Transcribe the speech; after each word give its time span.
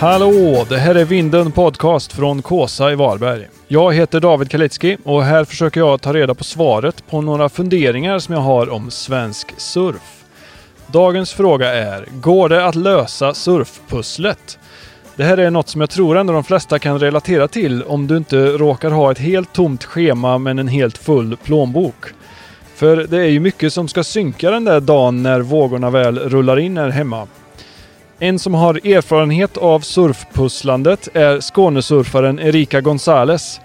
Hallå! 0.00 0.66
Det 0.68 0.78
här 0.78 0.94
är 0.94 1.04
Vinden 1.04 1.52
Podcast 1.52 2.12
från 2.12 2.42
Kåsa 2.42 2.92
i 2.92 2.94
Varberg. 2.94 3.48
Jag 3.68 3.94
heter 3.94 4.20
David 4.20 4.50
Kalitski 4.50 4.96
och 5.04 5.24
här 5.24 5.44
försöker 5.44 5.80
jag 5.80 6.00
ta 6.00 6.12
reda 6.12 6.34
på 6.34 6.44
svaret 6.44 7.06
på 7.10 7.20
några 7.20 7.48
funderingar 7.48 8.18
som 8.18 8.34
jag 8.34 8.40
har 8.40 8.70
om 8.70 8.90
svensk 8.90 9.60
surf. 9.60 10.24
Dagens 10.86 11.32
fråga 11.32 11.74
är, 11.74 12.08
går 12.12 12.48
det 12.48 12.66
att 12.66 12.74
lösa 12.74 13.34
surfpusslet? 13.34 14.58
Det 15.16 15.24
här 15.24 15.38
är 15.38 15.50
något 15.50 15.68
som 15.68 15.80
jag 15.80 15.90
tror 15.90 16.18
ändå 16.18 16.32
de 16.32 16.44
flesta 16.44 16.78
kan 16.78 16.98
relatera 16.98 17.48
till 17.48 17.82
om 17.82 18.06
du 18.06 18.16
inte 18.16 18.46
råkar 18.46 18.90
ha 18.90 19.12
ett 19.12 19.18
helt 19.18 19.52
tomt 19.52 19.84
schema 19.84 20.38
men 20.38 20.58
en 20.58 20.68
helt 20.68 20.98
full 20.98 21.36
plånbok. 21.36 22.06
För 22.74 22.96
det 22.96 23.18
är 23.18 23.30
ju 23.30 23.40
mycket 23.40 23.72
som 23.72 23.88
ska 23.88 24.04
synka 24.04 24.50
den 24.50 24.64
där 24.64 24.80
dagen 24.80 25.22
när 25.22 25.40
vågorna 25.40 25.90
väl 25.90 26.18
rullar 26.18 26.58
in 26.58 26.78
här 26.78 26.88
hemma. 26.88 27.26
En 28.18 28.38
som 28.38 28.54
har 28.54 28.74
erfarenhet 28.74 29.56
av 29.56 29.80
surfpusslandet 29.80 31.08
är 31.12 31.40
Skånesurfaren 31.40 32.38
Erika 32.38 32.80
Gonzales. 32.80 33.60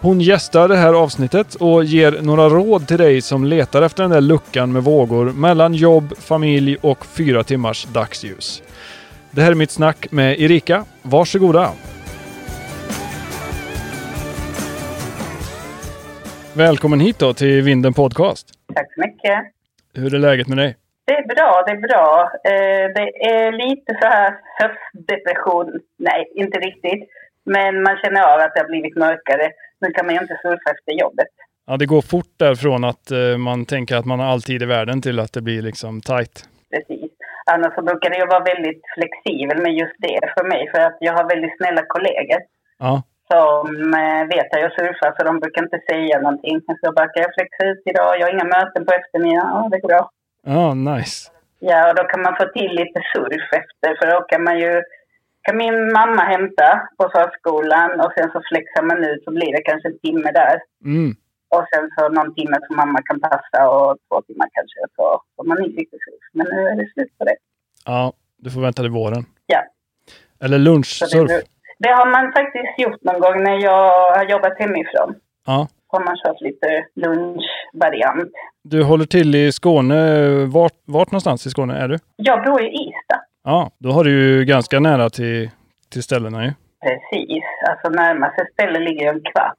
Hon 0.00 0.20
gästar 0.20 0.68
det 0.68 0.76
här 0.76 0.92
avsnittet 0.94 1.54
och 1.54 1.84
ger 1.84 2.22
några 2.22 2.48
råd 2.48 2.88
till 2.88 2.98
dig 2.98 3.20
som 3.20 3.44
letar 3.44 3.82
efter 3.82 4.02
den 4.02 4.12
där 4.12 4.20
luckan 4.20 4.72
med 4.72 4.84
vågor 4.84 5.32
mellan 5.32 5.74
jobb, 5.74 6.14
familj 6.18 6.76
och 6.80 7.06
fyra 7.06 7.44
timmars 7.44 7.84
dagsljus. 7.84 8.62
Det 9.30 9.42
här 9.42 9.50
är 9.50 9.54
mitt 9.54 9.70
snack 9.70 10.06
med 10.10 10.40
Erika. 10.40 10.84
Varsågoda! 11.02 11.70
Välkommen 16.52 17.00
hit 17.00 17.18
då 17.18 17.34
till 17.34 17.62
Vinden 17.62 17.94
Podcast. 17.94 18.48
Tack 18.74 18.94
så 18.94 19.00
mycket. 19.00 19.52
Hur 19.94 20.14
är 20.14 20.18
läget 20.18 20.48
med 20.48 20.58
dig? 20.58 20.76
Det 21.06 21.12
är 21.12 21.26
bra, 21.34 21.64
det 21.66 21.72
är 21.72 21.82
bra. 21.88 22.30
Eh, 22.44 22.84
det 22.96 23.08
är 23.34 23.52
lite 23.52 23.98
så 24.00 24.06
här 24.08 24.38
höstdepression. 24.60 25.80
Nej, 25.96 26.32
inte 26.34 26.58
riktigt. 26.58 27.08
Men 27.44 27.82
man 27.82 27.96
känner 28.02 28.22
av 28.22 28.40
att 28.40 28.54
det 28.54 28.60
har 28.60 28.68
blivit 28.68 28.96
mörkare. 28.96 29.50
Nu 29.80 29.90
kan 29.90 30.06
man 30.06 30.14
ju 30.14 30.20
inte 30.20 30.38
surfa 30.42 30.70
efter 30.70 30.92
jobbet. 30.92 31.32
Ja, 31.66 31.76
det 31.76 31.86
går 31.86 32.02
fort 32.02 32.32
där 32.36 32.54
från 32.54 32.84
att 32.84 33.10
eh, 33.10 33.38
man 33.48 33.66
tänker 33.66 33.96
att 33.96 34.04
man 34.04 34.20
har 34.20 34.26
all 34.32 34.42
tid 34.42 34.62
i 34.62 34.66
världen 34.66 35.02
till 35.02 35.20
att 35.20 35.32
det 35.32 35.42
blir 35.42 35.62
liksom 35.62 36.00
tight. 36.00 36.36
Precis. 36.70 37.10
Annars 37.52 37.74
så 37.74 37.82
brukar 37.82 38.10
ju 38.20 38.26
vara 38.26 38.44
väldigt 38.52 38.82
flexibel 38.94 39.58
med 39.62 39.72
just 39.74 39.96
det 39.98 40.20
för 40.36 40.44
mig. 40.52 40.70
För 40.72 40.80
att 40.80 40.96
jag 41.00 41.12
har 41.12 41.28
väldigt 41.28 41.56
snälla 41.56 41.82
kollegor. 41.94 42.40
Ja. 42.78 43.02
Som 43.32 43.94
eh, 44.02 44.22
vet 44.34 44.54
att 44.54 44.64
jag 44.64 44.72
surfar 44.72 45.14
så 45.16 45.24
de 45.24 45.40
brukar 45.40 45.62
inte 45.62 45.80
säga 45.90 46.20
någonting. 46.20 46.60
Så 46.60 46.92
bara, 46.92 47.08
kan 47.08 47.22
jag 47.26 47.34
flexa 47.34 47.62
ut 47.70 47.82
idag? 47.84 48.10
Jag 48.18 48.26
har 48.26 48.32
inga 48.32 48.44
möten 48.56 48.86
på 48.86 48.92
eftermiddagen. 48.92 49.50
Ja, 49.54 49.68
det 49.70 49.80
går 49.80 49.88
bra. 49.88 50.10
Ja, 50.54 50.74
nice. 50.74 51.30
Ja, 51.58 51.88
och 51.88 51.94
då 51.98 52.04
kan 52.04 52.22
man 52.22 52.36
få 52.40 52.44
till 52.56 52.72
lite 52.80 53.00
surf 53.12 53.48
efter. 53.62 53.90
För 53.98 54.06
då 54.14 54.20
kan 54.30 54.42
man 54.44 54.58
ju... 54.58 54.82
Kan 55.42 55.56
min 55.56 55.92
mamma 55.92 56.22
hämta 56.22 56.68
på 56.98 57.04
förskolan 57.14 57.90
och 58.00 58.12
sen 58.16 58.30
så 58.32 58.42
flexar 58.50 58.82
man 58.82 59.04
ut 59.04 59.24
så 59.24 59.30
blir 59.30 59.52
det 59.56 59.62
kanske 59.62 59.88
en 59.88 59.98
timme 59.98 60.30
där. 60.32 60.56
Mm. 60.84 61.10
Och 61.54 61.64
sen 61.70 61.90
så 61.94 62.08
någon 62.08 62.34
timme 62.34 62.56
som 62.66 62.76
mamma 62.76 62.98
kan 63.04 63.20
passa 63.20 63.68
och 63.74 63.98
två 64.08 64.22
timmar 64.22 64.48
kanske 64.56 64.78
så 64.96 65.22
får 65.36 65.44
man 65.44 65.64
in 65.64 65.70
lite 65.70 65.96
surf. 66.04 66.24
Men 66.32 66.46
nu 66.52 66.60
är 66.70 66.76
det 66.76 66.88
slut 66.92 67.18
på 67.18 67.24
det. 67.24 67.36
Ja, 67.86 68.12
du 68.36 68.50
får 68.50 68.60
vänta 68.60 68.82
till 68.82 68.90
våren. 68.90 69.24
Ja. 69.46 69.60
Eller 70.44 70.58
lunchsurf. 70.58 71.28
det, 71.28 71.42
det 71.78 71.88
har 71.88 72.06
man 72.16 72.32
faktiskt 72.32 72.78
gjort 72.78 73.02
någon 73.02 73.20
gång 73.20 73.44
när 73.44 73.58
jag 73.68 74.16
har 74.16 74.24
jobbat 74.24 74.58
hemifrån. 74.58 75.14
Ja. 75.46 75.68
Har 75.96 76.04
man 76.04 76.16
kört 76.24 76.40
lite 76.40 76.68
lunchvariant. 76.94 78.32
Du 78.62 78.82
håller 78.82 79.04
till 79.04 79.34
i 79.34 79.52
Skåne. 79.52 79.98
Vart, 80.46 80.72
vart 80.84 81.10
någonstans 81.10 81.46
i 81.46 81.50
Skåne 81.50 81.74
är 81.74 81.88
du? 81.88 81.98
Jag 82.16 82.44
bor 82.44 82.62
i 82.62 82.66
Ystad. 82.66 83.20
Ja, 83.44 83.70
då 83.78 83.90
har 83.90 84.04
du 84.04 84.10
ju 84.10 84.44
ganska 84.44 84.80
nära 84.80 85.10
till, 85.10 85.50
till 85.92 86.02
ställena 86.02 86.44
ju. 86.44 86.52
Precis. 86.86 87.44
Alltså 87.70 87.88
närmaste 87.88 88.46
ställe 88.52 88.78
ligger 88.78 89.12
en 89.12 89.20
kvart. 89.20 89.58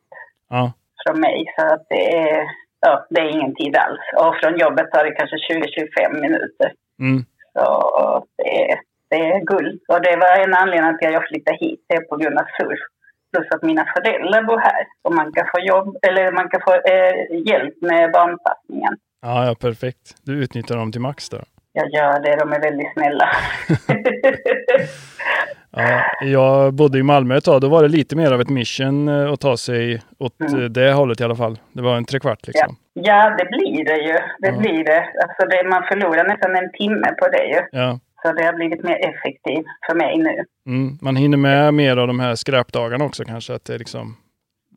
Ja. 0.50 0.72
från 1.06 1.20
mig. 1.20 1.46
Så 1.60 1.66
att 1.74 1.86
det 1.90 2.18
är, 2.18 2.44
ja, 2.82 3.08
det 3.10 3.22
är 3.22 3.30
ingen 3.30 3.56
tid 3.56 3.76
alls. 3.76 4.06
Och 4.18 4.36
från 4.36 4.60
jobbet 4.60 4.92
tar 4.92 5.04
det 5.06 5.12
kanske 5.12 5.36
20-25 5.36 6.22
minuter. 6.22 6.70
Mm. 7.00 7.26
Så 7.54 7.66
det 8.38 8.72
är, 8.72 8.80
det 9.10 9.16
är 9.16 9.40
guld. 9.40 9.82
Och 9.88 10.02
det 10.02 10.16
var 10.24 10.44
en 10.44 10.54
anledning 10.54 10.98
till 10.98 11.08
att 11.08 11.14
jag 11.14 11.28
flyttade 11.28 11.58
hit. 11.58 11.80
Det 11.90 11.96
är 11.96 12.02
på 12.02 12.18
grund 12.18 12.38
av 12.40 12.46
surf. 12.58 12.80
Plus 13.32 13.48
att 13.52 13.64
mina 13.64 13.86
föräldrar 13.96 14.44
bor 14.44 14.58
här. 14.58 14.86
Och 15.04 15.14
man 15.16 15.32
kan 15.34 15.46
få 15.56 15.60
jobb, 15.60 15.98
eller 16.08 16.32
man 16.32 16.50
kan 16.50 16.62
få 16.62 16.74
eh, 16.74 17.48
hjälp 17.48 17.74
med 17.82 18.12
barnpassningen. 18.12 18.94
Ja, 19.22 19.46
ja, 19.46 19.56
perfekt. 19.56 20.16
Du 20.26 20.44
utnyttjar 20.44 20.76
dem 20.78 20.92
till 20.92 21.02
max 21.02 21.30
där. 21.30 21.44
Jag 21.74 21.90
gör 21.94 22.20
det, 22.20 22.36
de 22.36 22.54
är 22.54 22.62
väldigt 22.62 22.94
snälla. 22.94 23.30
Ja, 25.72 26.02
jag 26.22 26.74
bodde 26.74 26.98
i 27.00 27.04
Malmö 27.04 27.38
ett 27.38 27.44
tag. 27.44 27.62
Då 27.62 27.70
var 27.70 27.82
det 27.84 27.88
lite 27.90 28.16
mer 28.16 28.32
av 28.32 28.42
ett 28.42 28.50
mission 28.50 29.08
eh, 29.08 29.32
att 29.34 29.40
ta 29.40 29.58
sig 29.58 30.02
åt 30.20 30.42
Mm. 30.42 30.62
eh, 30.64 30.70
det 30.70 30.94
hållet 30.94 31.22
i 31.22 31.24
alla 31.24 31.36
fall. 31.36 31.60
Det 31.74 31.82
var 31.82 31.98
en 31.98 32.06
trekvart 32.06 32.40
ja. 32.42 32.48
liksom. 32.48 32.76
ja, 32.94 33.36
det 33.38 33.46
blir 33.46 33.86
det 33.86 33.98
ju. 33.98 34.14
Det 34.40 34.48
Ja. 34.48 34.58
blir 34.60 34.84
det. 34.84 35.00
Alltså 35.24 35.48
det. 35.50 35.70
Man 35.70 35.84
förlorar 35.84 36.28
nästan 36.28 36.56
en 36.56 36.72
timme 36.72 37.08
på 37.20 37.28
det 37.28 37.44
ju. 37.44 37.62
Ja. 37.72 38.00
Så 38.28 38.34
det 38.34 38.44
har 38.46 38.54
blivit 38.54 38.84
mer 38.84 38.98
effektivt 39.10 39.66
för 39.88 39.96
mig 39.96 40.18
nu. 40.18 40.46
Mm. 40.66 40.98
Man 41.02 41.16
hinner 41.16 41.38
med 41.38 41.74
mer 41.74 41.98
av 41.98 42.08
de 42.08 42.20
här 42.20 42.36
skräpdagarna 42.36 43.06
också 43.06 43.24
kanske. 43.26 43.54
Att 43.54 43.66
det 43.66 43.74
är 43.74 43.80
liksom 43.80 44.18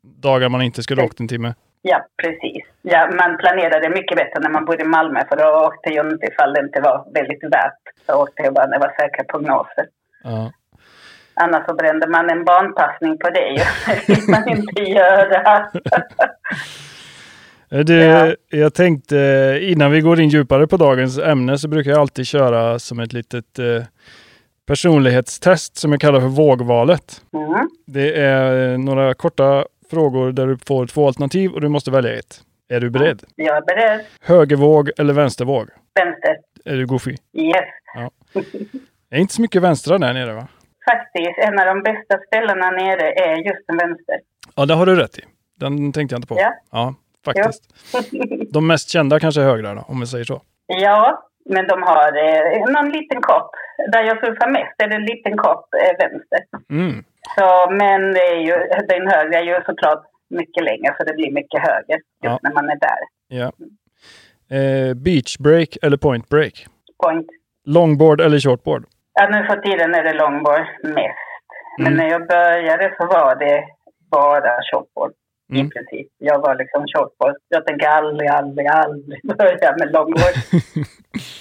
dagar 0.03 0.49
man 0.49 0.61
inte 0.61 0.83
skulle 0.83 1.03
åkt 1.03 1.19
en 1.19 1.27
timme. 1.27 1.53
Ja, 1.81 2.05
precis. 2.23 2.63
Ja, 2.81 3.09
man 3.17 3.37
planerade 3.37 3.89
mycket 3.89 4.17
bättre 4.17 4.39
när 4.39 4.49
man 4.49 4.65
bodde 4.65 4.83
i 4.83 4.87
Malmö 4.87 5.19
för 5.29 5.35
då 5.35 5.67
åkte 5.67 5.89
jag 5.93 6.11
inte 6.11 6.25
ifall 6.25 6.53
det 6.53 6.59
inte 6.59 6.81
var 6.81 7.05
väldigt 7.13 7.43
värt. 7.43 7.83
Så 8.05 8.23
åkte 8.23 8.43
jag 8.43 8.53
bara 8.53 8.65
när 8.65 8.79
det 8.79 8.85
var 8.87 8.95
säkra 8.99 9.23
prognoser. 9.23 9.85
Ja. 10.23 10.51
Annars 11.33 11.65
så 11.65 11.73
brände 11.75 12.07
man 12.07 12.29
en 12.29 12.43
barnpassning 12.43 13.17
på 13.17 13.29
det 13.37 13.49
ju. 13.49 13.63
Det 13.87 14.09
vill 14.09 14.29
man 14.29 14.49
inte 14.49 14.81
göra. 14.81 15.71
Eh, 17.71 17.79
Du, 17.79 17.95
Ja. 18.03 18.35
jag 18.49 18.73
tänkte 18.73 19.19
eh, 19.19 19.71
innan 19.71 19.91
vi 19.91 20.01
går 20.01 20.19
in 20.19 20.29
djupare 20.29 20.67
på 20.67 20.77
dagens 20.77 21.17
ämne 21.19 21.57
så 21.57 21.67
brukar 21.67 21.91
jag 21.91 21.99
alltid 21.99 22.27
köra 22.27 22.79
som 22.79 22.99
ett 22.99 23.13
litet 23.13 23.59
eh, 23.59 23.83
personlighetstest 24.67 25.77
som 25.77 25.91
jag 25.91 26.01
kallar 26.01 26.19
för 26.19 26.27
vågvalet. 26.27 27.21
Mm. 27.33 27.69
Det 27.87 28.13
är 28.21 28.77
några 28.77 29.13
korta 29.13 29.65
frågor 29.89 30.31
där 30.31 30.47
du 30.47 30.57
får 30.57 30.87
två 30.87 31.07
alternativ 31.07 31.51
och 31.51 31.61
du 31.61 31.69
måste 31.69 31.91
välja 31.91 32.13
ett. 32.19 32.41
Är 32.69 32.79
du 32.79 32.89
beredd? 32.89 33.23
Jag 33.35 33.57
är 33.57 33.61
beredd. 33.61 34.05
Högervåg 34.21 34.89
eller 34.97 35.13
vänstervåg? 35.13 35.69
Vänster. 35.95 36.37
Är 36.65 36.77
du 36.77 36.85
goofy? 36.85 37.11
Yes. 37.33 37.51
Det 39.09 39.17
är 39.17 39.19
inte 39.19 39.33
så 39.33 39.41
mycket 39.41 39.61
vänstra 39.61 39.97
där 39.97 40.13
nere 40.13 40.33
va? 40.33 40.47
Faktiskt, 40.91 41.37
en 41.47 41.59
av 41.59 41.65
de 41.65 41.83
bästa 41.83 42.17
ställena 42.27 42.71
nere 42.71 43.11
är 43.13 43.35
just 43.35 43.69
en 43.69 43.77
vänster. 43.77 44.15
Ja, 44.55 44.65
det 44.65 44.73
har 44.73 44.85
du 44.85 44.95
rätt 44.95 45.17
i. 45.17 45.21
Den 45.59 45.93
tänkte 45.93 46.13
jag 46.13 46.17
inte 46.17 46.27
på. 46.27 46.35
Ja. 46.39 46.53
ja 46.71 46.95
faktiskt. 47.25 47.63
De 48.53 48.67
mest 48.67 48.89
kända 48.89 49.19
kanske 49.19 49.41
är 49.41 49.45
högra 49.45 49.73
då, 49.73 49.81
om 49.87 49.99
vi 49.99 50.05
säger 50.07 50.25
så. 50.25 50.41
ja, 50.67 51.23
men 51.49 51.67
de 51.67 51.81
har 51.83 52.07
eh, 52.27 52.65
någon 52.73 52.89
liten 52.91 53.21
kopp. 53.21 53.51
Där 53.91 54.03
jag 54.03 54.19
surfar 54.19 54.49
mest 54.51 54.75
är 54.83 54.87
det 54.87 54.95
en 54.95 55.05
liten 55.05 55.37
kopp 55.37 55.65
eh, 55.73 55.97
vänster. 56.07 56.39
Mm. 56.69 57.03
Så, 57.37 57.71
men 57.71 58.13
det 58.13 58.27
är 58.27 58.39
ju, 58.39 58.53
den 58.87 59.07
högre 59.07 59.37
är 59.37 59.43
ju 59.43 59.55
såklart 59.65 60.03
mycket 60.29 60.63
längre 60.63 60.95
så 60.97 61.03
det 61.03 61.13
blir 61.13 61.31
mycket 61.31 61.59
högre 61.61 61.93
just 61.93 62.05
Ja. 62.21 62.39
när 62.41 62.53
man 62.53 62.69
är 62.69 62.79
där. 62.79 62.99
Ja. 63.27 63.51
Eh, 64.57 64.93
beach 64.93 65.37
break 65.37 65.77
eller 65.81 65.97
point 65.97 66.29
break? 66.29 66.65
Point. 67.03 67.27
Longboard 67.65 68.21
eller 68.21 68.39
shortboard? 68.39 68.85
Ja, 69.13 69.27
nu 69.31 69.45
för 69.45 69.55
tiden 69.55 69.95
är 69.95 70.03
det 70.03 70.13
longboard 70.13 70.65
mest. 70.83 71.17
Men 71.77 71.93
Mm. 71.93 71.97
när 71.97 72.11
jag 72.11 72.27
började 72.27 72.93
så 72.97 73.05
var 73.07 73.35
det 73.35 73.63
bara 74.11 74.51
shortboard 74.71 75.11
Mm. 75.51 75.65
i 75.65 75.69
princip. 75.69 76.07
Jag 76.17 76.39
var 76.39 76.55
liksom 76.55 76.85
shortboard. 76.87 77.35
Jag 77.47 77.65
tänker 77.67 77.87
aldrig, 77.87 78.29
aldrig, 78.29 78.67
aldrig 78.67 79.19
börja 79.37 79.75
med 79.77 79.91
longboard. 79.91 80.35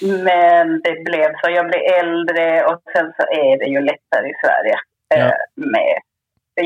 Men 0.24 0.80
det 0.84 1.04
blev 1.04 1.28
så. 1.42 1.50
Jag 1.50 1.66
blev 1.68 1.82
äldre 2.00 2.64
och 2.64 2.80
sen 2.96 3.12
så 3.16 3.22
är 3.42 3.58
det 3.58 3.64
ju 3.64 3.80
lättare 3.80 4.28
i 4.28 4.34
Sverige. 4.44 4.76
Ja. 5.08 5.16
Eh, 5.16 5.32
med, 5.54 5.98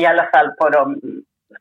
I 0.01 0.05
alla 0.05 0.23
fall 0.33 0.51
på 0.51 0.69
de 0.69 0.99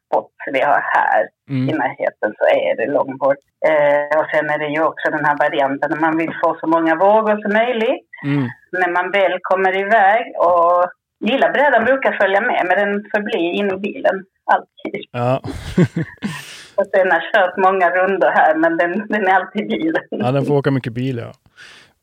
spots 0.07 0.35
vi 0.53 0.61
har 0.61 0.81
här 0.95 1.23
i 1.51 1.53
Mm. 1.53 1.77
närheten 1.79 2.35
så 2.39 2.45
är 2.45 2.77
det 2.77 2.87
longboard. 2.93 3.37
Eh, 3.69 4.19
och 4.21 4.27
sen 4.35 4.51
är 4.51 4.59
det 4.59 4.67
ju 4.67 4.83
också 4.85 5.11
den 5.11 5.25
här 5.25 5.37
varianten 5.39 5.91
när 5.91 6.01
man 6.01 6.19
vill 6.19 6.33
få 6.43 6.57
så 6.61 6.67
många 6.67 6.95
vågor 6.97 7.37
som 7.43 7.53
möjligt. 7.53 8.09
Mm. 8.25 8.49
När 8.73 8.91
man 8.93 9.11
väl 9.11 9.39
kommer 9.43 9.77
iväg 9.79 10.25
och 10.39 10.85
lilla 11.31 11.49
brädan 11.51 11.85
brukar 11.85 12.13
följa 12.13 12.41
med 12.41 12.61
men 12.69 12.79
den 12.79 13.05
förblir 13.15 13.51
inne 13.53 13.75
i 13.75 13.79
bilen 13.79 14.25
alltid. 14.45 15.05
Ja. 15.11 15.41
Och 16.77 16.85
den 16.93 17.11
har 17.11 17.33
kört 17.33 17.57
många 17.57 17.91
runder 17.91 18.31
här 18.31 18.55
men 18.57 18.77
den, 18.77 19.07
den 19.09 19.27
är 19.27 19.33
alltid 19.33 19.63
i 19.63 19.65
bilen. 19.69 20.03
ja, 20.11 20.33
den 20.33 20.45
får 20.45 20.55
åka 20.55 20.71
mycket 20.71 20.93
bil 20.93 21.19
ja. 21.19 21.33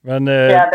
Men 0.01 0.27
eh, 0.27 0.33
Ja, 0.33 0.71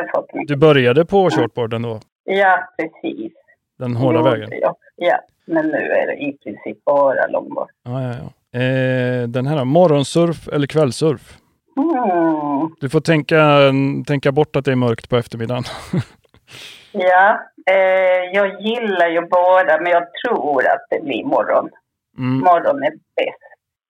du 0.46 0.56
började 0.56 1.04
på 1.04 1.30
shortboarden 1.30 1.82
då? 1.82 2.00
Ja, 2.24 2.68
precis. 2.78 3.32
Den 3.78 3.96
hårda 3.96 4.18
Jo, 4.18 4.24
vägen? 4.24 4.48
Ja, 4.52 4.76
ja, 4.96 5.18
men 5.44 5.66
nu 5.68 5.76
är 5.78 6.06
det 6.06 6.14
i 6.16 6.32
princip 6.44 6.84
bara 6.84 7.26
longboard. 7.26 7.68
Ja, 7.84 8.02
ja, 8.02 8.08
ja. 8.14 8.60
Eh, 8.60 9.28
den 9.28 9.46
här 9.46 9.64
morgonsurf 9.64 10.48
eller 10.48 10.66
kvällsurf? 10.66 11.38
Mm. 11.76 12.70
Du 12.80 12.88
får 12.88 13.00
tänka, 13.00 13.60
tänka 14.06 14.32
bort 14.32 14.56
att 14.56 14.64
det 14.64 14.72
är 14.72 14.76
mörkt 14.76 15.08
på 15.08 15.16
eftermiddagen. 15.16 15.64
Ja, 16.98 17.40
eh, 17.70 18.22
jag 18.32 18.60
gillar 18.60 19.08
ju 19.08 19.20
båda 19.20 19.80
men 19.80 19.92
jag 19.92 20.06
tror 20.12 20.66
att 20.66 20.86
det 20.90 21.04
blir 21.04 21.24
morgon. 21.24 21.70
Mm. 22.18 22.38
Morgon 22.38 22.82
är 22.82 22.90
bäst. 22.90 23.42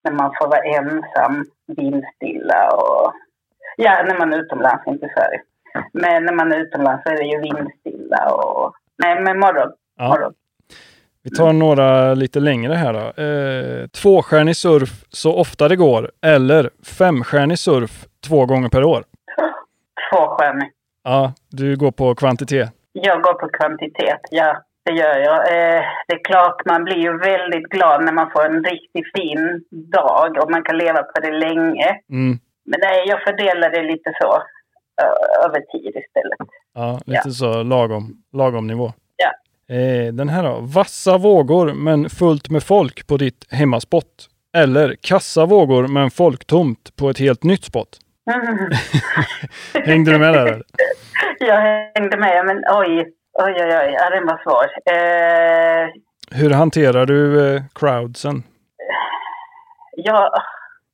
När 0.04 0.12
man 0.12 0.32
får 0.38 0.46
vara 0.46 0.62
ensam, 0.78 1.44
vindstilla 1.66 2.70
och... 2.70 3.12
Ja, 3.76 4.02
när 4.08 4.18
man 4.18 4.32
är 4.32 4.38
utomlands, 4.38 4.86
inte 4.86 5.08
Sverige. 5.14 5.42
Men 5.92 6.24
när 6.24 6.32
man 6.32 6.52
är 6.52 6.58
utomlands 6.58 7.02
så 7.02 7.12
är 7.12 7.16
det 7.16 7.24
ju 7.24 7.40
vindstilla 7.40 8.34
och... 8.34 8.72
Nej, 8.98 9.20
men 9.20 9.38
morgon. 9.38 9.72
Ja. 9.96 10.08
morgon. 10.08 10.32
Vi 11.22 11.30
tar 11.30 11.52
några 11.52 12.14
lite 12.14 12.40
längre 12.40 12.74
här 12.74 12.92
då. 12.92 13.22
Eh, 13.22 13.86
tvåstjärnig 13.86 14.56
surf 14.56 15.04
så 15.08 15.36
ofta 15.36 15.68
det 15.68 15.76
går 15.76 16.10
eller 16.22 16.70
femstjärnig 16.98 17.58
surf 17.58 18.06
två 18.28 18.46
gånger 18.46 18.68
per 18.68 18.84
år. 18.84 19.04
Tvåstjärnig. 20.10 20.70
Ja, 21.04 21.32
du 21.50 21.76
går 21.76 21.90
på 21.90 22.14
kvantitet. 22.14 22.70
Jag 23.02 23.22
går 23.22 23.34
på 23.34 23.48
kvantitet, 23.48 24.20
ja. 24.30 24.62
Det 24.84 24.92
gör 24.92 25.18
jag. 25.18 25.38
Eh, 25.38 25.82
det 26.08 26.14
är 26.14 26.24
klart, 26.24 26.64
man 26.64 26.84
blir 26.84 26.96
ju 26.96 27.18
väldigt 27.18 27.68
glad 27.68 28.04
när 28.04 28.12
man 28.12 28.30
får 28.30 28.44
en 28.46 28.64
riktigt 28.64 29.06
fin 29.16 29.64
dag 29.92 30.36
och 30.42 30.50
man 30.50 30.62
kan 30.64 30.78
leva 30.78 31.02
på 31.02 31.20
det 31.20 31.32
länge. 31.32 31.88
Mm. 32.10 32.38
Men 32.64 32.80
nej, 32.82 33.04
jag 33.08 33.22
fördelar 33.22 33.70
det 33.70 33.82
lite 33.82 34.12
så 34.20 34.42
ö- 35.02 35.44
över 35.46 35.60
tid 35.60 35.92
istället. 36.04 36.38
Ja, 36.74 37.00
lite 37.06 37.30
så 37.30 37.62
lagom, 37.62 38.22
lagom 38.32 38.66
nivå. 38.66 38.92
Ja. 39.16 39.30
Eh, 39.76 40.12
den 40.12 40.28
här 40.28 40.42
då. 40.42 40.58
Vassa 40.60 41.18
vågor 41.18 41.72
men 41.74 42.10
fullt 42.10 42.50
med 42.50 42.62
folk 42.62 43.06
på 43.06 43.16
ditt 43.16 43.46
hemmaspott. 43.50 44.28
Eller 44.56 44.94
kassa 45.00 45.46
vågor 45.46 45.86
men 45.88 46.10
folktomt 46.10 46.96
på 46.96 47.10
ett 47.10 47.18
helt 47.18 47.42
nytt 47.44 47.64
spott. 47.64 47.98
Hängde 49.86 50.10
du 50.12 50.18
med 50.18 50.32
där? 50.34 50.46
eller? 50.46 50.62
jag 51.38 51.56
hängde 51.56 52.16
med, 52.16 52.46
men 52.46 52.56
oj, 52.68 52.98
oj, 53.32 53.54
oj, 53.58 53.76
oj, 53.78 53.96
ja, 53.98 54.10
den 54.10 54.26
var 54.26 54.40
svår. 54.42 54.66
Eh, 54.94 55.88
Hur 56.40 56.50
hanterar 56.50 57.06
du 57.06 57.54
eh, 57.54 57.62
crowdsen? 57.74 58.42
jag, 59.96 60.30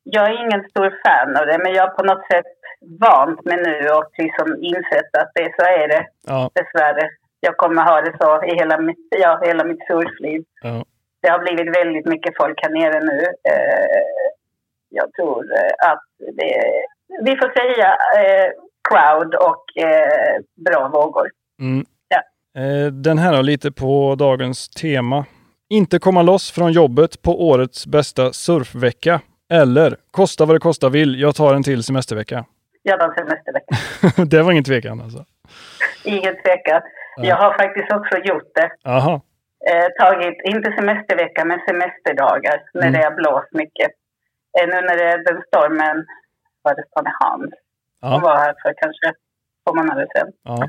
jag 0.03 0.25
är 0.31 0.45
ingen 0.47 0.69
stor 0.71 0.91
fan 1.07 1.37
av 1.37 1.47
det, 1.47 1.59
men 1.59 1.73
jag 1.75 1.83
har 1.83 1.95
på 1.95 2.03
något 2.05 2.27
sätt 2.33 2.47
vant 3.01 3.45
mig 3.45 3.57
nu 3.57 3.89
och 3.89 4.11
liksom 4.19 4.57
insett 4.63 5.17
att 5.19 5.31
det, 5.35 5.55
så 5.59 5.65
är 5.67 5.89
det 5.89 6.07
Ja, 6.27 6.51
dessvärre. 6.55 7.09
Jag 7.41 7.57
kommer 7.57 7.83
ha 7.83 8.01
det 8.01 8.17
så 8.21 8.45
i 8.45 8.55
hela 8.55 8.79
mitt, 8.79 9.07
ja, 9.11 9.41
hela 9.45 9.65
mitt 9.65 9.87
surfliv. 9.87 10.43
ja. 10.63 10.85
Det 11.23 11.29
har 11.31 11.39
blivit 11.39 11.77
väldigt 11.77 12.07
mycket 12.07 12.37
folk 12.37 12.59
här 12.63 12.71
nere 12.71 13.01
nu. 13.01 13.21
Eh, 13.25 14.03
jag 14.89 15.13
tror 15.13 15.45
eh, 15.53 15.91
att 15.91 16.03
det 16.37 16.55
vi 17.25 17.37
får 17.37 17.53
säga 17.61 17.89
eh, 18.19 18.51
crowd 18.89 19.35
och 19.35 19.83
eh, 19.85 20.41
bra 20.71 20.89
vågor. 20.89 21.31
Mm. 21.61 21.85
Ja. 22.09 22.23
Eh, 22.63 22.87
den 22.93 23.19
här 23.19 23.37
då, 23.37 23.43
lite 23.43 23.73
på 23.73 24.15
dagens 24.19 24.69
tema. 24.69 25.25
Inte 25.71 25.99
komma 25.99 26.23
loss 26.23 26.53
från 26.53 26.73
jobbet 26.73 27.23
på 27.23 27.49
årets 27.49 27.87
bästa 27.87 28.33
surfvecka. 28.33 29.21
Eller 29.53 29.97
kosta 30.11 30.45
vad 30.45 30.57
det 30.57 30.61
kosta 30.61 30.89
vill, 30.89 31.21
jag 31.21 31.35
tar 31.35 31.55
en 31.55 31.63
till 31.63 31.83
semestervecka. 31.83 32.45
Jag 32.83 33.01
tar 33.01 33.15
semestervecka. 33.15 33.75
det 34.37 34.43
var 34.43 34.53
ingen 34.53 34.65
tvekan 34.65 35.01
alltså. 35.01 35.25
Ingen 36.05 36.35
tvekan. 36.43 36.81
Ja. 37.17 37.25
Jag 37.25 37.37
har 37.37 37.53
faktiskt 37.59 37.93
också 37.93 38.19
gjort 38.19 38.51
det. 38.55 38.71
Aha. 38.91 39.21
Eh, 39.71 40.05
tagit, 40.05 40.39
inte 40.45 40.73
semestervecka, 40.79 41.45
men 41.45 41.59
semesterdagar 41.69 42.63
när 42.75 42.83
Mm. 42.89 42.93
det 42.93 43.05
har 43.05 43.15
blåst 43.15 43.53
mycket. 43.53 43.91
Eh, 44.61 44.67
nu 44.69 44.75
när 44.75 44.97
det 44.97 45.05
är 45.05 45.19
den 45.33 45.43
stormen, 45.47 46.07
var 46.63 46.75
det 46.75 46.85
Tony 46.95 47.11
som 47.21 47.51
Ja. 48.01 48.19
var 48.23 48.37
här 48.37 48.55
för 48.63 48.73
kanske 48.83 49.07
två 49.65 49.75
månader 49.75 50.07
sedan. 50.15 50.29
Ja. 50.43 50.69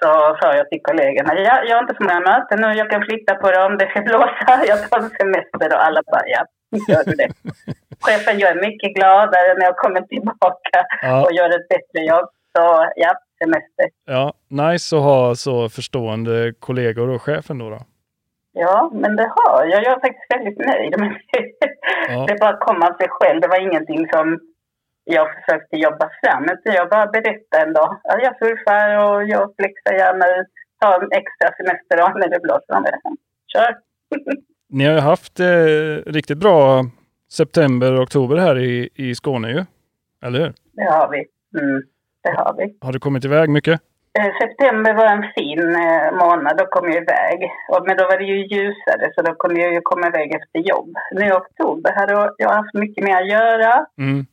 Så 0.00 0.36
sa 0.40 0.54
jag 0.56 0.68
till 0.70 0.82
kollegorna, 0.82 1.34
ja, 1.34 1.62
jag 1.68 1.76
har 1.76 1.82
inte 1.82 1.94
så 1.96 2.02
många 2.04 2.20
möten 2.20 2.60
nu, 2.60 2.68
jag 2.80 2.90
kan 2.90 3.02
flytta 3.02 3.34
på 3.34 3.50
dem, 3.50 3.78
det 3.78 3.86
ska 3.90 4.00
blåsa, 4.02 4.52
jag 4.70 4.90
tar 4.90 4.98
en 4.98 5.10
semester 5.10 5.68
och 5.76 5.84
alla 5.86 6.02
bara, 6.12 6.26
ja, 6.26 6.42
gör 6.88 7.04
du 7.04 7.12
det. 7.12 7.28
Chefen, 8.04 8.38
jag 8.38 8.50
är 8.50 8.60
mycket 8.68 8.94
gladare 8.94 9.54
när 9.58 9.64
jag 9.64 9.76
kommer 9.76 10.00
tillbaka 10.00 10.78
Ja. 11.02 11.24
och 11.24 11.32
gör 11.32 11.48
ett 11.60 11.68
bättre 11.68 12.00
jobb. 12.06 12.28
Så 12.56 12.86
ja, 12.96 13.12
semester. 13.38 13.86
ja, 14.04 14.32
nice 14.48 14.96
att 14.96 15.02
ha 15.02 15.34
så 15.34 15.68
förstående 15.68 16.52
kollegor 16.58 17.08
och 17.08 17.22
chefen 17.22 17.58
då. 17.58 17.70
då. 17.70 17.78
Ja, 18.52 18.90
men 18.92 19.16
det 19.16 19.32
har 19.36 19.64
jag. 19.64 19.82
Jag 19.84 19.92
är 19.92 20.00
faktiskt 20.00 20.34
väldigt 20.34 20.58
nöjd 20.66 21.00
med 21.00 21.10
det. 21.32 21.68
Ja. 22.08 22.26
Det 22.28 22.40
bara 22.40 22.56
kom 22.56 22.82
av 22.82 22.96
sig 22.96 23.06
själv. 23.10 23.40
Det 23.40 23.48
var 23.48 23.60
ingenting 23.60 24.08
som 24.12 24.40
jag 25.04 25.26
försökte 25.34 25.76
jobba 25.76 26.10
fram. 26.22 26.44
Utan 26.44 26.74
jag 26.74 26.88
bara 26.88 27.06
berättade 27.06 27.62
en 27.62 27.72
dag. 27.72 28.00
Ja, 28.04 28.18
jag 28.22 28.38
surfar 28.38 28.88
och 29.04 29.24
jag 29.28 29.54
flexar 29.56 29.92
gärna 29.92 30.26
ut. 30.40 30.46
Ta 30.80 30.94
en 30.94 31.08
extra 31.12 31.48
semesterdag 31.56 32.12
när 32.20 32.28
det 32.28 32.40
blåser 32.40 32.76
om 32.76 32.82
det. 32.82 32.98
Kör! 33.52 33.78
Ni 34.68 34.84
har 34.84 34.94
ju 34.94 35.00
haft 35.00 35.40
eh, 35.40 36.12
riktigt 36.12 36.38
bra 36.38 36.84
september 37.32 37.92
och 37.92 38.02
oktober 38.02 38.36
här 38.36 38.58
i, 38.58 38.88
i 38.94 39.14
Skåne 39.14 39.48
ju. 39.50 39.64
Eller 40.24 40.40
hur? 40.40 40.52
Det 40.72 40.84
har 40.84 41.10
vi. 41.10 41.18
Mm, 41.60 41.82
det 42.22 42.30
har 42.30 42.54
vi. 42.58 42.78
Har 42.80 42.92
du 42.92 42.98
kommit 42.98 43.24
iväg 43.24 43.50
mycket? 43.50 43.80
Eh, 44.18 44.32
september 44.42 44.94
var 44.94 45.06
en 45.06 45.26
fin 45.36 45.74
eh, 45.84 46.12
månad. 46.22 46.56
Då 46.58 46.66
kom 46.66 46.86
jag 46.90 47.02
iväg. 47.02 47.38
Och, 47.70 47.86
men 47.86 47.96
då 47.96 48.04
var 48.04 48.18
det 48.18 48.24
ju 48.24 48.38
ljusare 48.46 49.04
så 49.14 49.22
då 49.22 49.34
kunde 49.34 49.60
jag 49.60 49.72
ju 49.72 49.80
komma 49.80 50.06
iväg 50.06 50.34
efter 50.34 50.58
jobb. 50.58 50.90
Nu 51.12 51.26
i 51.26 51.32
oktober 51.32 51.92
hade 51.92 52.32
jag 52.38 52.50
haft 52.50 52.74
mycket 52.74 53.04
mer 53.04 53.16
att 53.16 53.28
göra. 53.28 53.86
Mm. 53.98 54.26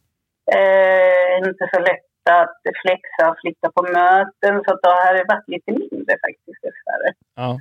Eh, 0.58 1.48
inte 1.48 1.70
så 1.74 1.80
lätt 1.80 2.06
att 2.40 2.62
flexa 2.84 3.30
och 3.32 3.38
flytta 3.42 3.72
på 3.76 3.82
möten. 3.84 4.64
Så 4.66 4.72
då 4.84 4.90
har 4.90 5.14
det 5.14 5.26
varit 5.34 5.48
lite 5.48 5.72
mindre 5.72 6.14
faktiskt 6.26 6.62
dessvärre. 6.66 7.10
Ja. 7.36 7.60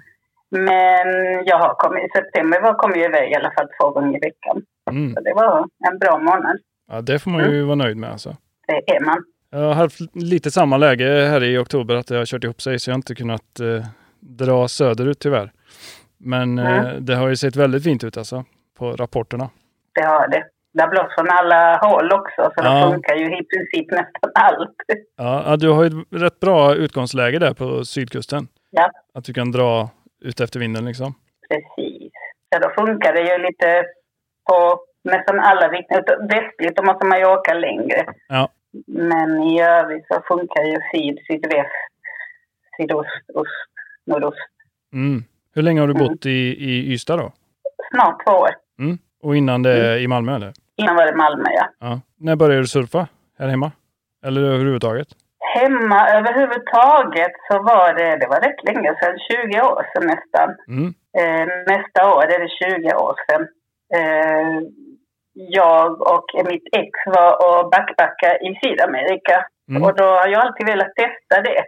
Men 0.51 1.07
jag 1.47 1.59
har 1.59 1.75
kommit, 1.75 2.05
i 2.05 2.09
september 2.19 2.61
var, 2.61 2.75
kom 2.75 2.91
jag 2.91 3.05
iväg 3.09 3.33
i 3.33 3.35
alla 3.35 3.51
fall 3.51 3.69
två 3.81 3.91
gånger 3.91 4.17
i 4.17 4.21
veckan. 4.21 4.63
Mm. 4.91 5.15
Så 5.15 5.21
det 5.21 5.33
var 5.35 5.67
en 5.93 5.99
bra 5.99 6.19
månad. 6.19 6.57
ja, 6.91 7.01
det 7.01 7.19
får 7.19 7.31
man 7.31 7.51
ju 7.51 7.63
vara 7.63 7.75
nöjd 7.75 7.97
med 7.97 8.11
alltså. 8.11 8.37
Det 8.67 8.91
är 8.97 9.01
man. 9.05 9.25
Jag 9.51 9.59
har 9.59 9.75
haft 9.75 10.01
lite 10.15 10.51
samma 10.51 10.77
läge 10.77 11.05
här 11.05 11.45
i 11.45 11.59
oktober 11.59 11.95
att 11.95 12.07
det 12.07 12.17
har 12.17 12.25
kört 12.27 12.45
ihop 12.45 12.63
sig 12.63 12.79
så 12.79 12.91
jag 12.91 12.95
har 12.95 12.99
inte 12.99 13.15
kunnat 13.15 13.61
eh, 13.61 13.85
dra 14.21 14.69
söderut 14.69 15.19
tyvärr. 15.21 15.53
Men 16.19 16.59
eh, 16.59 16.79
Mm. 16.79 17.05
det 17.05 17.15
har 17.15 17.29
ju 17.29 17.37
sett 17.37 17.57
väldigt 17.57 17.85
fint 17.85 18.05
ut 18.05 18.17
alltså 18.17 18.45
på 18.79 18.93
rapporterna. 18.93 19.51
Det 19.95 20.03
har 20.05 20.29
det. 20.29 20.45
Det 20.73 20.83
har 20.83 20.89
blåst 20.91 21.15
från 21.19 21.31
alla 21.31 21.77
håll 21.77 22.13
också, 22.13 22.43
så 22.43 22.53
Ja. 22.65 22.75
det 22.75 22.93
funkar 22.93 23.15
ju 23.17 23.25
i 23.39 23.45
princip 23.45 23.91
nästan 23.91 24.31
allt. 24.35 24.77
Ja, 25.17 25.57
du 25.57 25.69
har 25.71 25.85
ju 25.85 25.89
ett 25.89 26.23
rätt 26.23 26.41
bra 26.41 26.75
utgångsläge 26.75 27.39
där 27.39 27.55
på 27.55 27.85
sydkusten. 27.85 28.49
Ja. 28.71 28.91
Att 29.15 29.25
du 29.25 29.33
kan 29.35 29.53
dra 29.53 29.89
ut 30.21 30.41
efter 30.41 30.61
vinden 30.61 30.85
liksom. 30.85 31.15
Precis. 31.49 32.13
Ja, 32.51 32.59
då 32.59 32.71
funkar 32.83 33.13
det 33.13 33.21
ju 33.21 33.39
lite 33.47 33.85
på 34.51 34.81
nästan 35.05 35.41
alla 35.41 35.69
riktningar. 35.69 36.29
Västligt, 36.29 36.77
då 36.77 36.83
måste 36.83 37.07
man 37.07 37.19
ju 37.19 37.25
åka 37.27 37.55
längre. 37.55 38.05
Ja. 38.29 38.49
Men 38.87 39.43
i 39.43 39.63
övrigt 39.63 40.07
så 40.07 40.23
funkar 40.29 40.63
ju 40.65 40.77
syd, 40.95 41.19
sydväst, 41.27 41.71
sydost, 42.77 43.09
ost, 43.35 43.51
nordost. 44.07 44.39
Mm. 44.93 45.25
Hur 45.55 45.63
länge 45.63 45.81
har 45.81 45.89
du 45.89 45.95
Mm. 45.95 46.07
bott 46.07 46.27
i, 46.27 46.31
i 46.71 46.93
Ystad 46.93 47.17
då? 47.17 47.33
Snart 47.93 48.27
två 48.27 48.33
år. 48.33 48.51
Mm. 48.79 48.99
Och 49.23 49.37
innan 49.37 49.63
det 49.63 49.87
Mm. 49.93 49.99
i 50.05 50.07
Malmö 50.07 50.37
eller? 50.37 50.53
Innan 50.77 50.97
var 50.97 51.07
det 51.07 51.15
Malmö, 51.17 51.49
ja. 51.51 51.67
Ja. 51.81 52.01
När 52.21 52.37
började 52.37 52.61
du 52.63 52.67
surfa? 52.67 53.07
Här 53.39 53.49
hemma? 53.49 53.73
Eller 54.27 54.41
överhuvudtaget? 54.43 55.09
Hemma 55.55 56.09
överhuvudtaget 56.09 57.33
så 57.51 57.63
var 57.63 57.95
det, 57.95 58.17
det 58.17 58.27
var 58.27 58.41
rätt 58.41 58.65
länge 58.69 58.95
sedan, 59.01 59.17
20 59.31 59.61
år 59.63 59.83
sedan 59.93 60.07
nästan. 60.15 60.49
Mm. 60.69 60.95
Eh, 61.19 61.47
nästa 61.67 62.15
år 62.15 62.25
är 62.25 62.39
det 62.39 62.49
20 62.49 62.95
år 62.95 63.15
sedan. 63.31 63.43
Eh, 63.99 64.61
jag 65.35 66.01
och 66.15 66.25
mitt 66.51 66.69
ex 66.77 66.91
var 67.07 67.33
och 67.47 67.71
backpackade 67.71 68.39
i 68.49 68.59
Sydamerika. 68.63 69.47
Mm. 69.71 69.83
Och 69.83 69.97
då 69.97 70.05
har 70.05 70.29
jag 70.29 70.41
alltid 70.47 70.67
velat 70.67 70.95
testa 70.95 71.43
det. 71.43 71.63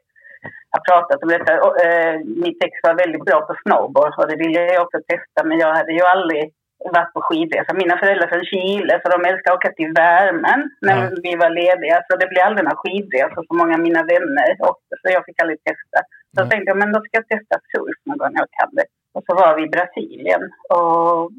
Jag 0.71 0.79
har 0.79 0.85
pratat 0.91 1.23
om 1.23 1.29
detta. 1.29 1.53
Och, 1.67 1.81
eh, 1.85 2.21
mitt 2.45 2.65
ex 2.65 2.73
var 2.83 2.95
väldigt 2.95 3.25
bra 3.25 3.41
på 3.41 3.55
snowboard 3.63 4.15
och 4.19 4.29
det 4.29 4.37
ville 4.37 4.61
jag 4.73 4.83
också 4.83 4.99
testa. 5.09 5.45
Men 5.49 5.59
jag 5.59 5.75
hade 5.75 5.93
ju 5.93 6.03
aldrig 6.03 6.53
varit 6.97 7.13
på 7.15 7.21
skidresa. 7.27 7.75
Mina 7.83 7.97
föräldrar 8.03 8.27
är 8.27 8.33
från 8.35 8.45
Chile 8.53 8.95
så 9.03 9.07
de 9.15 9.25
älskar 9.31 9.49
att 9.53 9.59
åka 9.59 9.73
till 9.79 9.93
värmen 10.05 10.61
när 10.87 10.97
Ja. 11.05 11.11
vi 11.27 11.33
var 11.43 11.51
lediga. 11.63 11.97
Så 12.07 12.13
det 12.21 12.27
blev 12.31 12.43
aldrig 12.47 12.65
några 12.65 12.83
skidresor 12.83 13.43
som 13.47 13.57
många 13.61 13.75
av 13.79 13.83
mina 13.89 14.03
vänner 14.13 14.49
åkte. 14.71 14.93
Så 15.01 15.07
jag 15.17 15.25
fick 15.27 15.39
aldrig 15.43 15.59
testa. 15.69 15.99
Så 16.33 16.37
jag 16.41 16.45
Nej. 16.47 16.51
tänkte 16.51 16.71
jag, 16.71 16.79
men 16.83 16.93
då 16.95 16.99
ska 17.01 17.13
jag 17.21 17.29
testa 17.35 17.55
surf 17.71 17.99
någon 18.07 18.19
gång 18.19 18.33
när 18.33 18.43
jag 18.45 18.53
kan 18.61 18.71
det. 18.79 18.87
Och 19.17 19.25
så 19.27 19.33
var 19.41 19.51
vi 19.57 19.63
i 19.65 19.75
Brasilien. 19.77 20.43
Och 20.77 21.31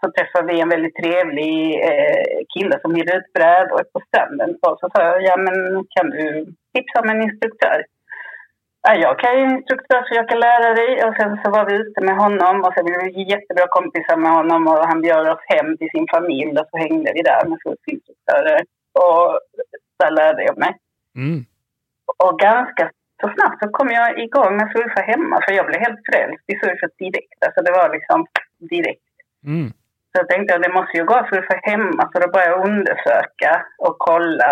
så 0.00 0.06
träffade 0.16 0.46
vi 0.52 0.60
en 0.60 0.74
väldigt 0.74 0.96
trevlig 1.02 1.54
eh, 1.90 2.38
kille 2.54 2.76
som 2.82 2.94
hyrde 2.94 3.16
ut 3.18 3.32
brädor 3.36 3.82
på 3.92 3.98
stranden. 4.08 4.50
Och 4.66 4.76
så 4.80 4.86
sa 4.92 4.98
jag, 5.10 5.22
ja 5.28 5.36
men 5.36 5.56
kan 5.94 6.06
du 6.10 6.24
tipsa 6.74 7.00
om 7.02 7.10
en 7.10 7.22
instruktör? 7.22 7.78
Ja, 8.88 8.94
jag 8.94 9.18
kan 9.18 9.38
ju 9.38 9.44
instruktör 9.56 10.00
så 10.02 10.14
jag 10.14 10.28
kan 10.28 10.40
lära 10.40 10.74
dig. 10.74 11.04
Och 11.04 11.14
sen 11.16 11.40
så 11.44 11.50
var 11.50 11.64
vi 11.68 11.74
ute 11.82 12.00
med 12.00 12.16
honom 12.24 12.64
och 12.64 12.72
sen 12.74 12.84
blev 12.84 13.00
vi 13.04 13.30
jättebra 13.34 13.66
kompisar 13.76 14.16
med 14.16 14.32
honom 14.38 14.66
och 14.66 14.86
han 14.90 15.02
bjöd 15.02 15.28
oss 15.28 15.44
hem 15.54 15.76
till 15.78 15.90
sin 15.94 16.06
familj 16.14 16.52
och 16.60 16.68
så 16.70 16.76
hängde 16.84 17.12
vi 17.14 17.22
där 17.22 17.44
med 17.48 17.58
surfinstruktörer. 17.62 18.60
Och 19.02 19.40
där 20.00 20.10
lärde 20.10 20.42
jag 20.44 20.58
mig. 20.58 20.72
Mm. 21.16 21.40
Och 22.24 22.38
ganska 22.38 22.90
så 23.20 23.26
snabbt 23.34 23.58
så 23.62 23.68
kom 23.68 23.88
jag 23.88 24.18
igång 24.24 24.56
med 24.56 24.72
surfa 24.72 25.00
hemma 25.12 25.40
för 25.44 25.52
jag 25.52 25.66
blev 25.66 25.80
helt 25.80 26.02
frälst 26.08 26.44
i 26.52 26.54
surfet 26.60 26.98
direkt. 26.98 27.40
Alltså 27.46 27.60
det 27.62 27.72
var 27.72 27.88
liksom 27.96 28.26
direkt. 28.58 29.12
Mm. 29.46 29.72
Så 30.16 30.20
jag 30.20 30.28
tänkte 30.28 30.54
att 30.54 30.62
det 30.62 30.78
måste 30.78 30.96
ju 30.96 31.04
gå 31.04 31.14
att 31.14 31.28
surfa 31.28 31.56
hemma 31.62 32.02
så 32.12 32.18
då 32.20 32.28
började 32.30 32.52
jag 32.52 32.68
undersöka 32.68 33.52
och 33.78 33.96
kolla 33.98 34.50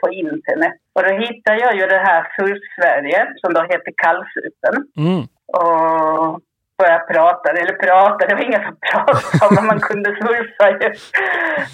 på 0.00 0.06
internet. 0.10 0.74
Och 0.94 1.02
då 1.02 1.10
hittade 1.24 1.58
jag 1.64 1.74
ju 1.78 1.86
det 1.86 2.02
här 2.08 2.22
Surf-Sverige 2.36 3.20
som 3.40 3.54
då 3.54 3.62
heter 3.62 3.92
Kallsupen. 4.02 4.76
Mm. 5.04 5.22
Och 5.60 6.40
började 6.78 7.04
prata, 7.12 7.50
eller 7.50 7.72
prata, 7.86 8.26
det 8.26 8.34
var 8.34 8.42
ingen 8.42 8.64
som 8.64 8.76
pratade 8.90 9.54
men 9.54 9.66
man 9.66 9.80
kunde 9.80 10.10
surfa 10.10 10.66
ju. 10.70 10.88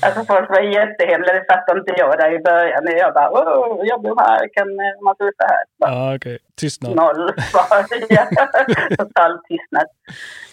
Alltså 0.05 0.21
folk 0.33 0.51
var 0.51 0.61
jättehemliga, 0.61 1.33
det 1.35 1.45
fattade 1.53 1.81
inte 1.81 1.95
jag 1.97 2.19
där 2.19 2.33
i 2.33 2.39
början. 2.39 2.83
Jag 3.05 3.15
bara, 3.15 3.31
åh, 3.31 3.81
jag 3.85 4.03
bor 4.03 4.17
här, 4.21 4.41
kan 4.57 4.69
man 5.05 5.15
surfa 5.17 5.45
här? 5.53 5.65
Bara, 5.81 5.91
Ja, 5.91 6.15
okej. 6.17 6.39
Tystnad. 6.61 6.97
Noll 6.97 7.33
svar. 7.51 7.85
Ja. 8.17 8.25
Total 8.99 9.33
tystnad. 9.49 9.87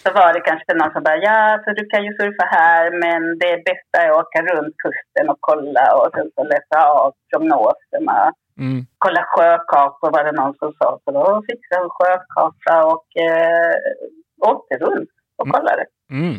Så 0.02 0.12
var 0.12 0.32
det 0.32 0.40
kanske 0.40 0.74
någon 0.74 0.92
som 0.92 1.02
bara, 1.02 1.16
ja, 1.16 1.60
så 1.64 1.70
du 1.70 1.86
kan 1.86 2.04
ju 2.04 2.12
surfa 2.20 2.44
här, 2.58 2.84
men 3.02 3.38
det 3.38 3.64
bästa 3.68 3.96
är 4.04 4.10
att 4.10 4.16
åka 4.22 4.38
runt 4.42 4.74
kusten 4.84 5.30
och 5.32 5.40
kolla 5.40 5.84
och 5.96 6.08
sen 6.14 6.30
så 6.34 6.44
läsa 6.44 6.78
av 6.90 7.12
prognoserna. 7.30 8.32
Mm. 8.58 8.86
Kolla 8.98 9.22
sjökartor 9.32 10.10
var 10.10 10.24
det 10.24 10.32
någon 10.32 10.54
som 10.54 10.72
sa. 10.78 10.98
Så 11.04 11.10
då 11.10 11.42
fixade 11.48 11.74
jag 11.80 11.82
en 11.84 11.90
sjökarta 11.98 12.84
och 12.84 13.06
eh, 13.26 13.74
åkte 14.40 14.74
runt 14.84 15.10
och 15.38 15.46
Mm. 15.46 15.52
kollade. 15.54 15.84
Mm. 16.10 16.34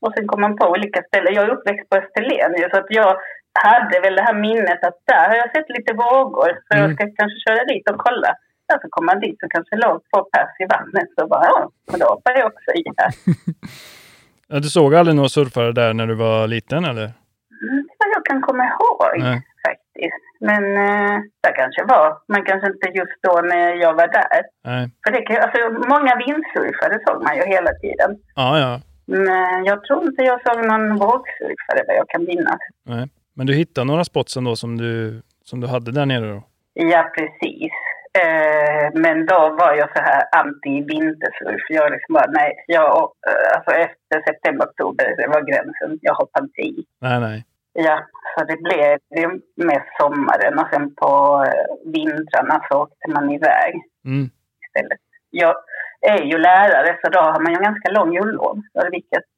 Och 0.00 0.12
sen 0.16 0.26
kom 0.28 0.40
man 0.40 0.56
på 0.56 0.66
olika 0.74 1.02
ställen. 1.08 1.34
Jag 1.34 1.44
är 1.44 1.54
uppväxt 1.56 1.88
på 1.90 1.96
Österlen 1.96 2.52
ju, 2.60 2.68
så 2.70 2.76
att 2.80 2.90
jag 3.00 3.16
hade 3.68 4.00
väl 4.00 4.14
det 4.14 4.22
här 4.22 4.34
minnet 4.34 4.84
att 4.88 4.98
där 5.06 5.28
har 5.28 5.36
jag 5.36 5.50
sett 5.56 5.68
lite 5.76 5.92
vågor. 5.94 6.50
Så 6.66 6.70
Mm. 6.76 6.80
jag 6.84 6.90
ska 6.94 7.04
kanske 7.20 7.38
köra 7.46 7.64
dit 7.64 7.90
och 7.90 7.98
kolla. 8.06 8.30
Ja, 8.66 8.78
så 8.82 8.86
kom 8.90 9.06
man 9.06 9.20
dit 9.20 9.36
så 9.40 9.46
kanske 9.48 9.76
låg 9.76 9.96
två 10.10 10.18
pers 10.32 10.52
i 10.60 10.66
vattnet. 10.74 11.08
Så 11.18 11.26
bara, 11.26 11.44
ja, 11.44 11.70
men 11.90 12.00
då 12.00 12.06
hoppar 12.06 12.32
jag 12.38 12.46
också 12.46 12.70
i 12.80 12.82
här. 12.96 13.10
Ja, 14.48 14.56
Du 14.58 14.68
såg 14.68 14.94
aldrig 14.94 15.16
några 15.16 15.28
surfare 15.28 15.72
där 15.72 15.94
när 15.94 16.06
du 16.06 16.14
var 16.14 16.46
liten 16.46 16.84
eller? 16.84 17.02
Mm, 17.62 17.82
Det 17.88 17.94
vad 17.98 18.08
jag 18.16 18.24
kan 18.24 18.40
komma 18.42 18.64
ihåg 18.64 19.18
Nej. 19.18 19.42
Faktiskt. 19.98 20.24
Men 20.40 20.64
eh, 20.76 21.20
det 21.42 21.52
kanske 21.52 21.84
var, 21.84 22.18
men 22.28 22.44
kanske 22.44 22.66
inte 22.66 22.88
just 22.88 23.22
då 23.22 23.40
när 23.40 23.74
jag 23.74 23.94
var 23.94 24.08
där. 24.08 24.42
Nej. 24.64 24.90
För 25.04 25.12
det 25.12 25.40
alltså, 25.42 25.88
många 25.94 26.16
vindsurfare 26.16 26.98
såg 27.06 27.22
man 27.22 27.36
ju 27.36 27.42
hela 27.42 27.72
tiden. 27.82 28.10
Ja, 28.34 28.58
ja. 28.58 28.80
Men 29.06 29.64
jag 29.64 29.84
tror 29.84 30.04
inte 30.04 30.22
jag 30.22 30.40
såg 30.46 30.66
någon 30.66 30.96
vågsurfare 30.98 31.84
vad 31.86 31.96
jag 31.96 32.08
kan 32.08 32.24
minnas. 32.24 32.60
Nej. 32.86 33.08
Men 33.34 33.46
du 33.46 33.54
hittade 33.54 33.86
några 33.86 34.04
spots 34.04 34.36
ändå 34.36 34.56
som 34.56 34.78
du, 34.78 35.22
som 35.44 35.60
du 35.60 35.66
hade 35.66 35.92
där 35.92 36.06
nere 36.06 36.26
då? 36.34 36.42
Ja, 36.74 37.10
precis. 37.16 37.72
Eh, 38.22 38.90
men 38.94 39.26
då 39.26 39.38
var 39.60 39.74
jag 39.74 39.88
så 39.96 40.02
här 40.02 40.22
anti-vintersurf. 40.42 41.62
Jag 41.68 41.92
liksom 41.92 42.12
bara, 42.12 42.30
nej, 42.30 42.52
jag, 42.66 43.10
eh, 43.28 43.56
alltså 43.56 43.70
efter 43.70 44.32
september, 44.32 44.66
oktober, 44.66 45.14
det 45.16 45.26
var 45.26 45.40
gränsen. 45.50 45.98
Jag 46.02 46.28
inte 46.40 46.60
i. 46.60 46.84
Nej, 47.00 47.20
nej. 47.20 47.44
Ja, 47.72 48.06
så 48.38 48.44
det 48.44 48.56
blev 48.62 48.98
ju 49.22 49.40
med 49.56 49.82
sommaren 50.00 50.58
och 50.58 50.68
sen 50.72 50.94
på 50.94 51.44
eh, 51.46 51.92
vintrarna 51.92 52.60
så 52.70 52.82
åkte 52.82 53.10
man 53.10 53.30
iväg 53.30 53.74
Mm. 54.04 54.30
istället. 54.66 55.00
Jag 55.30 55.54
är 56.00 56.22
ju 56.22 56.38
lärare 56.38 56.98
så 57.04 57.10
då 57.10 57.20
har 57.20 57.40
man 57.40 57.52
ju 57.52 57.56
en 57.56 57.62
ganska 57.62 57.90
lång 57.90 58.12
jullov. 58.14 58.56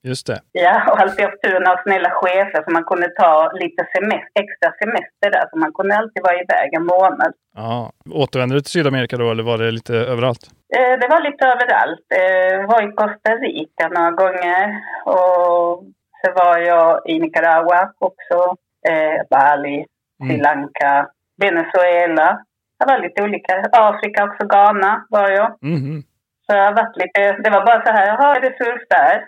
Just 0.02 0.26
det. 0.26 0.40
Ja, 0.52 0.92
och 0.92 1.00
alltid 1.00 1.24
haft 1.24 1.42
turen 1.42 1.66
av 1.66 1.76
snälla 1.82 2.10
chefer 2.10 2.62
så 2.64 2.70
man 2.70 2.84
kunde 2.84 3.08
ta 3.08 3.50
lite 3.54 3.86
semester, 3.94 4.40
extra 4.42 4.72
semester 4.82 5.30
där. 5.30 5.44
Så 5.50 5.58
man 5.58 5.72
kunde 5.72 5.96
alltid 5.96 6.22
vara 6.22 6.34
iväg 6.34 6.74
en 6.74 6.86
månad. 6.86 7.32
Ja. 7.56 7.92
Återvände 8.14 8.54
du 8.54 8.60
till 8.60 8.70
Sydamerika 8.70 9.16
då 9.16 9.30
eller 9.30 9.42
var 9.42 9.58
det 9.58 9.70
lite 9.70 9.94
överallt? 9.96 10.44
Eh, 10.76 10.98
det 11.00 11.08
var 11.08 11.20
lite 11.20 11.44
överallt. 11.46 12.06
Eh, 12.22 12.66
var 12.70 12.82
i 12.88 12.92
Costa 13.00 13.30
Rica 13.34 13.88
några 13.88 14.10
gånger. 14.10 14.64
Och 15.04 15.84
så 16.24 16.32
var 16.32 16.58
jag 16.58 17.00
i 17.06 17.18
Nicaragua 17.18 17.92
också. 17.98 18.56
Eh, 18.88 19.26
Bali, 19.30 19.86
Sri 20.22 20.34
Mm. 20.34 20.40
Lanka, 20.40 21.08
Venezuela. 21.36 22.44
Det 22.78 22.84
var 22.86 22.98
lite 22.98 23.22
olika. 23.22 23.64
Afrika 23.72 24.24
också, 24.24 24.46
Ghana 24.46 25.06
var 25.10 25.30
jag. 25.30 25.56
Mhm. 25.62 26.02
Så 26.46 26.56
jag 26.56 26.64
har 26.64 26.72
varit 26.72 26.96
lite, 26.96 27.32
det 27.42 27.50
var 27.50 27.66
bara 27.66 27.84
så 27.86 27.92
här, 27.92 28.06
jaha, 28.06 28.36
är 28.36 28.40
det 28.40 28.56
surf 28.58 28.82
där? 28.90 29.24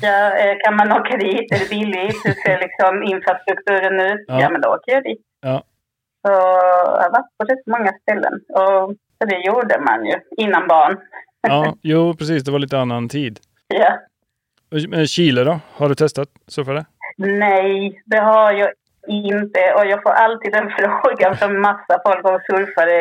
ja, 0.06 0.36
eh, 0.38 0.56
kan 0.64 0.76
man 0.76 0.92
åka 0.92 1.16
dit? 1.16 1.52
Är 1.52 1.58
det 1.58 1.70
billigt? 1.70 2.16
Hur 2.24 2.32
ser 2.32 2.58
liksom 2.60 3.02
infrastrukturen 3.02 4.00
ut? 4.00 4.24
Ja. 4.26 4.40
Ja, 4.40 4.50
men 4.50 4.60
då 4.60 4.68
åker 4.68 4.92
jag 4.92 5.02
dit. 5.04 5.20
Ja. 5.40 5.62
Så 6.26 6.32
jag 6.32 7.02
har 7.02 7.10
varit 7.10 7.38
på 7.38 7.44
rätt 7.44 7.66
många 7.66 7.92
ställen. 8.02 8.34
Och 8.48 8.94
så 9.18 9.26
det 9.28 9.36
gjorde 9.46 9.80
man 9.80 10.04
ju 10.06 10.14
innan 10.36 10.68
barn. 10.68 10.96
Ja, 11.48 11.74
jo 11.82 12.14
precis. 12.14 12.44
Det 12.44 12.52
var 12.52 12.58
lite 12.58 12.78
annan 12.78 13.08
tid. 13.08 13.38
Ja. 13.68 13.98
Chile 15.06 15.44
då? 15.44 15.60
Har 15.72 15.88
du 15.88 15.94
testat 15.94 16.28
surfa 16.48 16.72
där? 16.72 16.84
Nej, 17.16 18.02
det 18.06 18.18
har 18.18 18.52
jag 18.52 18.70
inte. 19.08 19.60
Och 19.76 19.86
jag 19.86 20.02
får 20.02 20.10
alltid 20.10 20.52
den 20.52 20.70
frågan 20.78 21.36
från 21.36 21.60
massa 21.60 21.94
folk 22.06 22.24
och 22.24 22.40
surfare 22.50 22.98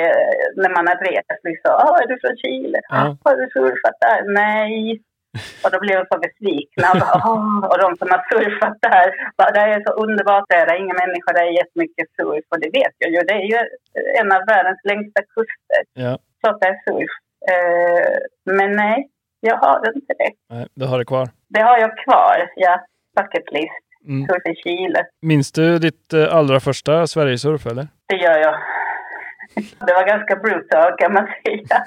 när 0.55 0.69
man 0.75 0.87
har 0.87 0.95
rest. 0.95 1.41
Liksom, 1.43 1.71
ah, 1.71 1.97
är 2.01 2.07
du 2.07 2.17
från 2.21 2.37
Chile? 2.37 2.79
Ja. 2.89 3.17
Har 3.23 3.35
du 3.35 3.49
surfat 3.53 3.97
där? 4.05 4.33
Nej. 4.33 5.01
Och 5.63 5.71
då 5.71 5.79
blev 5.79 5.95
jag 5.99 6.07
så 6.13 6.17
besvikna. 6.27 6.85
Och, 6.91 6.99
bara, 7.03 7.21
"Åh." 7.31 7.59
och 7.71 7.77
de 7.83 7.89
som 7.99 8.09
har 8.13 8.21
surfat 8.31 8.77
där, 8.81 9.07
bara, 9.37 9.51
det 9.51 9.59
är 9.59 9.83
så 9.87 9.91
underbart 10.03 10.45
där. 10.49 10.65
Det 10.65 10.71
är 10.73 10.83
inga 10.85 10.93
människor, 11.03 11.33
det 11.33 11.41
är 11.47 11.59
jättemycket 11.61 12.07
surf. 12.17 12.45
Och 12.51 12.59
det 12.61 12.69
vet 12.79 12.95
jag 12.97 13.09
ju. 13.15 13.19
Det 13.29 13.33
är 13.41 13.47
ju 13.53 13.59
en 14.19 14.31
av 14.37 14.41
världens 14.53 14.81
längsta 14.91 15.21
kuster. 15.35 15.81
Ja. 15.93 16.13
Så 16.41 16.47
det 16.59 16.67
är 16.67 16.77
surf. 16.85 17.13
Eh, 17.53 18.13
men 18.57 18.71
nej, 18.71 18.97
jag 19.45 19.57
har 19.57 19.95
inte 19.95 20.13
det. 20.17 20.31
Nej, 20.49 20.67
det 20.75 20.85
har 20.85 20.97
det 20.99 21.05
kvar. 21.05 21.29
Det 21.49 21.61
har 21.61 21.77
jag 21.79 21.97
kvar, 21.97 22.51
ja. 22.55 22.85
Bucket 23.15 23.51
list. 23.51 23.85
Mm. 24.07 24.27
Surf 24.27 24.45
i 24.45 24.55
Chile. 24.55 25.05
Minns 25.21 25.51
du 25.51 25.79
ditt 25.79 26.13
eh, 26.13 26.35
allra 26.35 26.59
första 26.59 27.07
Sverigesurf 27.07 27.65
eller? 27.65 27.87
Det 28.07 28.15
gör 28.15 28.37
jag. 28.37 28.55
Det 29.87 29.93
var 29.93 30.07
ganska 30.07 30.35
brutal 30.35 30.95
kan 30.97 31.13
man 31.13 31.27
säga. 31.45 31.83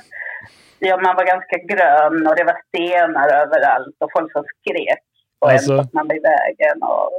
Ja, 0.78 0.96
man 0.96 1.16
var 1.16 1.24
ganska 1.24 1.56
grön 1.58 2.26
och 2.26 2.36
det 2.36 2.44
var 2.44 2.56
stenar 2.68 3.28
överallt 3.42 3.96
och 4.00 4.10
folk 4.12 4.32
som 4.32 4.44
skrek 4.44 4.98
på 5.40 5.46
Alltså? 5.48 5.72
en 5.72 5.88
man 5.92 6.06
i 6.12 6.20
vägen. 6.20 6.82
Och, 6.82 7.12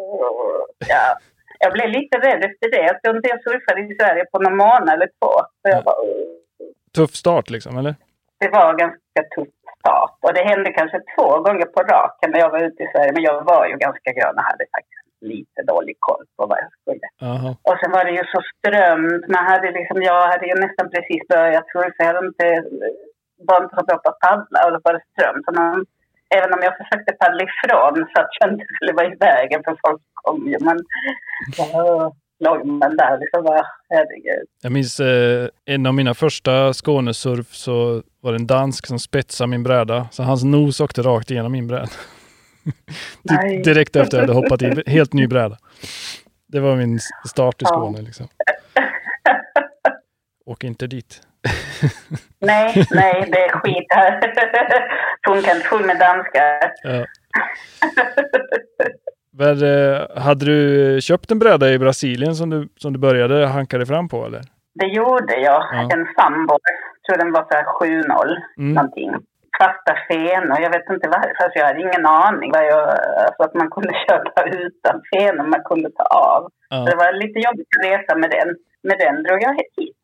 ja. 0.88 1.18
Jag 1.60 1.74
blev 1.74 1.90
lite 1.90 2.18
rädd 2.18 2.44
efter 2.44 2.72
det. 2.72 2.84
Jag 2.84 3.02
tror 3.02 3.16
inte 3.16 3.30
jag 3.30 3.44
surfade 3.44 3.82
i 3.82 3.96
Sverige 3.96 4.26
på 4.32 4.40
någon 4.40 4.58
månad 4.58 4.90
eller 4.90 5.08
två. 5.08 5.32
Så 5.62 5.70
jag 5.76 5.84
bara, 5.84 5.96
Tuff 6.96 7.12
start 7.16 7.50
liksom, 7.50 7.78
eller? 7.78 7.96
det 8.40 8.50
var 8.50 8.74
ganska 8.78 9.22
tuff 9.36 9.48
start. 9.80 10.16
Och 10.26 10.34
det 10.34 10.50
hände 10.52 10.72
kanske 10.72 11.00
två 11.16 11.30
gånger 11.46 11.66
på 11.66 11.80
raken 11.82 12.32
när 12.32 12.40
jag 12.40 12.50
var 12.50 12.62
ute 12.68 12.84
i 12.84 12.92
Sverige. 12.94 13.12
Men 13.14 13.24
jag 13.24 13.44
var 13.44 13.68
ju 13.68 13.76
ganska 13.78 14.10
grön 14.18 14.38
och 14.40 14.50
hade 14.52 14.66
faktiskt 14.78 15.06
lite 15.22 15.62
dålig 15.72 15.96
koll 16.00 16.26
på 16.38 16.46
vad 16.46 16.58
jag 16.64 16.72
skulle. 16.80 17.08
Jaha. 17.20 17.56
Och 17.68 17.78
sen 17.80 17.92
var 17.92 18.04
det 18.06 18.12
ju 18.20 18.24
så 18.34 18.42
strömt. 18.52 19.28
Man 19.36 19.46
hade 19.52 19.72
liksom, 19.72 19.98
jag 20.12 20.28
hade 20.32 20.46
ju 20.48 20.56
nästan 20.66 20.90
precis 20.94 21.22
börjat 21.34 21.68
surfa. 21.72 22.00
Jag 22.04 22.14
hade 22.14 22.28
inte, 22.28 22.48
så 23.76 23.84
bra 23.88 23.98
på 24.04 24.10
att 24.10 24.20
paddla 24.20 24.60
och 24.66 24.72
då 24.74 24.80
var 24.84 24.94
det 24.94 25.04
strömt. 25.12 25.46
Så 25.46 25.52
man, 25.60 25.86
även 26.36 26.54
om 26.54 26.62
jag 26.68 26.78
försökte 26.78 27.20
paddla 27.22 27.44
ifrån 27.50 27.96
så 28.12 28.22
att 28.22 28.34
jag 28.40 28.52
inte 28.54 28.66
skulle 28.76 28.94
vara 28.94 29.08
i 29.08 29.16
vägen 29.28 29.62
för 29.66 29.76
folk 29.86 30.02
kom 30.14 30.48
ju. 30.52 30.58
Men 30.68 30.78
ja, 31.58 32.14
man 32.66 32.98
där 32.98 33.20
liksom 33.20 33.44
bara, 33.44 33.66
herregud. 33.90 34.48
Jag 34.62 34.72
minns 34.72 35.00
eh, 35.00 35.48
en 35.66 35.86
av 35.86 35.94
mina 35.94 36.14
första 36.14 36.74
Skånesurf 36.74 37.54
så 37.54 38.04
var 38.22 38.32
det 38.32 38.38
en 38.38 38.48
dansk 38.48 38.88
som 38.88 39.00
spetsade 39.00 39.48
min 39.48 39.64
bräda. 39.64 40.08
Så 40.12 40.24
hans 40.24 40.44
nos 40.44 40.80
åkte 40.80 41.02
rakt 41.02 41.32
igenom 41.32 41.52
min 41.52 41.68
bräda. 41.68 41.84
Di- 43.24 43.62
Direkt 43.64 43.96
efter 43.96 44.18
jag 44.18 44.22
hade 44.28 44.34
hoppat 44.34 44.62
i. 44.62 44.84
Helt 44.88 45.14
ny 45.14 45.28
bräda. 45.28 45.58
Det 46.48 46.60
var 46.60 46.76
min 46.76 47.00
start 47.28 47.62
i 47.62 47.66
Ja. 47.66 47.68
Skåne 47.68 48.02
liksom. 48.02 48.28
Åk 50.46 50.64
inte 50.64 50.88
dit. 50.88 51.22
Nej, 52.40 52.86
nej, 52.92 53.30
det 53.32 53.46
är 53.46 53.50
skit 53.50 53.86
här. 53.90 54.22
Funkar 55.28 55.56
inte 55.56 55.68
full 55.68 55.86
med 55.86 56.00
danskar. 56.00 56.72
Ja. 56.84 57.06
Men, 59.40 59.56
eh, 59.64 60.22
hade 60.26 60.46
du 60.46 60.58
köpt 61.02 61.32
en 61.32 61.40
bräda 61.40 61.70
i 61.70 61.80
Brasilien 61.80 62.36
som 62.36 62.50
du, 62.50 62.68
som 62.78 62.94
du 62.94 63.00
började 63.00 63.46
hanka 63.48 63.78
dig 63.78 63.88
fram 63.88 64.10
på 64.10 64.26
eller? 64.26 64.42
Det 64.74 64.86
gjorde 64.88 65.36
jag. 65.40 65.62
Ja. 65.74 65.90
En 65.94 66.06
sambo. 66.18 66.58
Jag 67.06 67.18
tror 67.18 67.18
den 67.26 67.34
var 67.34 67.46
så 67.50 67.56
här 67.58 67.64
7-0 67.64 68.38
Mm. 68.58 68.74
någonting. 68.74 69.12
Fasta 69.60 69.94
fenor. 70.08 70.58
Jag 70.62 70.72
vet 70.72 70.90
inte 70.90 71.08
varför. 71.08 71.44
Alltså 71.44 71.60
jag 71.60 71.66
hade 71.68 71.82
ingen 71.82 72.06
aning. 72.06 72.52
Vad 72.52 72.66
jag, 72.66 72.90
alltså 73.26 73.44
att 73.44 73.54
man 73.54 73.70
kunde 73.70 73.94
köpa 74.10 74.44
utan 74.50 75.02
fenor 75.14 75.44
man 75.48 75.64
kunde 75.64 75.90
ta 75.92 76.04
av. 76.04 76.52
Ja. 76.70 76.78
Det 76.78 76.96
var 76.96 77.14
lite 77.14 77.40
jobbigt 77.40 77.68
att 77.78 77.86
resa 77.86 78.16
med 78.16 78.30
den. 78.32 78.50
Med 78.84 78.98
den 79.00 79.24
drog 79.24 79.40
jag 79.44 79.54
hit. 79.54 79.96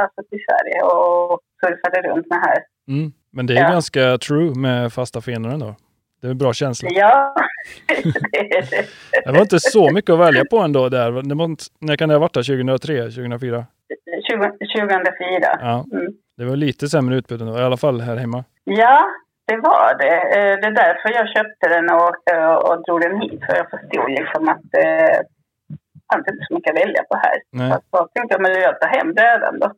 Alltså 0.00 0.20
till 0.30 0.40
Sverige 0.48 0.82
och 0.82 1.40
surfade 1.60 2.08
runt 2.08 2.26
med 2.30 2.38
här. 2.38 2.58
Mm. 2.88 3.12
Men 3.32 3.46
det 3.46 3.54
är 3.56 3.62
Ja. 3.62 3.68
ganska 3.68 4.18
true 4.18 4.52
med 4.58 4.92
fasta 4.92 5.20
fenor 5.20 5.50
ändå. 5.52 5.74
Det 6.20 6.26
är 6.26 6.30
en 6.30 6.38
bra 6.38 6.52
känsla. 6.52 6.88
Ja, 6.92 7.34
det 9.24 9.32
var 9.32 9.40
inte 9.40 9.60
så 9.60 9.90
mycket 9.90 10.10
att 10.10 10.18
välja 10.18 10.44
på 10.50 10.58
ändå 10.58 10.88
där. 10.88 11.18
Inte, 11.42 11.64
när 11.78 11.96
kan 11.96 12.08
det 12.08 12.14
ha 12.14 12.20
varit? 12.20 12.34
Där? 12.34 12.42
2003, 12.42 13.02
2004? 13.02 13.66
20, 14.30 14.36
2004. 14.76 15.58
Ja. 15.60 15.84
Mm. 15.92 16.12
Det 16.36 16.44
var 16.44 16.56
lite 16.56 16.88
sämre 16.88 17.16
utbud 17.16 17.40
ändå, 17.42 17.58
i 17.58 17.62
alla 17.62 17.76
fall 17.76 18.00
här 18.00 18.16
hemma. 18.16 18.44
Ja, 18.64 19.04
det 19.46 19.56
var 19.56 19.98
det. 19.98 20.16
Eh, 20.38 20.60
Det 20.60 20.66
är 20.66 20.70
därför 20.84 21.08
jag 21.18 21.28
köpte 21.28 21.68
den 21.68 21.90
och, 21.90 22.16
och, 22.52 22.70
och 22.72 22.82
drog 22.84 23.00
den 23.00 23.20
hit. 23.20 23.40
För 23.46 23.56
jag 23.56 23.70
förstod 23.70 24.10
liksom 24.10 24.48
att 24.48 24.60
det 24.72 25.22
fanns 26.12 26.28
inte 26.28 26.44
så 26.48 26.54
mycket 26.54 26.74
att 26.74 26.80
välja 26.80 27.02
på 27.02 27.16
här. 27.16 27.36
Nej. 27.52 27.70
Så 27.70 27.80
jag 27.90 28.12
tänkte 28.14 28.34
jag, 28.34 28.42
men 28.42 28.52
jag 28.62 28.80
tar 28.80 28.88
hem 28.88 29.12
brädan 29.14 29.58
då. 29.60 29.72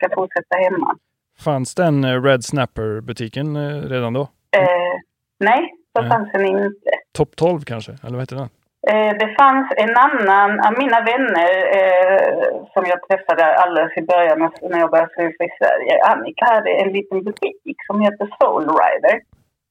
Kan 0.00 0.10
fortsätta 0.14 0.56
hemma. 0.56 0.96
Fanns 1.40 1.74
den 1.74 2.04
eh, 2.04 2.22
Red 2.22 2.44
Snapper-butiken 2.44 3.56
eh, 3.56 3.82
redan 3.82 4.12
då? 4.12 4.20
Eh, 4.56 4.94
nej, 5.40 5.74
så 5.96 6.00
Nej. 6.02 6.10
fanns 6.10 6.32
den 6.32 6.46
inte. 6.46 6.90
Topp 7.18 7.36
12 7.36 7.60
kanske? 7.60 7.92
Eller 8.02 8.12
vad 8.16 8.20
heter 8.22 8.36
den? 8.36 8.48
Eh, 8.90 9.12
det 9.18 9.34
fanns 9.40 9.72
en 9.76 9.96
annan 9.96 10.60
av 10.66 10.72
mina 10.78 11.00
vänner 11.00 11.50
eh, 11.78 12.48
som 12.72 12.82
jag 12.86 12.98
träffade 13.08 13.54
alldeles 13.56 13.96
i 13.96 14.02
början 14.02 14.50
när 14.70 14.78
jag 14.78 14.90
började 14.90 15.10
surfa 15.16 15.44
i 15.44 15.50
Sverige. 15.58 16.02
Annika 16.04 16.44
hade 16.44 16.70
en 16.70 16.92
liten 16.92 17.24
butik 17.24 17.76
som 17.86 18.00
heter 18.00 18.28
Soul 18.40 18.62
Rider 18.64 19.20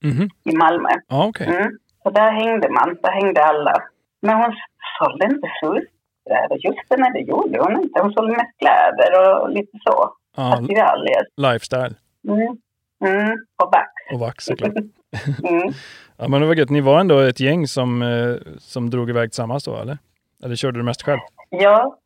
Mhm. 0.03 0.29
i 0.43 0.55
Malmö. 0.55 0.89
Ja, 1.07 1.27
okej. 1.27 1.47
Mm. 1.47 1.77
Så 2.03 2.09
där 2.09 2.31
hängde 2.31 2.69
man, 2.69 2.97
där 3.01 3.11
hängde 3.11 3.43
alla. 3.43 3.73
Men 4.21 4.35
hon 4.37 4.53
sålde 4.99 5.25
inte 5.25 5.47
surfbrädor. 5.61 6.57
Just 6.65 6.89
det, 6.89 6.97
nej 6.97 7.11
det 7.13 7.19
gjorde 7.19 7.59
hon 7.59 7.81
inte. 7.83 8.01
Hon 8.01 8.13
sålde 8.13 8.31
mest 8.31 8.57
kläder 8.59 9.11
och 9.41 9.49
lite 9.49 9.77
så. 9.83 10.13
Attiraljer. 10.37 11.21
lifestyle 11.37 11.95
Mm. 12.27 12.57
Mm. 13.05 13.37
Och 13.63 13.71
vax. 13.71 13.91
och 14.13 14.19
vax 14.19 14.45
såklart. 14.45 14.73
Mm. 15.49 15.73
Ja, 16.19 16.27
men 16.27 16.41
det 16.41 16.47
var 16.47 16.55
gött. 16.55 16.69
Ni 16.69 16.81
var 16.81 16.99
ändå 16.99 17.19
ett 17.19 17.39
gäng 17.39 17.67
som, 17.67 18.01
eh, 18.01 18.35
som 18.59 18.89
drog 18.89 19.09
iväg 19.09 19.29
tillsammans 19.29 19.63
då, 19.63 19.75
eller? 19.81 19.97
Eller 20.43 20.55
körde 20.55 20.79
du 20.79 20.83
mest 20.83 21.01
själv? 21.01 21.19
Ja. 21.49 21.97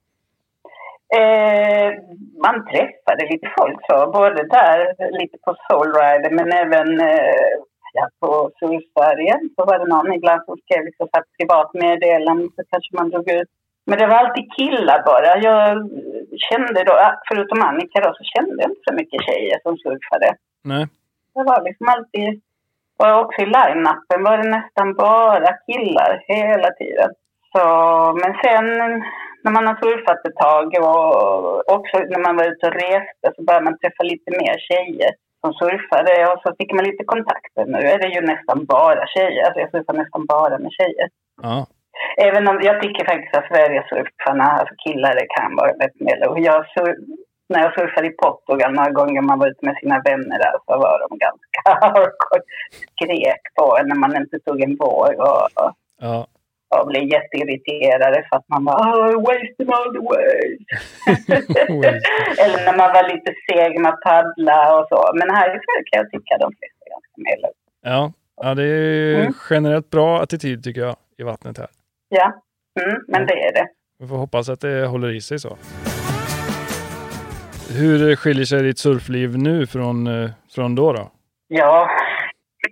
Eh, 1.20 1.90
man 2.46 2.56
träffade 2.72 3.24
lite 3.32 3.48
folk 3.58 3.80
så, 3.90 4.12
både 4.12 4.42
där, 4.58 4.80
lite 5.20 5.38
på 5.46 5.56
Soul 5.64 5.92
Rider, 6.00 6.32
men 6.40 6.52
även 6.64 7.00
eh, 7.00 7.54
ja, 7.94 8.10
på 8.20 8.52
Surfsverige. 8.60 9.34
Så 9.56 9.66
var 9.66 9.80
det 9.80 9.94
någon 9.96 10.14
ibland 10.14 10.42
som 10.46 10.58
skrev 10.58 10.86
liksom 10.86 11.08
så 11.08 11.16
här 11.18 11.26
privat 11.38 11.74
meddelande, 11.74 12.44
så 12.56 12.62
kanske 12.72 12.92
man 13.00 13.10
drog 13.10 13.32
ut. 13.32 13.50
Men 13.86 14.00
det 14.00 14.08
var 14.08 14.16
alltid 14.16 14.54
killar 14.58 15.00
bara. 15.12 15.30
Jag 15.50 15.90
kände 16.48 16.84
då, 16.90 16.96
förutom 17.30 17.62
Annika 17.62 18.00
då, 18.06 18.14
så 18.20 18.24
kände 18.34 18.62
jag 18.62 18.72
inte 18.72 18.88
så 18.88 18.94
mycket 19.00 19.22
tjejer 19.28 19.58
som 19.64 19.78
surfade. 19.78 20.30
Nej. 20.64 20.86
Det 21.36 21.44
var 21.44 21.64
liksom 21.64 21.88
alltid... 21.96 22.42
Och 23.04 23.22
också 23.22 23.42
i 23.42 23.46
line-upen 23.46 24.24
var 24.28 24.38
det 24.38 24.50
nästan 24.58 24.88
bara 24.94 25.50
killar 25.68 26.12
hela 26.28 26.70
tiden. 26.80 27.10
Så, 27.52 27.64
men 28.22 28.32
sen 28.44 28.66
när 29.44 29.52
man 29.58 29.68
har 29.68 29.76
surfat 29.76 30.26
ett 30.28 30.40
tag 30.48 30.68
och 30.88 31.74
också 31.76 31.96
när 32.14 32.22
man 32.26 32.36
var 32.38 32.46
ute 32.52 32.68
och 32.68 32.78
reste 32.86 33.26
så 33.36 33.44
började 33.44 33.66
man 33.66 33.80
träffa 33.80 34.04
lite 34.04 34.30
mer 34.40 34.56
tjejer 34.70 35.12
som 35.42 35.54
surfade 35.54 36.14
och 36.32 36.40
så 36.44 36.56
fick 36.60 36.72
man 36.74 36.86
lite 36.86 37.04
kontakter. 37.14 37.66
Nu 37.66 37.80
är 37.94 38.00
det 38.00 38.12
ju 38.16 38.22
nästan 38.22 38.66
bara 38.66 39.04
tjejer. 39.16 39.44
Alltså 39.46 39.60
jag 39.60 39.72
surfar 39.72 39.94
nästan 39.94 40.26
bara 40.26 40.58
med 40.64 40.72
tjejer. 40.80 41.08
Ja. 41.42 41.66
Även 42.28 42.48
om 42.48 42.58
jag 42.62 42.82
tycker 42.82 43.06
faktiskt 43.06 43.36
att 43.38 43.48
Sverigesurfarna, 43.52 44.44
alltså 44.44 44.76
killar, 44.84 45.14
det 45.16 45.28
kan 45.38 45.56
vara 45.56 45.72
rätt 45.84 46.00
med. 46.08 46.18
Och 46.30 46.40
jag 46.40 46.60
sur, 46.74 46.96
när 47.50 47.60
jag 47.64 47.74
surfade 47.74 48.08
i 48.08 48.12
Portugal 48.12 48.74
några 48.74 48.92
gånger 48.92 49.22
man 49.22 49.40
var 49.40 49.48
ute 49.48 49.66
med 49.66 49.76
sina 49.82 50.02
vänner 50.06 50.38
där 50.40 50.52
så 50.66 50.78
var 50.78 51.00
de 51.10 51.18
ganska. 51.18 51.60
Skrek 52.92 53.42
på 53.56 53.78
en 53.80 53.88
när 53.88 53.96
man 53.96 54.16
inte 54.16 54.40
tog 54.40 54.62
en 54.62 54.76
våg 54.76 55.16
och, 55.20 55.48
Ja. 56.02 56.28
och 56.76 56.88
blev 56.88 57.04
jätteirriterade 57.04 58.26
för 58.30 58.38
att 58.38 58.50
man 58.50 58.66
var 58.66 58.76
oh, 58.76 59.22
wasting 59.28 59.70
all 59.78 59.94
the 59.96 60.00
waves. 60.00 60.60
Eller 62.44 62.66
när 62.66 62.78
man 62.78 62.94
var 62.94 63.04
lite 63.14 63.34
seg 63.50 63.80
med 63.82 63.94
att 63.94 64.02
paddla 64.02 64.80
och 64.80 64.88
så. 64.90 65.12
Men 65.16 65.30
här 65.36 65.48
i 65.48 65.60
Sverige 65.64 65.84
kan 65.92 65.98
jag 66.02 66.10
tycka 66.12 66.38
de 66.40 66.52
flesta 66.58 66.82
är 66.86 66.90
ganska 66.90 67.16
medel. 67.18 67.52
Ja. 67.82 68.12
ja, 68.42 68.54
det 68.56 68.64
är 68.64 69.16
Mm. 69.22 69.34
generellt 69.50 69.90
bra 69.90 70.22
attityd 70.22 70.64
tycker 70.64 70.82
jag 70.82 70.96
i 71.18 71.24
vattnet 71.24 71.58
här. 71.58 71.68
Ja, 72.10 72.34
mm, 72.82 72.98
men 73.08 73.26
det 73.28 73.34
är 73.48 73.54
det. 73.54 73.68
Vi 74.00 74.08
får 74.08 74.16
hoppas 74.18 74.50
att 74.50 74.62
det 74.62 74.86
håller 74.86 75.16
i 75.16 75.22
sig 75.22 75.40
så. 75.40 75.58
Hur 77.80 78.16
skiljer 78.16 78.46
sig 78.46 78.62
ditt 78.64 78.80
surfliv 78.80 79.38
nu 79.38 79.68
från, 79.68 80.08
eh, 80.08 80.30
från 80.56 80.76
då? 80.76 80.94
då? 80.94 81.12
Ja, 81.48 81.90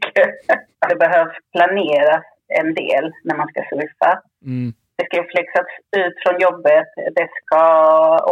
det 0.89 0.95
behövs 0.95 1.35
planeras 1.51 2.25
en 2.59 2.73
del 2.73 3.05
när 3.23 3.35
man 3.37 3.47
ska 3.47 3.59
surfa. 3.69 4.11
Mm. 4.45 4.73
Det 4.97 5.05
ska 5.05 5.23
flexas 5.33 5.69
ut 5.97 6.15
från 6.23 6.41
jobbet, 6.47 6.89
det 7.17 7.27
ska 7.39 7.61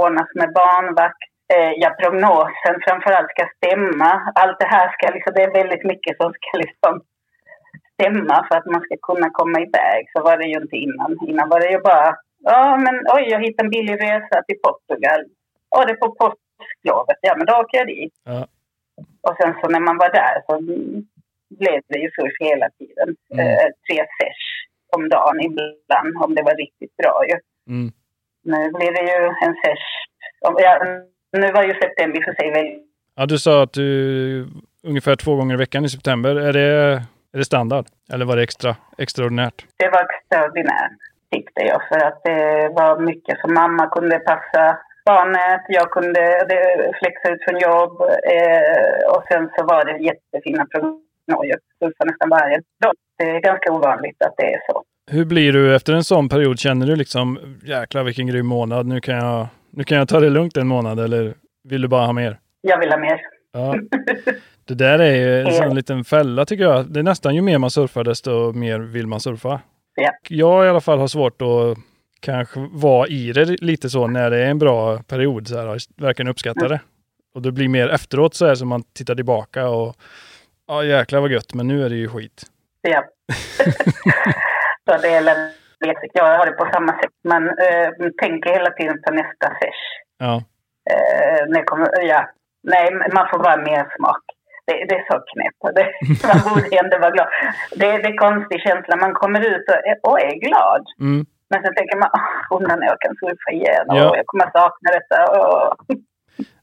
ordnas 0.03 0.29
med 0.36 0.49
barnvakt. 0.53 1.32
Eh, 1.53 1.71
ja, 1.82 1.89
prognosen 1.99 2.75
framförallt 2.86 3.29
ska 3.32 3.45
stämma. 3.58 4.12
Allt 4.36 4.60
det 4.60 4.71
här 4.75 4.88
ska 4.93 5.13
liksom, 5.13 5.34
det 5.36 5.43
är 5.43 5.60
väldigt 5.62 5.86
mycket 5.91 6.17
som 6.17 6.34
ska 6.34 6.49
liksom 6.65 6.93
stämma 7.93 8.45
för 8.47 8.55
att 8.58 8.71
man 8.73 8.82
ska 8.82 8.95
kunna 9.10 9.29
komma 9.29 9.58
iväg. 9.67 10.01
Så 10.13 10.23
var 10.23 10.38
det 10.38 10.47
ju 10.51 10.58
inte 10.63 10.77
innan. 10.86 11.12
Innan 11.27 11.49
var 11.49 11.60
det 11.60 11.71
ju 11.71 11.79
bara, 11.79 12.15
ja 12.51 12.77
men 12.77 12.95
oj, 13.15 13.23
jag 13.34 13.41
hittade 13.45 13.65
en 13.65 13.75
billig 13.75 13.95
resa 14.03 14.36
till 14.47 14.60
Portugal. 14.63 15.21
Ja, 15.69 15.86
det 15.86 15.91
är 15.91 15.95
på 15.95 16.15
påsklovet. 16.60 17.17
Ja, 17.22 17.34
men 17.38 17.45
då 17.45 17.54
åker 17.54 17.78
jag 17.78 17.88
dit. 17.88 18.13
Ja. 18.24 18.48
Och 19.28 19.36
sen 19.39 19.54
så 19.62 19.67
när 19.69 19.80
man 19.80 19.98
var 19.98 20.12
där 20.22 20.36
så 20.48 20.54
blev 21.60 21.82
det 21.88 22.00
ju 22.00 22.10
surf 22.12 22.36
hela 22.39 22.69
tiden. 22.80 23.10
Mm. 23.34 23.48
Eh, 23.48 23.67
tre 23.86 23.98
sesh 24.17 24.45
om 24.95 25.10
dagen 25.10 25.39
ibland, 25.41 26.24
om 26.24 26.36
det 26.36 26.43
var 26.43 26.56
riktigt 26.56 26.98
bra 26.98 27.24
ju. 27.30 27.38
Mm. 27.74 27.91
Nu 28.43 28.72
blir 28.72 28.91
det 28.91 29.06
ju 29.12 29.19
en 29.45 29.56
sesh. 29.63 29.88
Ja, 30.41 30.80
nu 31.32 31.52
var 31.52 31.63
ju 31.63 31.74
september 31.74 32.22
för 32.22 32.34
sig 32.34 32.52
väldigt... 32.52 32.86
Ja, 33.15 33.26
du 33.26 33.39
sa 33.39 33.63
att 33.63 33.74
du 33.74 34.48
ungefär 34.84 35.15
två 35.15 35.36
gånger 35.36 35.54
i 35.54 35.58
veckan 35.58 35.86
i 35.86 35.89
september. 35.89 36.36
Är 36.36 36.54
det, 36.54 36.69
är 37.34 37.38
det 37.38 37.45
standard? 37.45 37.86
Eller 38.13 38.26
var 38.26 38.36
det 38.36 38.43
extra, 38.43 38.76
extraordinärt? 38.98 39.65
Det 39.78 39.89
var 39.89 40.08
extraordinärt 40.10 40.91
tyckte 41.32 41.62
jag 41.62 41.82
för 41.88 42.00
att 42.08 42.24
det 42.24 42.69
var 42.69 43.00
mycket 43.00 43.39
som 43.39 43.54
mamma 43.54 43.88
kunde 43.88 44.19
passa 44.19 44.78
barnet, 45.12 45.62
jag 45.67 45.91
kunde 45.91 46.22
flexa 47.00 47.26
ut 47.34 47.43
från 47.45 47.60
jobb 47.60 47.93
eh, 48.36 49.02
och 49.13 49.24
sen 49.30 49.50
så 49.56 49.65
var 49.65 49.86
det 49.86 50.04
jättefina 50.10 50.65
prognoser. 50.65 51.60
Nästan 52.06 52.30
varje 52.30 52.58
dag. 52.84 52.93
Det 53.17 53.24
är 53.24 53.39
ganska 53.39 53.72
ovanligt 53.72 54.22
att 54.26 54.34
det 54.38 54.54
är 54.54 54.60
så. 54.67 54.84
Hur 55.12 55.26
blir 55.26 55.54
du 55.54 55.76
efter 55.76 55.93
en 55.93 56.04
sån 56.04 56.30
period? 56.30 56.60
Känner 56.60 56.88
du 56.88 56.95
liksom 56.95 57.39
jäklar 57.63 58.04
vilken 58.04 58.28
grym 58.28 58.45
månad, 58.45 58.86
nu 58.86 59.02
kan 59.02 59.15
jag, 59.15 59.48
nu 59.72 59.84
kan 59.84 59.98
jag 59.98 60.08
ta 60.08 60.19
det 60.19 60.30
lugnt 60.30 60.58
en 60.58 60.67
månad 60.67 61.00
eller 61.00 61.34
vill 61.69 61.82
du 61.82 61.88
bara 61.88 62.06
ha 62.06 62.13
mer? 62.13 62.39
Jag 62.62 62.80
vill 62.80 62.91
ha 62.91 62.98
mer. 62.98 63.22
Ja. 63.54 63.76
Det 64.67 64.76
där 64.76 65.00
är 65.00 65.15
ju 65.15 65.41
en 65.41 65.52
sån 65.52 65.76
liten 65.76 66.04
fälla 66.04 66.45
tycker 66.45 66.63
jag. 66.63 66.93
Det 66.93 67.00
är 67.00 67.04
nästan 67.04 67.36
ju 67.36 67.41
mer 67.41 67.58
man 67.58 67.72
surfar 67.72 68.04
desto 68.04 68.54
mer 68.54 68.80
vill 68.80 69.08
man 69.08 69.19
surfa. 69.19 69.62
Ja. 69.95 70.12
Jag 70.30 70.65
i 70.65 70.69
alla 70.69 70.82
fall 70.82 71.00
har 71.00 71.08
svårt 71.08 71.41
att 71.41 71.78
kanske 72.19 72.60
vara 72.71 73.08
i 73.08 73.32
det 73.32 73.45
lite 73.62 73.89
så 73.89 74.08
när 74.08 74.29
det 74.29 74.38
är 74.45 74.49
en 74.49 74.60
bra 74.60 74.97
period. 74.97 75.47
Så 75.47 75.58
här, 75.58 75.67
och 75.67 75.77
verkligen 75.97 76.29
uppskatta 76.32 76.67
det. 76.67 76.79
Och 77.36 77.41
det 77.41 77.51
blir 77.51 77.69
mer 77.69 77.89
efteråt 77.89 78.34
så 78.36 78.45
här 78.47 78.55
som 78.55 78.67
man 78.67 78.84
tittar 78.84 79.15
tillbaka 79.15 79.67
och 79.69 79.95
ja 80.67 80.84
jäklar 80.84 81.19
vad 81.21 81.32
gött 81.32 81.53
men 81.53 81.67
nu 81.67 81.86
är 81.86 81.89
det 81.89 81.95
ju 81.95 82.08
skit. 82.10 82.43
Ja. 82.82 83.03
så 84.89 85.01
det 85.01 85.08
är 85.10 85.21
lätt. 85.21 85.53
Jag 86.13 86.38
har 86.38 86.45
det 86.45 86.51
på 86.51 86.69
samma 86.73 86.91
sätt. 86.99 87.12
Man 87.27 87.47
eh, 87.47 87.89
tänker 88.21 88.53
hela 88.53 88.69
tiden 88.71 88.97
på 89.08 89.13
nästa 89.13 89.47
sesh. 89.47 89.84
Ja. 90.17 90.43
Eh, 90.91 91.63
kommer, 91.65 92.01
ja. 92.01 92.29
Nej, 92.63 92.91
man 93.13 93.27
får 93.32 93.38
vara 93.39 93.58
mer 93.58 93.86
smak. 93.97 94.23
Det, 94.67 94.86
det 94.89 94.95
är 94.95 95.05
så 95.12 95.19
knäppt. 95.32 96.23
Man 96.27 96.53
borde 96.53 96.77
ändå 96.77 96.99
vara 96.99 97.12
glad. 97.12 97.27
Det, 97.71 97.86
det 97.86 98.08
är 98.08 98.12
en 98.12 98.17
konstig 98.17 98.62
känsla. 98.62 98.95
Man 98.95 99.13
kommer 99.13 99.41
ut 99.41 99.65
och, 99.69 99.75
är- 99.89 99.99
och 100.03 100.19
är 100.21 100.36
glad. 100.47 100.86
Mm. 100.99 101.25
Men 101.50 101.64
sen 101.64 101.76
tänker 101.76 101.98
man, 101.98 102.10
"Åh, 102.14 102.58
undrar 102.58 102.78
när 102.78 102.88
jag 102.88 103.00
kan 103.00 103.16
surfa 103.16 103.52
igen 103.52 103.86
och 103.90 103.98
Ja. 103.98 104.16
jag 104.18 104.26
kommer 104.26 104.46
att 104.46 104.52
sakna 104.54 104.90
detta. 104.92 105.18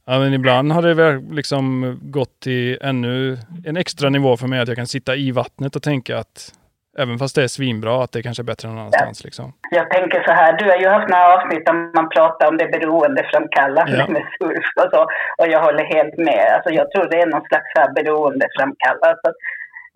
Ja, 0.09 0.19
men 0.19 0.35
ibland 0.35 0.73
har 0.73 0.83
det 0.83 0.95
väl 0.95 1.23
liksom 1.31 1.97
gått 2.03 2.41
till 2.41 2.79
ännu 2.83 3.39
en 3.67 3.77
extra 3.77 4.09
nivå 4.09 4.37
för 4.37 4.47
mig 4.47 4.61
att 4.61 4.69
jag 4.69 4.77
kan 4.77 4.87
sitta 4.87 5.17
i 5.17 5.31
vattnet 5.31 5.77
och 5.77 5.83
tänka 5.83 6.19
att 6.19 6.53
även 6.99 7.19
fast 7.19 7.35
det 7.35 7.43
är 7.43 7.49
svinbra 7.49 8.05
att 8.05 8.13
det 8.13 8.23
kanske 8.23 8.43
är 8.43 8.51
bättre 8.53 8.69
någon 8.69 8.79
annanstans. 8.79 9.25
Liksom. 9.25 9.53
jag 9.71 9.91
tänker 9.91 10.23
så 10.29 10.33
här, 10.33 10.53
du 10.59 10.65
har 10.71 10.77
ju 10.77 10.89
haft 10.89 11.09
några 11.09 11.35
avsnitt 11.35 11.67
där 11.67 11.75
man 11.99 12.09
pratar 12.09 12.49
om 12.49 12.57
det 12.57 12.67
beroendeframkallande 12.67 13.97
Ja. 13.99 14.07
med 14.15 14.23
surf 14.39 14.69
och 14.85 14.91
så. 14.93 15.03
Och 15.39 15.49
jag 15.55 15.61
håller 15.63 15.85
helt 15.97 16.17
med. 16.19 16.47
Alltså, 16.55 16.71
jag 16.81 16.91
tror 16.91 17.11
det 17.11 17.21
är 17.21 17.27
någon 17.27 17.47
slags 17.51 17.95
beroendeframkallande. 17.97 19.09
Alltså, 19.11 19.31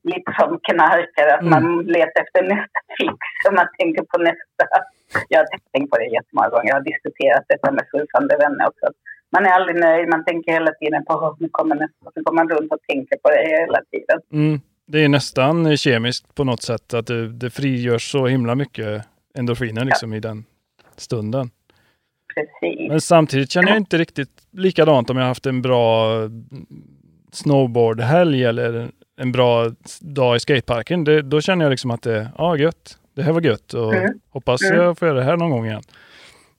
lite 0.02 0.30
som 0.38 0.50
knarkare, 0.68 1.30
att 1.34 1.40
Mm. 1.46 1.50
man 1.54 1.64
letar 1.96 2.20
efter 2.24 2.42
nästa 2.42 2.80
fix 2.98 3.16
och 3.48 3.54
man 3.54 3.66
tänker 3.78 4.02
på 4.12 4.18
nästa. 4.28 4.64
Jag 5.28 5.38
har 5.38 5.46
tänkt 5.72 5.90
på 5.90 5.96
det 5.98 6.06
jättemånga 6.16 6.48
gånger. 6.48 6.68
Jag 6.68 6.74
har 6.80 6.86
diskuterat 6.92 7.44
detta 7.48 7.70
med 7.72 7.84
surfande 7.90 8.36
vänner 8.36 8.64
också. 8.70 8.86
Man 9.32 9.46
är 9.46 9.50
aldrig 9.50 9.76
nöjd, 9.80 10.08
man 10.08 10.24
tänker 10.24 10.52
hela 10.52 10.72
tiden 10.72 11.04
på 11.04 11.12
"Åh, 11.14 11.36
nu 11.40 11.48
kommer 11.52 11.74
nästa. 11.74 12.10
Så 12.14 12.22
går 12.22 12.32
man 12.32 12.48
runt 12.48 12.72
och 12.72 12.82
tänker 12.88 13.16
på 13.22 13.28
det 13.30 13.42
hela 13.60 13.80
tiden. 13.92 14.18
Mm. 14.32 14.60
Det 14.86 15.04
är 15.04 15.08
nästan 15.08 15.76
kemiskt 15.76 16.34
på 16.34 16.44
något 16.44 16.62
sätt 16.62 16.94
att 16.94 17.06
det, 17.06 17.28
det 17.28 17.50
frigörs 17.50 18.10
så 18.12 18.26
himla 18.26 18.54
mycket 18.54 19.06
endorfiner 19.38 19.84
liksom 19.84 20.12
i 20.14 20.20
den 20.20 20.44
stunden. 20.96 21.50
precis. 22.34 22.88
Men 22.88 23.00
samtidigt 23.00 23.50
känner 23.50 23.68
jag 23.68 23.76
inte 23.76 23.98
riktigt 23.98 24.42
likadant 24.52 25.10
om 25.10 25.16
jag 25.16 25.24
haft 25.24 25.46
en 25.46 25.62
bra 25.62 26.10
snowboardhelg 27.32 28.44
eller 28.44 28.90
en 29.20 29.32
bra 29.32 29.66
dag 30.00 30.36
i 30.36 30.40
skateparken. 30.40 31.04
Det, 31.04 31.22
då 31.22 31.40
känner 31.40 31.64
jag 31.64 31.70
liksom 31.70 31.90
att 31.90 32.02
det, 32.02 32.30
ja 32.38 32.56
gött, 32.56 32.98
det 33.16 33.22
här 33.22 33.32
var 33.32 33.40
gött 33.40 33.74
och 33.74 33.94
Mm. 33.94 34.18
hoppas 34.30 34.62
Mm. 34.62 34.82
jag 34.82 34.98
får 34.98 35.08
göra 35.08 35.18
det 35.18 35.24
här 35.24 35.36
någon 35.36 35.50
gång 35.50 35.66
igen. 35.66 35.82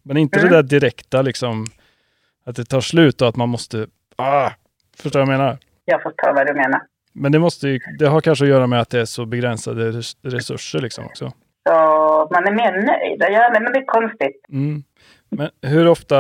Men 0.04 0.18
inte 0.18 0.40
Mm. 0.40 0.52
det 0.52 0.56
där 0.58 0.64
direkta 0.64 1.22
liksom, 1.22 1.66
att 2.46 2.56
det 2.56 2.66
tar 2.66 2.82
slut 2.82 3.22
och 3.22 3.28
att 3.28 3.36
man 3.36 3.50
måste, 3.50 3.88
ah, 4.16 4.50
förstår 4.98 5.20
vad 5.20 5.34
jag 5.34 5.38
menar? 5.40 5.58
Jag 5.86 6.02
förstår 6.02 6.34
vad 6.34 6.48
du 6.48 6.54
menar. 6.54 6.82
Men 7.14 7.32
det 7.32 7.40
måste 7.40 7.68
ju, 7.68 7.80
det 8.00 8.06
har 8.08 8.22
kanske 8.22 8.46
att 8.46 8.50
göra 8.50 8.68
med 8.68 8.82
att 8.82 8.90
det 8.90 9.00
är 9.02 9.06
så 9.06 9.26
begränsade 9.26 9.92
res- 9.92 10.18
resurser 10.24 10.80
liksom 10.80 11.06
också. 11.06 11.32
Så 11.70 11.74
man 12.32 12.48
är 12.48 12.52
mer 12.52 12.72
nöjd. 12.72 13.22
Ja, 13.36 13.50
men 13.54 13.74
det 13.74 13.80
är 13.80 13.86
konstigt. 13.86 14.46
Mm. 14.50 14.84
Men 15.30 15.50
hur 15.62 15.88
ofta 15.88 16.18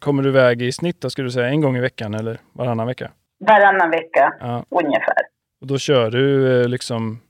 kommer 0.00 0.22
du 0.22 0.28
iväg 0.28 0.62
i 0.62 0.72
snitt 0.72 1.00
då, 1.00 1.10
skulle 1.10 1.26
du 1.26 1.32
säga? 1.32 1.48
En 1.48 1.60
gång 1.60 1.76
i 1.76 1.80
veckan 1.80 2.14
eller 2.14 2.38
varannan 2.52 2.86
vecka? 2.86 3.10
Varannan 3.46 3.90
vecka 3.90 4.32
Ja. 4.40 4.64
ungefär. 4.70 5.16
Och 5.60 5.66
då 5.66 5.78
kör 5.78 6.10
du 6.10 6.60
eh, 6.62 6.68
liksom 6.68 7.20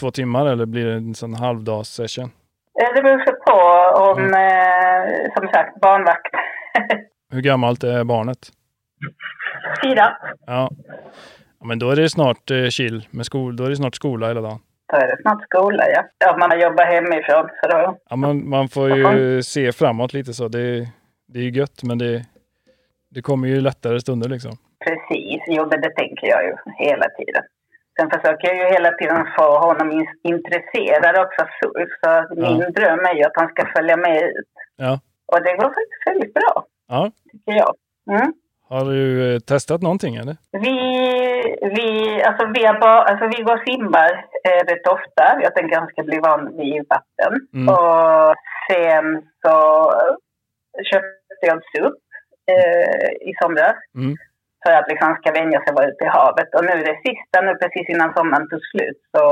två 0.00 0.10
timmar 0.10 0.46
eller 0.46 0.66
blir 0.66 0.86
det 0.86 0.92
en 0.94 1.14
sån 1.14 1.34
halvdags 1.34 1.88
session? 1.88 2.30
Det 2.94 3.02
beror 3.02 3.18
på 3.18 3.58
om, 4.02 4.18
eh, 4.34 5.32
som 5.36 5.48
sagt, 5.48 5.80
barnvakt. 5.80 6.34
Hur 7.32 7.40
gammalt 7.40 7.84
är 7.84 8.04
barnet? 8.04 8.38
Fyra. 9.84 10.16
Ja. 10.46 10.70
men 11.64 11.78
då 11.78 11.90
är 11.90 11.96
det 11.96 12.10
snart 12.10 12.50
eh, 12.50 12.68
chill 12.68 13.06
med 13.10 13.26
skol, 13.26 13.56
då 13.56 13.64
är 13.64 13.70
det 13.70 13.76
snart 13.76 13.94
skola 13.94 14.28
hela 14.28 14.40
dagen. 14.40 14.58
Då 14.92 14.96
är 14.96 15.06
det 15.06 15.22
snart 15.22 15.42
skola, 15.42 15.84
ja. 15.94 16.04
Ja, 16.18 16.36
man 16.36 16.60
jobbar 16.60 16.84
hemifrån. 16.84 17.48
Så 17.62 17.68
då, 17.68 17.98
Ja, 18.10 18.16
man, 18.16 18.48
man 18.48 18.68
får 18.68 18.96
ju 18.96 19.42
se 19.42 19.72
framåt 19.72 20.12
lite 20.12 20.32
så. 20.32 20.48
Det, 20.48 20.88
det 21.28 21.38
är 21.38 21.42
ju 21.42 21.50
gött 21.50 21.82
men 21.82 21.98
det, 21.98 22.24
det 23.10 23.22
kommer 23.22 23.48
ju 23.48 23.60
lättare 23.60 24.00
stunder 24.00 24.28
liksom. 24.28 24.52
precis. 24.84 25.42
Jo, 25.46 25.64
det 25.64 25.90
tänker 25.90 26.26
jag 26.26 26.44
ju 26.44 26.54
hela 26.84 27.04
tiden. 27.08 27.42
Sen 28.00 28.10
försöker 28.10 28.48
jag 28.48 28.56
ju 28.56 28.64
hela 28.74 28.90
tiden 28.90 29.26
få 29.38 29.58
honom 29.58 29.92
in- 29.92 30.18
intresserad 30.22 31.16
också 31.26 31.42
av 31.42 31.48
surf. 31.60 31.90
Så 32.02 32.34
min 32.34 32.72
dröm 32.72 32.98
är 33.10 33.14
ju 33.14 33.22
att 33.24 33.36
han 33.36 33.48
ska 33.48 33.66
följa 33.76 33.96
med 33.96 34.22
ut. 34.22 34.52
Ja. 34.76 35.00
Och 35.32 35.42
det 35.42 35.52
går 35.56 35.64
faktiskt 35.68 36.06
väldigt 36.06 36.34
bra, 36.34 36.64
Ja. 36.88 37.10
tycker 37.32 37.52
jag. 37.52 37.74
Mm. 38.10 38.32
Har 38.68 38.84
du 38.84 39.34
eh, 39.34 39.38
testat 39.40 39.82
någonting 39.82 40.16
eller? 40.16 40.36
Vi, 40.52 40.76
vi, 41.76 42.22
alltså 42.22 42.46
vi, 42.46 42.78
bara, 42.80 43.02
alltså 43.02 43.26
vi 43.36 43.42
går 43.42 43.54
och 43.56 43.62
simmar 43.68 44.24
eh, 44.44 44.64
rätt 44.66 44.86
ofta. 44.86 45.38
Jag 45.42 45.54
tänker 45.54 45.76
att 45.76 45.80
han 45.82 45.88
ska 45.90 46.02
bli 46.02 46.18
van 46.18 46.56
vid 46.56 46.84
vatten. 46.88 47.32
Mm. 47.54 47.68
Och 47.74 48.34
sen 48.70 49.22
så 49.46 49.54
köpte 50.90 51.42
jag 51.46 51.56
en 51.56 51.62
SUP 51.74 51.94
eh, 52.52 53.28
i 53.28 53.32
somras. 53.42 53.76
Mm. 53.94 54.16
För 54.64 54.72
att 54.78 54.88
liksom 54.88 55.08
att 55.68 55.74
vara 55.78 55.88
ute 55.90 56.04
i 56.04 56.08
havet. 56.18 56.48
Och 56.56 56.64
nu 56.64 56.74
det 56.90 56.96
sista, 57.06 57.36
nu 57.46 57.52
precis 57.62 57.86
innan 57.94 58.14
sommaren 58.16 58.48
tog 58.50 58.60
slut, 58.72 59.00
så 59.14 59.22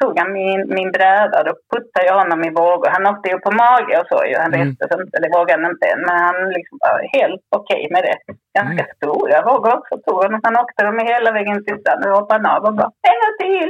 tog 0.00 0.18
han 0.20 0.32
min, 0.32 0.60
min 0.78 0.90
bräda. 0.96 1.36
Då 1.48 1.52
puttade 1.72 2.06
jag 2.06 2.18
honom 2.22 2.40
i 2.48 2.50
vågor. 2.50 2.88
Han 2.96 3.06
åkte 3.12 3.30
ju 3.30 3.38
på 3.46 3.50
mage 3.64 3.94
och 4.00 4.06
så 4.12 4.18
ju. 4.28 4.34
Han 4.44 4.54
Mm. 4.54 4.60
reste 4.68 4.82
sig 4.88 4.96
inte, 5.02 5.14
eller 5.18 5.38
vågade 5.38 5.66
inte 5.72 5.86
än. 5.92 6.00
Men 6.08 6.16
han 6.26 6.36
liksom 6.56 6.76
var 6.86 6.96
helt 7.18 7.44
okej 7.58 7.82
med 7.94 8.02
det. 8.08 8.16
Ganska 8.58 8.82
Mm. 8.84 8.96
stora 8.98 9.38
vågor 9.50 9.70
också 9.78 9.94
tog 10.06 10.18
han. 10.24 10.40
Han 10.46 10.56
åkte 10.62 10.84
dem 10.84 10.98
hela 11.12 11.32
vägen 11.32 11.64
till 11.64 11.76
stranden. 11.80 12.04
Nu 12.08 12.14
hoppade 12.18 12.38
han 12.48 12.56
av 12.56 12.62
och 12.68 12.74
bara 12.80 12.90
en 13.10 13.18
gång 13.22 13.36
till. 13.44 13.68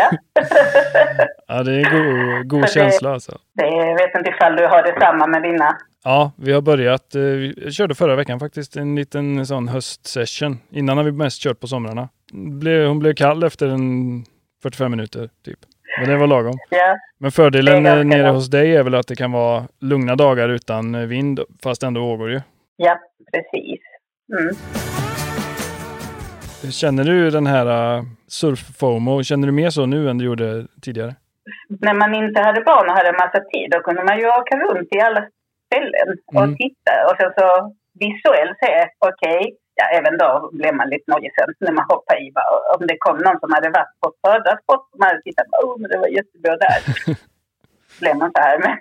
ja. 0.00 0.08
Ja, 1.50 1.62
det 1.62 1.72
är 1.72 1.78
en 1.86 1.92
god, 1.96 2.48
god 2.48 2.68
känsla 2.78 3.08
alltså. 3.12 3.32
det, 3.58 3.66
jag 3.66 3.94
vet 4.02 4.14
inte 4.18 4.30
ifall 4.30 4.56
du 4.56 4.66
har 4.66 4.82
detsamma 4.82 5.26
med 5.26 5.42
dina. 5.42 5.68
Ja, 6.08 6.32
vi 6.36 6.52
har 6.52 6.60
börjat. 6.60 7.14
eh, 7.14 7.20
Vi 7.22 7.70
körde 7.72 7.94
förra 7.94 8.16
veckan 8.16 8.40
faktiskt 8.40 8.76
en 8.76 8.94
liten 8.96 9.46
sån 9.46 9.68
höstsession. 9.68 10.58
Innan 10.70 10.96
har 10.96 11.04
vi 11.04 11.12
mest 11.12 11.42
kört 11.42 11.60
på 11.60 11.66
somrarna. 11.66 12.08
Hon 12.88 12.98
blev 12.98 13.14
kall 13.14 13.42
efter 13.44 13.68
en 13.68 14.24
45 14.62 14.90
minuter 14.90 15.28
typ. 15.44 15.58
Men 16.00 16.08
det 16.08 16.16
var 16.16 16.26
lagom. 16.26 16.58
Ja, 16.70 16.96
Men 17.18 17.32
fördelen 17.32 17.86
eh, 17.86 18.04
nere 18.04 18.22
bra. 18.22 18.32
hos 18.32 18.50
dig 18.50 18.76
är 18.76 18.82
väl 18.82 18.94
att 18.94 19.06
det 19.06 19.16
kan 19.16 19.32
vara 19.32 19.64
lugna 19.80 20.16
dagar 20.16 20.48
utan 20.48 20.94
eh, 20.94 21.00
vind 21.06 21.40
fast 21.62 21.82
ändå 21.82 22.00
vågor 22.00 22.30
ju. 22.30 22.40
ja 22.76 22.98
precis. 23.32 23.80
Mm. 24.40 24.54
Känner 26.72 27.04
du 27.04 27.30
den 27.30 27.46
här 27.46 27.66
surf-fomo, 28.28 29.22
känner 29.22 29.46
du 29.46 29.52
mer 29.52 29.70
så 29.70 29.86
nu 29.86 30.10
än 30.10 30.18
du 30.18 30.24
gjorde 30.24 30.66
tidigare? 30.82 31.14
när 31.80 31.94
man 31.94 32.14
inte 32.14 32.40
hade 32.40 32.60
barn 32.60 32.90
och 32.90 32.96
hade 32.96 33.12
massa 33.12 33.40
tid, 33.52 33.70
då 33.70 33.80
kunde 33.80 34.04
man 34.04 34.18
ju 34.18 34.26
åka 34.26 34.56
runt 34.58 34.88
i 34.94 35.00
alla 35.00 35.26
ställen 35.68 36.08
och 36.36 36.44
Mm. 36.44 36.56
titta. 36.62 36.92
Och 37.08 37.16
sen 37.20 37.32
så 37.38 37.46
visuellt 38.04 38.56
se, 38.64 38.72
okej, 39.10 39.42
ja, 39.78 39.84
även 39.98 40.14
då 40.22 40.30
blev 40.58 40.72
man 40.74 40.88
lite 40.92 41.06
nojig 41.12 41.32
sen 41.38 41.50
när 41.64 41.72
man 41.78 41.86
hoppade 41.92 42.20
i. 42.24 42.32
bara, 42.38 42.50
Om 42.74 42.86
det 42.86 42.96
kom 43.06 43.16
någon 43.26 43.40
som 43.40 43.52
hade 43.56 43.70
varit 43.78 43.94
på 44.02 44.08
förra 44.26 44.52
sport, 44.62 44.86
man 44.98 45.08
hade 45.08 45.22
tittat, 45.22 45.46
oh, 45.64 45.74
men 45.80 45.90
det 45.90 45.98
var 45.98 46.08
jättebra 46.18 46.54
där. 46.64 46.78
blev 48.00 48.16
man 48.22 48.30
så 48.36 48.40
här. 48.46 48.56
Men, 48.64 48.78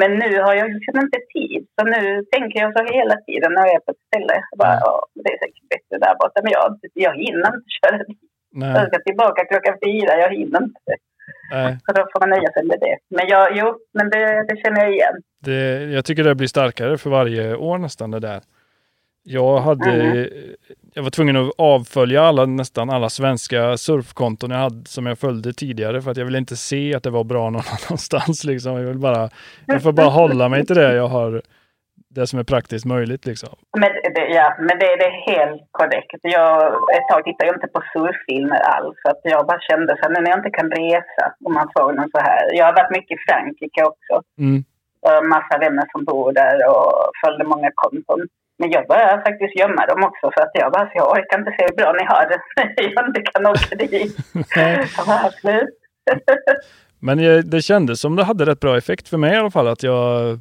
men 0.00 0.10
nu 0.22 0.30
har 0.46 0.54
jag 0.60 0.68
liksom 0.76 0.96
inte 1.04 1.18
tid. 1.34 1.62
Så 1.76 1.82
nu 1.94 2.02
tänker 2.34 2.56
jag 2.60 2.70
så 2.78 2.82
hela 2.94 3.16
tiden 3.26 3.50
när 3.54 3.62
jag 3.66 3.74
är 3.74 3.84
på 3.86 3.90
ett 3.94 4.06
ställe. 4.08 4.36
Bara, 4.60 4.72
Mm. 4.76 4.82
"Åh, 4.86 5.00
det 5.24 5.30
är 5.34 5.38
säkert 5.44 5.68
bättre 5.74 5.94
där 6.04 6.14
borta. 6.20 6.38
Men 6.44 6.52
jag, 6.58 6.66
jag 7.06 7.14
hinner 7.24 7.48
inte 7.56 7.70
köra 7.80 7.98
dit. 8.08 8.18
Jag 8.78 8.86
ska 8.88 8.98
tillbaka 8.98 9.44
klockan 9.44 9.76
fyra. 9.84 10.12
Jag 10.24 10.30
hinner 10.38 10.60
inte. 10.68 10.92
Nej. 11.50 11.78
Så 11.86 11.92
då 11.92 12.06
får 12.12 12.20
man 12.20 12.30
nöja 12.30 12.52
sig 12.52 12.64
med 12.64 12.78
det. 12.80 12.98
Men 13.16 13.28
jag, 13.28 13.56
jo, 13.56 13.78
men 13.94 14.10
det, 14.10 14.46
det 14.48 14.56
känner 14.64 14.80
jag 14.80 14.92
igen. 14.92 15.14
Det, 15.44 15.84
jag 15.92 16.04
tycker 16.04 16.24
det 16.24 16.34
blir 16.34 16.48
starkare 16.48 16.98
för 16.98 17.10
varje 17.10 17.54
år 17.56 17.78
nästan 17.78 18.10
det 18.10 18.20
där. 18.20 18.40
Jag 19.22 19.58
hade, 19.60 19.90
Mm. 19.90 20.28
jag 20.94 21.02
var 21.02 21.10
tvungen 21.10 21.36
att 21.36 21.50
avfölja 21.58 22.22
alla, 22.22 22.46
nästan 22.46 22.90
alla 22.90 23.08
svenska 23.10 23.76
surfkonton 23.76 24.50
jag 24.50 24.58
hade 24.58 24.88
som 24.88 25.06
jag 25.06 25.18
följde 25.18 25.52
tidigare 25.52 26.02
för 26.02 26.10
att 26.10 26.16
jag 26.16 26.24
ville 26.24 26.38
inte 26.38 26.56
se 26.56 26.94
att 26.94 27.02
det 27.02 27.10
var 27.10 27.24
bra 27.24 27.50
någon 27.50 27.62
annanstans. 27.88 28.44
Liksom. 28.44 28.72
Jag, 28.72 28.82
vill 28.88 28.98
bara, 28.98 29.30
jag 29.66 29.82
får 29.82 29.92
bara 29.92 30.06
hålla 30.06 30.48
mig 30.48 30.66
till 30.66 30.76
det 30.76 30.94
jag 30.94 31.08
har, 31.08 31.42
det 32.16 32.26
som 32.26 32.38
är 32.38 32.44
praktiskt 32.44 32.86
möjligt. 32.86 33.26
Liksom. 33.26 33.48
Men 33.78 33.90
det, 34.14 34.24
ja, 34.38 34.56
men 34.58 34.78
det, 34.78 34.96
det 35.00 35.06
är 35.12 35.18
helt 35.32 35.62
korrekt. 35.70 36.20
Jag, 36.22 36.58
ett 36.96 37.08
tag 37.10 37.24
tittade 37.24 37.46
jag 37.48 37.56
inte 37.56 37.74
på 37.76 37.82
surffilmer 37.92 38.60
alls. 38.74 38.96
För 39.02 39.10
att 39.10 39.20
jag 39.22 39.46
bara 39.46 39.60
kände 39.60 39.96
så 39.96 40.02
här, 40.02 40.10
nu 40.10 40.20
när 40.20 40.30
jag 40.30 40.38
inte 40.38 40.58
kan 40.58 40.70
resa 40.70 41.24
och 41.44 41.52
man 41.52 41.68
får 41.74 41.92
någon 41.92 42.10
så 42.10 42.20
här. 42.28 42.40
Jag 42.58 42.64
har 42.66 42.74
varit 42.80 42.96
mycket 42.96 43.18
i 43.18 43.24
Frankrike 43.26 43.82
också. 43.92 44.14
Mm. 44.38 44.64
Och 45.06 45.26
massa 45.34 45.58
vänner 45.58 45.86
som 45.92 46.04
bor 46.04 46.32
där 46.32 46.56
och 46.70 46.92
följde 47.24 47.44
många 47.44 47.70
konton. 47.74 48.20
Men 48.58 48.70
jag 48.70 48.86
började 48.86 49.22
faktiskt 49.22 49.58
gömma 49.60 49.86
dem 49.86 50.04
också 50.08 50.30
för 50.34 50.42
att 50.42 50.54
jag 50.54 50.72
bara, 50.72 50.90
jag 50.94 51.10
orkar 51.12 51.38
inte 51.38 51.54
se 51.56 51.64
hur 51.68 51.76
bra 51.76 51.92
ni 51.92 52.04
har 52.12 52.24
det. 52.30 52.40
jag 52.94 53.06
inte 53.08 53.22
kan 53.30 53.46
åka 53.46 53.74
dit. 53.76 54.16
Jag 54.96 55.06
bara, 55.06 55.24
absolut. 55.28 55.76
Men 57.00 57.18
det 57.50 57.62
kändes 57.62 58.00
som 58.00 58.16
det 58.16 58.24
hade 58.24 58.46
rätt 58.46 58.60
bra 58.60 58.76
effekt 58.78 59.08
för 59.08 59.16
mig 59.16 59.32
i 59.34 59.36
alla 59.36 59.50
fall 59.50 59.68
att 59.68 59.82
jag 59.82 60.40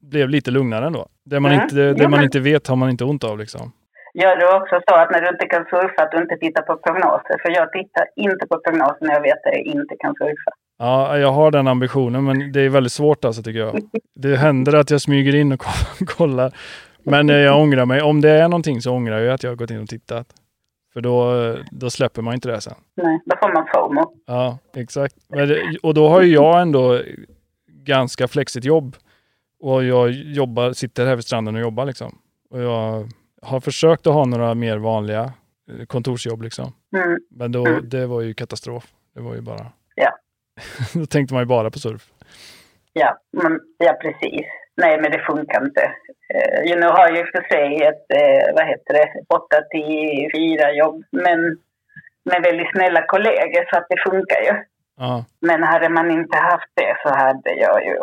blev 0.00 0.28
lite 0.28 0.50
lugnare 0.50 0.86
ändå. 0.86 1.06
Det 1.24 1.40
man, 1.40 1.52
Mm. 1.52 1.62
inte, 1.62 1.76
det 1.76 2.02
Ja, 2.02 2.08
man 2.08 2.10
men- 2.10 2.24
inte 2.24 2.40
vet 2.40 2.66
har 2.66 2.76
man 2.76 2.90
inte 2.90 3.04
ont 3.04 3.24
av 3.24 3.38
liksom. 3.38 3.72
Gör 4.14 4.36
du 4.36 4.56
också 4.56 4.80
så 4.88 4.94
att 4.94 5.10
när 5.10 5.20
du 5.20 5.28
inte 5.28 5.46
kan 5.46 5.64
surfa 5.64 6.02
att 6.02 6.10
du 6.10 6.18
inte 6.22 6.36
tittar 6.36 6.62
på 6.62 6.76
prognoser? 6.76 7.36
För 7.42 7.50
jag 7.50 7.72
tittar 7.72 8.04
inte 8.16 8.46
på 8.46 8.58
prognoser 8.64 8.98
när 9.06 9.14
jag 9.14 9.20
vet 9.22 9.32
att 9.46 9.52
jag 9.52 9.62
inte 9.62 9.96
kan 9.98 10.14
surfa. 10.14 10.50
Ja, 10.78 11.18
jag 11.18 11.32
har 11.32 11.50
den 11.50 11.68
ambitionen, 11.68 12.24
men 12.24 12.52
det 12.52 12.60
är 12.60 12.68
väldigt 12.68 12.92
svårt 12.92 13.24
alltså 13.24 13.42
tycker 13.42 13.60
jag. 13.60 13.78
Det 14.14 14.36
händer 14.36 14.76
att 14.76 14.90
jag 14.90 15.00
smyger 15.00 15.34
in 15.34 15.52
och 15.52 15.60
kollar. 16.06 16.52
Men 17.02 17.30
eh, 17.30 17.36
jag 17.36 17.60
ångrar 17.60 17.86
mig. 17.86 18.02
Om 18.02 18.20
det 18.20 18.30
är 18.30 18.48
någonting 18.48 18.80
så 18.82 18.92
ångrar 18.92 19.18
jag 19.18 19.34
att 19.34 19.42
jag 19.42 19.50
har 19.50 19.56
gått 19.56 19.70
in 19.70 19.80
och 19.82 19.88
tittat. 19.88 20.26
För 20.92 21.00
då, 21.00 21.42
eh, 21.44 21.56
då 21.70 21.90
släpper 21.90 22.22
man 22.22 22.34
inte 22.34 22.48
det 22.48 22.60
sen. 22.60 22.74
Nej, 22.96 23.20
då 23.26 23.36
får 23.36 23.52
man 23.54 23.66
FOMO. 23.74 24.12
Ja, 24.26 24.58
exakt. 24.76 25.14
Och 25.82 25.94
då 25.94 26.08
har 26.08 26.22
ju 26.22 26.32
jag 26.34 26.60
ändå 26.62 27.00
ganska 27.84 28.28
flexigt 28.28 28.66
jobb. 28.66 28.96
Och 29.60 29.84
jag 29.84 30.10
jobbar, 30.10 30.72
sitter 30.72 31.06
här 31.06 31.16
vid 31.16 31.24
stranden 31.24 31.54
och 31.54 31.60
jobbar 31.60 31.84
liksom. 31.84 32.18
Och 32.50 32.62
jag 32.62 33.08
har 33.42 33.60
försökt 33.60 34.06
att 34.06 34.14
ha 34.14 34.24
några 34.24 34.54
mer 34.54 34.76
vanliga 34.78 35.32
eh, 35.70 35.86
kontorsjobb 35.86 36.42
liksom. 36.42 36.72
Mm. 36.96 37.18
Men 37.30 37.52
då, 37.52 37.66
Mm. 37.66 37.88
det 37.88 38.06
var 38.06 38.20
ju 38.20 38.34
katastrof. 38.34 38.86
Det 39.14 39.20
var 39.20 39.34
ju 39.34 39.40
bara... 39.40 39.66
Ja. 39.94 40.10
då 41.00 41.06
tänkte 41.06 41.34
man 41.34 41.42
ju 41.42 41.46
bara 41.46 41.70
på 41.70 41.78
surf. 41.78 42.02
Ja, 42.92 43.18
men, 43.32 43.60
ja, 43.78 43.92
precis. 44.02 44.46
Nej, 44.76 45.00
men 45.00 45.10
det 45.10 45.18
funkar 45.18 45.64
inte. 45.64 45.92
Ju 46.66 46.74
nu 46.80 46.86
har 46.86 47.08
jag 47.08 47.20
och 47.20 47.28
för 47.34 47.48
sig 47.54 47.82
ett, 47.82 48.06
eh, 48.20 48.54
vad 48.54 48.66
heter 48.66 48.94
det, 48.94 49.08
8 49.28 49.62
till 49.70 50.30
4 50.36 50.72
jobb. 50.72 51.04
Men 51.10 51.40
med 52.24 52.42
väldigt 52.42 52.70
snälla 52.74 53.06
kollegor 53.06 53.64
så 53.70 53.76
att 53.78 53.86
det 53.88 54.10
funkar 54.10 54.40
ju. 54.40 54.54
Ja. 54.98 55.24
Men 55.40 55.62
hade 55.62 55.88
man 55.88 56.10
inte 56.10 56.36
haft 56.38 56.70
det 56.74 56.96
så 57.02 57.08
hade 57.08 57.50
jag 57.54 57.84
ju... 57.84 57.96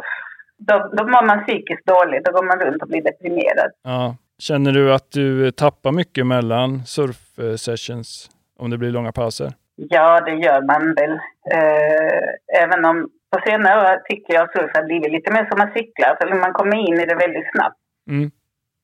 Då, 0.68 0.92
då 0.98 1.04
mår 1.04 1.26
man 1.26 1.46
psykiskt 1.46 1.86
dåligt. 1.86 2.26
Då 2.26 2.32
går 2.32 2.44
man 2.44 2.60
runt 2.60 2.82
och 2.84 2.88
blir 2.88 3.02
deprimerad. 3.02 3.72
Ja. 3.84 4.16
Känner 4.40 4.72
du 4.72 4.94
att 4.94 5.12
du 5.12 5.52
tappar 5.52 5.92
mycket 5.92 6.28
mellan 6.28 6.70
surf-sessions 6.86 8.30
om 8.60 8.70
det 8.70 8.78
blir 8.78 8.92
långa 8.92 9.12
pauser? 9.12 9.54
Ja, 9.76 10.22
det 10.22 10.32
gör 10.32 10.62
man 10.62 10.94
väl. 10.94 11.12
Eh, 11.58 12.62
även 12.64 12.86
om 12.86 13.10
på 13.32 13.40
senare 13.46 13.76
år 13.82 13.98
tycker 14.10 14.34
jag 14.34 14.44
att 14.44 14.54
surf 14.54 14.72
har 14.74 14.84
blivit 14.84 15.12
lite 15.12 15.32
mer 15.32 15.46
som 15.52 15.62
att 15.62 15.74
cykla. 15.74 16.06
Alltså 16.08 16.36
man 16.36 16.54
kommer 16.54 16.78
in 16.88 17.00
i 17.00 17.06
det 17.06 17.16
väldigt 17.16 17.50
snabbt. 17.54 17.80
Mm. 18.10 18.32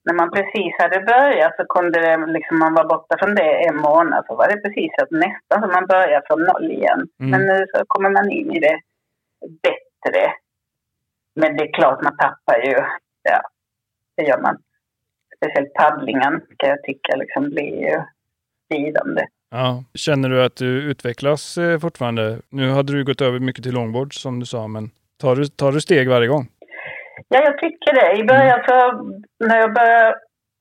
När 0.06 0.14
man 0.14 0.32
precis 0.32 0.74
hade 0.80 1.00
börjat 1.00 1.56
så 1.58 1.66
kunde 1.66 2.00
det, 2.00 2.32
liksom, 2.38 2.60
man 2.60 2.74
vara 2.74 2.88
borta 2.88 3.16
från 3.20 3.36
det 3.36 3.68
en 3.68 3.76
månad. 3.76 4.26
Så 4.28 4.36
var 4.36 4.48
det 4.48 4.62
precis 4.66 4.92
att 5.02 5.12
nästan 5.12 5.62
som 5.62 5.72
man 5.72 5.86
börjar 5.88 6.22
från 6.28 6.42
noll 6.44 6.72
igen. 6.72 7.02
Mm. 7.20 7.32
Men 7.32 7.42
nu 7.50 7.66
så 7.74 7.84
kommer 7.88 8.10
man 8.10 8.32
in 8.32 8.52
i 8.52 8.60
det 8.60 8.78
bättre. 9.68 10.22
Men 11.40 11.58
det 11.58 11.64
är 11.64 11.74
klart, 11.74 12.02
man 12.04 12.18
tappar 12.18 12.58
ju. 12.64 12.76
Ja, 13.24 13.42
det 14.18 14.24
gör 14.24 14.42
man. 14.42 14.58
Speciellt 15.38 15.74
paddlingen 15.74 16.42
kan 16.58 16.70
jag 16.70 16.84
tycka 16.84 17.16
liksom 17.16 17.50
blir 17.50 17.82
ju 17.90 17.98
lidande. 18.74 19.22
Ja. 19.52 19.84
Känner 19.94 20.30
du 20.30 20.44
att 20.46 20.56
du 20.56 20.82
utvecklas 20.92 21.58
eh, 21.58 21.80
fortfarande? 21.80 22.40
Nu 22.50 22.70
hade 22.72 22.94
du 22.94 23.04
gått 23.04 23.22
över 23.22 23.40
mycket 23.40 23.64
till 23.64 23.74
longboard 23.74 24.14
som 24.14 24.40
du 24.40 24.46
sa, 24.46 24.68
men 24.68 24.90
tar 25.22 25.36
du, 25.36 25.46
tar 25.46 25.72
du 25.72 25.82
steg 25.82 26.10
varje 26.10 26.28
gång? 26.28 26.48
Ja, 27.28 27.40
jag 27.44 27.58
tycker 27.58 27.94
det. 27.94 28.18
I 28.22 28.24
början 28.24 28.60
så, 28.68 28.76
när 29.48 29.58
jag 29.60 29.74
började 29.74 30.16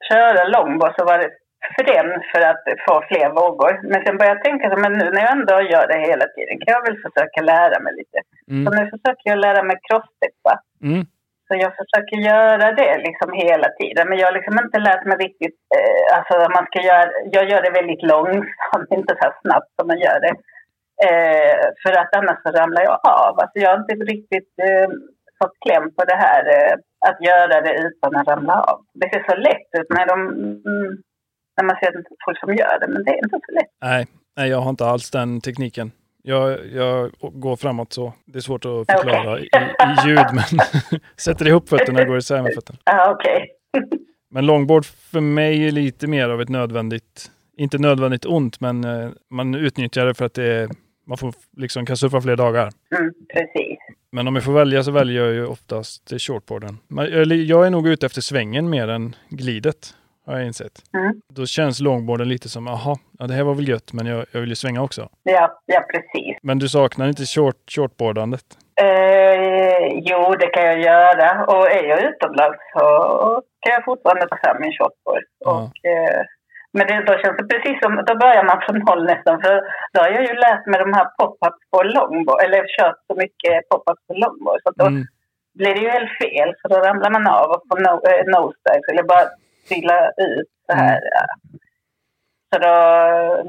köra 0.09 0.45
longboard 0.49 0.95
så 0.99 1.05
var 1.05 1.19
det 1.19 1.31
främst 1.79 2.27
för 2.33 2.41
att 2.51 2.63
få 2.89 2.95
fler 3.09 3.29
vågor. 3.41 3.73
Men 3.91 4.05
sen 4.05 4.17
började 4.19 4.37
jag 4.37 4.45
tänka 4.45 4.71
så, 4.71 4.77
men 4.81 4.93
nu 4.93 5.11
när 5.11 5.21
jag 5.21 5.33
ändå 5.33 5.55
gör 5.73 5.87
det 5.93 5.99
hela 6.11 6.27
tiden 6.35 6.55
kan 6.61 6.73
jag 6.77 6.83
väl 6.87 6.97
försöka 7.07 7.41
lära 7.43 7.81
mig 7.85 7.93
lite. 8.01 8.19
Så 8.47 8.53
Mm. 8.55 8.65
nu 8.79 8.91
försöker 8.91 9.25
jag 9.33 9.39
lära 9.39 9.63
mig 9.63 9.77
crosssteppa. 9.89 10.53
Mm. 10.83 11.07
Så 11.49 11.55
jag 11.65 11.73
försöker 11.81 12.17
göra 12.33 12.67
det 12.81 12.93
liksom 13.07 13.31
hela 13.33 13.69
tiden. 13.81 14.09
Men 14.09 14.19
jag 14.19 14.27
har 14.27 14.39
liksom 14.39 14.57
inte 14.65 14.79
lärt 14.79 15.05
mig 15.05 15.17
riktigt, 15.27 15.59
eh, 15.77 16.17
alltså 16.17 16.35
man 16.57 16.67
ska 16.67 16.79
göra, 16.91 17.11
jag 17.37 17.45
gör 17.51 17.63
det 17.63 17.79
väldigt 17.81 18.03
långsamt, 18.13 18.91
inte 18.99 19.13
så 19.15 19.25
här 19.25 19.35
snabbt 19.43 19.71
som 19.77 19.87
man 19.91 20.01
gör 20.07 20.21
det. 20.27 20.35
Eh, 21.07 21.59
för 21.83 21.93
att 22.01 22.17
annars 22.19 22.39
så 22.43 22.51
ramlar 22.59 22.83
jag 22.83 22.99
av. 23.25 23.33
Alltså 23.41 23.59
jag 23.63 23.71
har 23.71 23.81
inte 23.81 23.95
riktigt 24.15 24.53
eh, 24.69 24.89
fått 25.39 25.57
kläm 25.65 25.87
på 25.97 26.03
det 26.11 26.19
här 26.25 26.43
eh, 26.55 26.75
att 27.09 27.19
göra 27.29 27.61
det 27.67 27.75
utan 27.87 28.17
att 28.17 28.29
ramla 28.29 28.55
av. 28.71 28.79
Det 28.95 29.09
ser 29.13 29.25
så 29.31 29.37
lätt 29.37 29.69
ut 29.79 29.91
när, 29.97 30.07
de, 30.07 30.19
mm, 30.69 30.91
när 31.57 31.65
man 31.65 31.77
ser 31.81 31.93
folk 32.25 32.39
som 32.41 32.55
gör 32.55 32.79
det, 32.81 32.89
men 32.89 33.05
det 33.05 33.11
är 33.11 33.25
inte 33.25 33.41
så 33.47 33.53
lätt. 33.59 33.73
Nej, 33.83 34.07
nej, 34.37 34.51
jag 34.51 34.61
har 34.61 34.71
inte 34.71 34.87
alls 34.87 35.11
den 35.11 35.41
tekniken. 35.41 35.91
Jag, 36.23 36.67
jag 36.73 37.11
går 37.21 37.57
framåt 37.57 37.93
så. 37.93 38.13
Det 38.27 38.39
är 38.39 38.41
svårt 38.41 38.65
att 38.65 38.87
förklara 38.91 39.33
Okej. 39.33 39.49
i, 39.53 40.07
i 40.07 40.09
ljud, 40.09 40.27
men 40.33 40.45
sätter 41.17 41.49
ihop 41.49 41.69
fötterna 41.69 42.01
och 42.01 42.07
går 42.07 42.19
isär 42.19 42.43
med 42.43 42.55
fötterna. 42.55 42.79
Ja, 42.85 43.11
okej. 43.13 43.51
Men 44.31 44.47
longboard 44.47 44.85
för 44.85 45.21
mig 45.21 45.67
är 45.67 45.73
lite 45.73 46.07
mer 46.07 46.29
av 46.29 46.41
ett 46.41 46.49
nödvändigt, 46.49 47.31
inte 47.57 47.79
nödvändigt 47.79 48.27
ont, 48.27 48.61
men 48.61 48.85
eh, 48.85 49.11
man 49.31 49.55
utnyttjar 49.55 50.07
det 50.07 50.15
för 50.15 50.25
att 50.25 50.35
det 50.35 50.45
är, 50.45 50.69
man 51.07 51.19
får, 51.19 51.35
liksom, 51.57 51.87
kan 51.87 51.97
surfa 51.97 52.21
fler 52.21 52.37
dagar. 52.37 52.73
Mm, 52.99 53.13
precis. 53.35 53.79
Men 54.13 54.29
om 54.29 54.35
jag 54.35 54.45
får 54.45 54.53
välja 54.53 54.83
så 54.83 54.91
väljer 54.91 55.25
jag 55.25 55.35
ju 55.35 55.47
oftast 55.47 56.13
shortboarden. 56.21 56.79
Jag 57.47 57.67
är 57.67 57.71
nog 57.71 57.89
ute 57.89 58.07
efter 58.07 58.21
svängen 58.21 58.71
mer 58.71 58.89
än 58.89 59.17
glidet, 59.29 59.95
har 60.29 60.39
jag 60.39 60.47
insett. 60.47 60.73
Mm. 60.95 61.13
Då 61.35 61.47
känns 61.47 61.81
longboarden 61.81 62.29
lite 62.29 62.49
som, 62.49 62.69
aha, 62.69 62.97
ja, 63.19 63.27
det 63.27 63.35
här 63.35 63.45
var 63.45 63.55
väl 63.55 63.69
gött, 63.69 63.93
men 63.93 64.07
jag, 64.07 64.25
jag 64.33 64.41
vill 64.41 64.49
ju 64.49 64.55
svänga 64.57 64.83
också. 64.83 65.09
Ja, 65.23 65.61
ja, 65.67 65.81
precis. 65.93 66.37
Men 66.43 66.59
du 66.59 66.69
saknar 66.69 67.09
inte 67.09 67.25
short, 67.25 67.57
shortboardandet? 67.75 68.45
Eh, 68.81 69.87
jo, 70.11 70.35
det 70.41 70.47
kan 70.47 70.65
jag 70.65 70.81
göra. 70.81 71.45
Och 71.47 71.71
är 71.71 71.85
jag 71.93 72.01
utomlands 72.11 72.59
så 72.73 72.85
kan 73.61 73.73
jag 73.77 73.85
fortfarande 73.85 74.27
ta 74.29 74.37
fram 74.45 74.57
min 74.61 74.73
shortboard. 74.79 75.23
Ja. 75.45 75.51
Och, 75.63 75.91
eh, 75.91 76.21
men 76.73 76.87
det, 76.87 77.05
då 77.11 77.13
känns 77.23 77.37
det 77.41 77.47
precis 77.55 77.77
som, 77.83 77.93
då 78.07 78.15
börjar 78.25 78.45
man 78.51 78.59
från 78.65 78.79
noll 78.79 79.05
nästan. 79.13 79.41
För 79.43 79.55
då 79.93 79.99
har 80.03 80.09
jag 80.17 80.25
ju 80.31 80.35
lärt 80.47 80.67
mig 80.67 80.79
de 80.85 80.93
här 80.99 81.07
pop-ups 81.19 81.63
på 81.73 81.83
longboard, 81.83 82.41
eller 82.45 82.61
kört 82.77 82.99
så 83.07 83.15
mycket 83.23 83.53
pop-ups 83.71 84.03
på 84.09 84.15
longboard. 84.23 84.61
Så 84.65 84.71
då 84.81 84.87
Mm. 84.87 85.05
blir 85.59 85.75
det 85.75 85.81
ju 85.81 85.91
helt 85.99 86.15
fel, 86.23 86.49
för 86.61 86.69
då 86.73 86.77
ramlar 86.87 87.11
man 87.17 87.27
av 87.41 87.47
och 87.55 87.63
får 87.69 87.79
no, 87.87 87.93
eh, 88.11 88.23
nosedive 88.35 88.87
eller 88.93 89.03
bara 89.13 89.25
trilla 89.69 90.09
ut 90.09 90.49
så 90.67 90.73
Mm. 90.73 90.85
här. 90.85 91.01
Ja. 91.13 91.27
Så 92.53 92.59
då, 92.59 92.73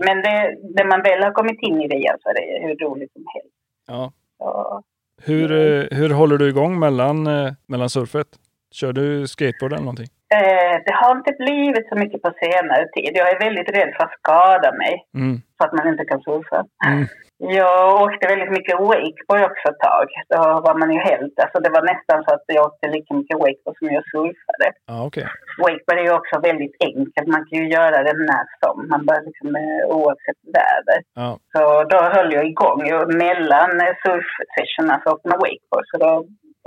men 0.06 0.18
det, 0.22 0.56
när 0.76 0.86
man 0.86 1.02
väl 1.02 1.24
har 1.24 1.32
kommit 1.32 1.60
in 1.62 1.82
i 1.82 1.88
det 1.88 1.96
igen 1.96 2.18
så 2.24 2.30
är 2.30 2.34
det 2.34 2.68
hur 2.68 2.76
roligt 2.88 3.14
som 3.14 3.26
helst. 3.34 3.56
Ja. 3.88 4.12
Så, 4.38 4.82
Hur, 5.24 5.52
eh, 5.52 5.98
hur 5.98 6.10
håller 6.10 6.38
du 6.38 6.50
igång 6.50 6.80
mellan, 6.80 7.28
eh, 7.28 7.52
mellan 7.68 7.90
surfet? 7.90 8.28
Kör 8.72 8.94
du 8.94 9.28
skateboard 9.28 9.74
eller 9.74 9.84
någonting? 9.84 10.08
Eh, 10.34 10.76
det 10.86 10.94
har 10.94 11.18
inte 11.18 11.36
blivit 11.40 11.90
så 11.90 11.96
mycket 11.96 12.22
på 12.22 12.32
senare 12.44 12.88
tid. 12.88 13.12
Jag 13.14 13.30
är 13.36 13.40
väldigt 13.40 13.70
rädd 13.78 13.94
för 13.96 14.04
att 14.04 14.14
skada 14.20 14.72
mig 14.78 15.06
Mm. 15.16 15.42
så 15.58 15.66
att 15.68 15.74
man 15.74 15.88
inte 15.88 16.06
kan 16.06 16.22
surfa. 16.22 16.66
Mm. 16.88 17.06
Jag 17.42 18.02
åkte 18.02 18.28
väldigt 18.28 18.52
mycket 18.58 18.80
wakeboard 18.80 19.44
också 19.50 19.66
ett 19.72 19.80
tag. 19.90 20.08
Då 20.34 20.40
var 20.66 20.76
man 20.80 20.92
ju 20.96 21.00
helt... 21.00 21.40
Alltså 21.44 21.60
det 21.60 21.70
var 21.70 21.84
nästan 21.94 22.24
så 22.24 22.30
att 22.36 22.44
jag 22.48 22.66
åkte 22.68 22.88
lika 22.88 23.14
mycket 23.14 23.40
wakeboard 23.44 23.78
som 23.78 23.88
jag 23.98 24.04
surfade. 24.12 24.68
Ja, 24.92 25.06
okej. 25.08 25.28
Wakeboard 25.64 26.00
är 26.00 26.08
ju 26.10 26.20
också 26.20 26.36
väldigt 26.50 26.76
enkelt. 26.90 27.28
Man 27.28 27.46
kan 27.48 27.60
ju 27.62 27.68
göra 27.78 27.98
det 28.08 28.14
när 28.30 28.46
som. 28.62 28.78
Man 28.92 29.06
bör 29.06 29.22
liksom 29.30 29.50
eh, 29.56 29.82
oavsett 29.96 30.42
väder. 30.58 31.00
Ja. 31.22 31.30
Så 31.54 31.84
då 31.92 32.00
höll 32.16 32.34
jag 32.34 32.46
igång. 32.52 32.82
Och 32.98 33.08
mellan 33.26 33.72
surfsessionerna 34.04 35.02
så 35.04 35.12
åkte 35.14 35.30
man 35.30 35.44
wakeboard. 35.46 35.86
Så 35.92 35.98
då, 36.06 36.12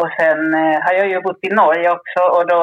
och 0.02 0.10
sen 0.18 0.40
eh, 0.54 0.78
har 0.84 0.94
jag 1.00 1.08
ju 1.08 1.20
bott 1.20 1.44
i 1.48 1.54
Norge 1.62 1.88
också 1.96 2.20
och 2.36 2.44
då 2.52 2.60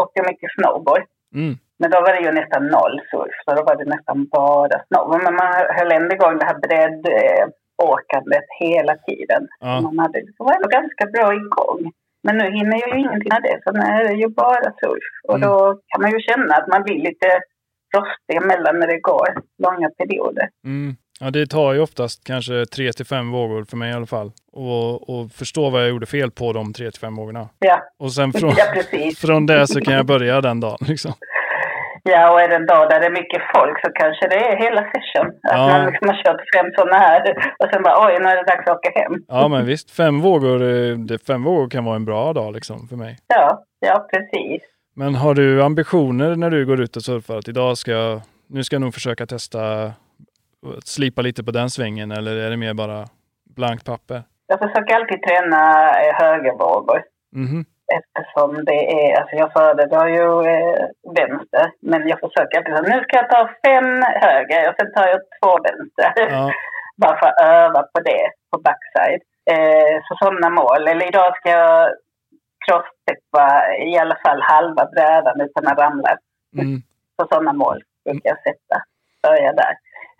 åkte 0.00 0.16
jag 0.20 0.26
mycket 0.30 0.50
snowboard. 0.56 1.04
Mm. 1.34 1.54
Men 1.80 1.90
då 1.90 2.00
var 2.00 2.12
det 2.12 2.20
ju 2.26 2.32
nästan 2.32 2.62
noll 2.66 3.00
surf, 3.10 3.34
så 3.44 3.54
då 3.54 3.62
var 3.68 3.76
det 3.76 3.84
nästan 3.94 4.18
bara 4.38 4.76
snowboard. 4.88 5.22
Men 5.24 5.34
man 5.34 5.48
höll 5.76 5.92
ändå 5.92 6.14
igång 6.14 6.38
det 6.38 6.44
här 6.50 6.58
breddåkandet 6.64 8.44
hela 8.60 8.94
tiden. 8.96 9.42
Ja. 9.60 9.80
Man 9.80 9.98
hade, 9.98 10.18
det 10.20 10.32
var 10.38 10.54
ändå 10.56 10.68
ganska 10.68 11.04
bra 11.06 11.34
igång. 11.34 11.92
Men 12.22 12.36
nu 12.38 12.44
hinner 12.44 12.80
jag 12.80 12.88
ju 12.94 12.98
ingenting 13.04 13.32
av 13.32 13.42
det, 13.42 13.58
så 13.64 13.72
nu 13.72 13.80
är 13.80 14.08
det 14.08 14.14
ju 14.14 14.28
bara 14.28 14.68
surf. 14.80 15.06
Och 15.28 15.36
Mm. 15.36 15.48
då 15.48 15.78
kan 15.88 16.02
man 16.02 16.10
ju 16.10 16.20
känna 16.20 16.54
att 16.56 16.68
man 16.68 16.82
blir 16.82 16.98
lite 17.08 17.28
frostig 17.94 18.36
emellan 18.42 18.78
när 18.80 18.86
det 18.86 19.00
går 19.00 19.28
långa 19.62 19.90
perioder. 19.90 20.48
Mm. 20.64 20.96
Ja, 21.20 21.30
det 21.30 21.46
tar 21.46 21.72
ju 21.72 21.80
oftast 21.80 22.24
kanske 22.26 22.66
tre 22.66 22.92
till 22.92 23.06
fem 23.06 23.30
vågor 23.32 23.64
för 23.64 23.76
mig 23.76 23.90
i 23.90 23.94
alla 23.94 24.06
fall. 24.06 24.32
Och, 24.52 25.10
och 25.10 25.30
förstå 25.32 25.70
vad 25.70 25.82
jag 25.82 25.88
gjorde 25.88 26.06
fel 26.06 26.30
på 26.30 26.52
de 26.52 26.72
tre 26.72 26.90
till 26.90 27.00
fem 27.00 27.14
vågorna. 27.16 27.48
Ja, 27.58 27.82
Och 27.98 28.12
sen 28.12 28.32
från, 28.40 28.50
ja 28.56 28.64
precis. 28.74 29.20
från 29.20 29.46
det 29.46 29.66
så 29.66 29.80
kan 29.80 29.94
jag 29.94 30.06
börja 30.06 30.40
den 30.40 30.60
dagen. 30.60 30.78
Liksom. 30.88 31.12
Ja, 32.12 32.30
och 32.32 32.40
är 32.40 32.48
det 32.48 32.56
en 32.56 32.66
dag 32.66 32.90
där 32.90 33.00
det 33.00 33.06
är 33.06 33.10
mycket 33.20 33.42
folk 33.54 33.76
så 33.84 33.88
kanske 34.00 34.28
det 34.28 34.36
är 34.48 34.56
hela 34.64 34.82
session. 34.92 35.28
Att 35.50 35.58
Ja. 35.58 35.68
man 35.68 35.86
liksom 35.86 36.08
har 36.08 36.16
kört 36.24 36.40
fem 36.56 36.66
sådana 36.78 36.98
här 36.98 37.20
och 37.58 37.68
sen 37.72 37.82
bara 37.82 38.06
oj, 38.06 38.16
nu 38.20 38.26
är 38.28 38.36
det 38.36 38.42
dags 38.52 38.68
att 38.70 38.76
åka 38.76 38.90
hem. 39.00 39.14
Ja, 39.28 39.48
men 39.48 39.66
visst. 39.66 39.90
Fem 39.90 40.20
vågor, 40.20 40.62
eh, 40.62 40.96
det, 40.98 41.18
fem 41.26 41.42
vågor 41.42 41.68
kan 41.70 41.84
vara 41.84 41.96
en 41.96 42.04
bra 42.04 42.32
dag 42.32 42.52
liksom 42.54 42.88
för 42.88 42.96
mig. 42.96 43.16
Ja, 43.26 43.62
ja 43.80 44.06
precis. 44.12 44.62
Men 44.96 45.14
har 45.14 45.34
du 45.34 45.62
ambitioner 45.62 46.36
när 46.36 46.50
du 46.50 46.66
går 46.66 46.80
ut 46.80 46.96
och 46.96 47.02
surfar? 47.02 47.36
Att 47.38 47.48
idag 47.48 47.78
ska 47.78 47.90
jag, 47.92 48.20
nu 48.48 48.64
ska 48.64 48.74
jag 48.76 48.80
nog 48.80 48.94
försöka 48.94 49.26
testa 49.26 49.60
att 50.76 50.86
slipa 50.86 51.22
lite 51.22 51.44
på 51.44 51.50
den 51.50 51.70
svängen 51.70 52.10
eller 52.12 52.36
är 52.36 52.50
det 52.50 52.56
mer 52.56 52.74
bara 52.74 53.04
blankt 53.56 53.84
papper? 53.86 54.22
Jag 54.46 54.58
försöker 54.58 54.94
alltid 54.94 55.22
träna 55.22 55.90
eh, 55.90 56.14
högervågor 56.20 57.02
Mhm. 57.32 57.64
Eftersom 57.96 58.64
det 58.64 58.80
är, 59.02 59.20
alltså 59.20 59.36
jag 59.36 59.52
föredrar 59.52 60.06
ju 60.08 60.26
eh, 60.54 60.84
vänster, 61.18 61.66
men 61.80 62.08
jag 62.08 62.20
försöker 62.20 62.58
alltid 62.58 62.92
nu 62.94 63.02
ska 63.02 63.16
jag 63.16 63.30
ta 63.30 63.50
fem 63.66 64.02
höger 64.26 64.68
och 64.68 64.74
sen 64.78 64.92
tar 64.92 65.06
jag 65.06 65.20
två 65.42 65.52
vänster. 65.66 66.12
Ja, 66.34 66.52
Bara 67.02 67.18
för 67.18 67.26
att 67.26 67.40
öva 67.44 67.82
på 67.82 68.00
det 68.00 68.24
på 68.50 68.58
backside. 68.60 69.22
Eh, 69.50 70.02
så 70.08 70.16
sådana 70.24 70.50
mål. 70.50 70.88
Eller 70.88 71.06
idag 71.08 71.36
ska 71.36 71.50
jag 71.50 71.90
crossteppa 72.66 73.72
i 73.78 73.98
alla 73.98 74.16
fall 74.26 74.42
halva 74.42 74.84
brädan 74.86 75.40
utan 75.40 75.66
att 75.68 75.78
ramla. 75.78 76.16
mm. 76.58 76.82
Så 77.16 77.26
sådana 77.30 77.52
mål 77.52 77.82
brukar 78.04 78.28
jag 78.30 78.38
sätta. 78.42 78.76
Börja 79.22 79.52
där. 79.52 79.74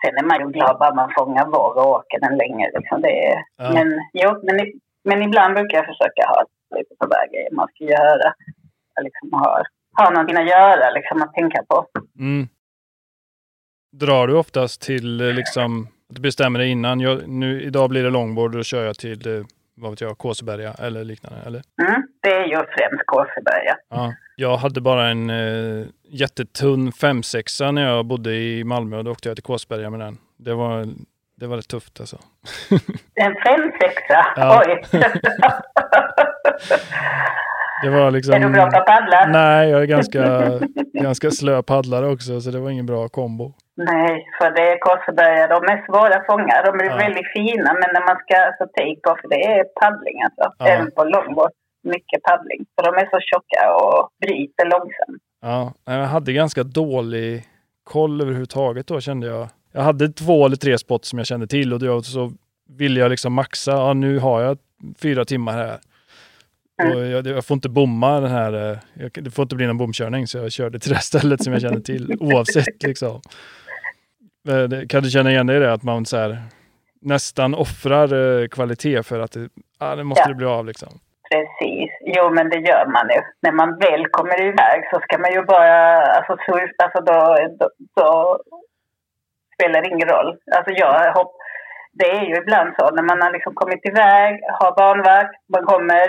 Sen 0.05 0.17
är 0.19 0.23
man 0.23 0.39
ju 0.41 0.53
glad 0.53 0.79
bara 0.79 0.95
man 0.95 1.11
fångar 1.19 1.47
vår 1.47 1.77
och 1.79 1.87
åker 1.97 2.21
den 2.21 2.37
länge. 2.37 2.71
Liksom. 2.75 3.01
Det 3.03 3.27
är, 3.27 3.39
Ja. 3.57 3.71
men, 3.75 3.89
jo, 4.13 4.41
men, 4.43 4.57
men 5.05 5.23
ibland 5.23 5.55
brukar 5.55 5.79
jag 5.79 5.87
försöka 5.87 6.23
ha 6.29 6.43
lite 6.77 6.95
på 7.01 7.07
väg 7.07 7.31
grejer 7.33 7.51
man 7.53 7.69
ska 7.69 7.85
göra. 7.85 8.35
Liksom 9.03 9.33
har, 9.33 9.63
har 9.93 10.13
någonting 10.13 10.37
att 10.37 10.49
göra, 10.49 10.91
liksom, 10.91 11.23
att 11.23 11.35
tänka 11.35 11.63
på. 11.69 11.87
Mm. 12.19 12.49
Drar 13.93 14.27
du 14.27 14.35
oftast 14.37 14.83
till 14.83 15.21
eh, 15.21 15.33
liksom, 15.33 15.89
att 16.09 16.17
du 16.17 16.21
bestämmer 16.21 16.59
dig 16.59 16.69
innan, 16.69 17.01
jag, 17.01 17.29
nu, 17.29 17.63
idag 17.63 17.91
blir 17.91 18.03
det 18.03 18.11
långboard 18.11 18.51
och 18.51 18.57
då 18.57 18.63
kör 18.63 18.85
jag 18.85 18.99
till, 18.99 19.29
eh, 19.29 19.45
vad 19.75 19.91
vet 19.91 20.01
jag, 20.01 20.19
Kåseberga 20.19 20.73
eller 20.73 21.05
liknande, 21.05 21.39
eller? 21.47 21.63
Mm, 21.83 22.03
det 22.23 22.29
är 22.29 22.45
ju 22.47 22.57
främst 22.57 23.07
Kåseberga. 23.07 23.77
Ja. 23.89 24.15
Jag 24.37 24.57
hade 24.57 24.81
bara 24.81 25.09
en 25.09 25.31
eh, 25.31 25.87
jättetunn 26.03 26.91
5-6 26.91 27.73
när 27.73 27.83
jag 27.83 28.07
bodde 28.07 28.35
i 28.35 28.65
Malmö 28.65 28.99
och 28.99 29.05
då 29.05 29.11
åkte 29.11 29.29
jag 29.29 29.37
till 29.37 29.45
Kåsberga 29.45 29.91
med 29.91 30.01
den. 30.01 30.19
Det 30.37 30.55
var, 30.55 30.87
det 31.41 31.47
var 31.47 31.57
rätt 31.57 31.69
tufft 31.69 32.01
alltså. 32.01 32.17
En 33.15 33.35
femsexa? 33.45 34.27
Ja. 34.37 34.63
Oj! 34.67 34.83
Det 37.83 37.91
var 37.91 38.11
liksom... 38.11 38.35
är 38.35 38.41
du 38.41 38.49
bra 38.51 38.71
på 38.71 38.77
att 38.79 38.87
paddla? 38.87 39.27
Nej, 39.27 39.69
jag 39.71 39.83
är 39.83 39.87
ganska, 39.87 40.23
ganska 40.93 41.31
slö 41.31 41.63
paddlare 41.63 42.07
också 42.07 42.41
så 42.41 42.51
det 42.51 42.59
var 42.61 42.71
ingen 42.71 42.87
bra 42.87 43.09
kombo. 43.09 43.53
Nej, 43.77 44.27
för 44.39 44.51
det 44.51 44.63
är 44.73 44.79
Kåseberga. 44.79 45.47
De 45.47 45.65
är 45.73 45.87
svåra 45.87 46.15
att 46.17 46.27
fånga. 46.27 46.63
De 46.65 46.81
är 46.81 46.91
Ja. 46.91 46.97
väldigt 46.97 47.33
fina, 47.33 47.73
men 47.81 47.89
när 47.95 48.07
man 48.09 48.17
ska 48.23 48.37
alltså, 48.47 48.65
take 48.77 49.11
off, 49.13 49.21
det 49.31 49.45
är 49.45 49.65
paddling 49.81 50.23
alltså. 50.23 50.55
Ja. 50.59 50.67
Även 50.69 50.91
på 50.91 51.05
longboard. 51.05 51.51
mycket 51.83 52.23
paddling. 52.23 52.67
För 52.75 52.83
de 52.93 52.95
är 53.03 53.07
så 53.11 53.19
tjocka 53.21 53.75
och 53.75 54.09
bryter 54.27 54.65
långsamt. 54.65 55.23
Ja, 55.43 55.73
jag 55.85 56.07
hade 56.07 56.33
ganska 56.33 56.63
dålig 56.63 57.45
koll 57.85 58.21
överhuvudtaget 58.21 58.87
då 58.87 59.01
kände 59.01 59.27
jag. 59.27 59.49
Jag 59.79 59.85
hade 59.85 60.09
två 60.09 60.47
eller 60.47 60.57
tre 60.57 60.79
spots 60.79 61.09
som 61.09 61.19
jag 61.19 61.27
kände 61.27 61.47
till 61.47 61.73
och 61.73 61.79
då 61.81 62.03
så 62.03 62.33
ville 62.69 63.01
jag 63.01 63.11
liksom 63.11 63.33
maxa. 63.33 63.71
Ja, 63.73 63.93
nu 63.93 64.19
har 64.19 64.43
jag 64.43 64.59
fyra 65.03 65.25
timmar 65.25 65.53
här. 65.53 65.79
Mm. 66.83 66.97
Och 66.97 67.05
jag, 67.07 67.27
jag 67.27 67.45
får 67.45 67.55
inte 67.55 67.69
bomma 67.69 68.21
den 68.21 68.31
här, 68.31 68.53
eh, 68.71 68.79
jag, 68.95 69.11
det 69.25 69.31
får 69.31 69.43
inte 69.43 69.57
bli 69.57 69.67
någon 69.67 69.79
bomkörning 69.79 70.27
så 70.27 70.39
jag 70.39 70.53
körde 70.53 70.79
till 70.79 70.93
det 70.93 70.99
stället 71.01 71.43
som 71.45 71.53
jag 71.53 71.63
kände 71.63 71.81
till 71.81 72.17
oavsett 72.21 72.83
liksom. 72.83 73.21
Eh, 74.49 74.87
Kan 74.89 75.03
du 75.03 75.11
känna 75.11 75.31
igen 75.31 75.47
dig 75.47 75.57
i 75.57 75.61
det 75.61 75.73
att 75.73 75.83
man 75.83 76.07
så 76.07 76.17
här, 76.17 76.39
nästan 77.01 77.55
offrar 77.55 78.41
eh, 78.43 78.49
kvalitet 78.49 79.03
för 79.03 79.21
att 79.21 79.33
det, 79.33 79.49
ah, 79.79 79.95
det 79.97 80.05
måste 80.05 80.23
Ja. 80.23 80.29
det 80.29 80.35
bli 80.35 80.47
av 80.47 80.67
liksom? 80.67 80.89
Precis. 81.31 81.91
Jo, 82.17 82.31
men 82.35 82.51
det 82.51 82.57
gör 82.57 82.87
man 82.87 83.07
ju. 83.09 83.21
När 83.43 83.53
man 83.53 83.79
väl 83.79 84.07
kommer 84.11 84.43
iväg 84.43 84.81
så 84.93 85.01
ska 85.01 85.19
man 85.19 85.33
ju 85.33 85.43
bara... 85.45 86.03
Alltså, 86.03 86.37
surf, 86.47 86.71
alltså 86.85 87.01
då, 87.01 87.37
då, 87.59 87.69
då 87.97 88.39
spelar 89.59 89.93
ingen 89.93 90.09
roll. 90.09 90.31
Alltså 90.57 90.71
jag 90.83 91.13
hopp, 91.13 91.35
det 91.93 92.11
är 92.11 92.25
ju 92.31 92.37
ibland 92.43 92.71
så 92.79 92.91
när 92.91 93.03
man 93.03 93.23
har 93.23 93.33
liksom 93.33 93.55
kommit 93.55 93.87
iväg, 93.93 94.33
har 94.61 94.77
barnvakt, 94.77 95.35
man 95.55 95.65
kommer... 95.65 96.07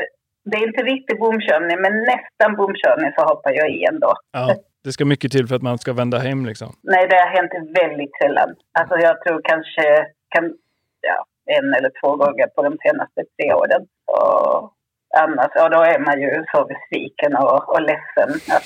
Det 0.50 0.58
är 0.58 0.68
inte 0.68 0.84
riktigt 0.84 1.20
bomkörning, 1.20 1.82
men 1.82 1.94
nästan 2.12 2.56
bomkörning 2.56 3.12
så 3.18 3.22
hoppar 3.26 3.52
jag 3.52 3.70
i 3.70 3.86
ändå. 3.92 4.14
Ja, 4.32 4.56
det 4.84 4.92
ska 4.92 5.06
mycket 5.06 5.32
till 5.32 5.48
för 5.48 5.56
att 5.56 5.62
man 5.62 5.78
ska 5.78 5.94
vända 5.94 6.18
hem 6.18 6.46
liksom. 6.46 6.72
Nej, 6.84 7.08
det 7.10 7.16
har 7.16 7.28
hänt 7.38 7.52
väldigt 7.82 8.12
sällan. 8.22 8.56
Alltså 8.80 8.96
jag 8.98 9.22
tror 9.22 9.42
kanske 9.44 10.06
kan, 10.34 10.54
ja, 11.02 11.26
en 11.58 11.74
eller 11.74 11.92
två 12.02 12.16
gånger 12.16 12.48
på 12.56 12.64
de 12.64 12.78
senaste 12.86 13.22
tre 13.36 13.54
åren. 13.54 13.82
Och 14.18 14.74
annars, 15.18 15.52
ja 15.56 15.70
då 15.70 15.82
är 15.82 16.00
man 16.00 16.22
ju 16.22 16.44
så 16.54 16.66
besviken 16.66 17.36
och, 17.36 17.70
och 17.76 17.82
ledsen. 17.82 18.56
Att 18.56 18.64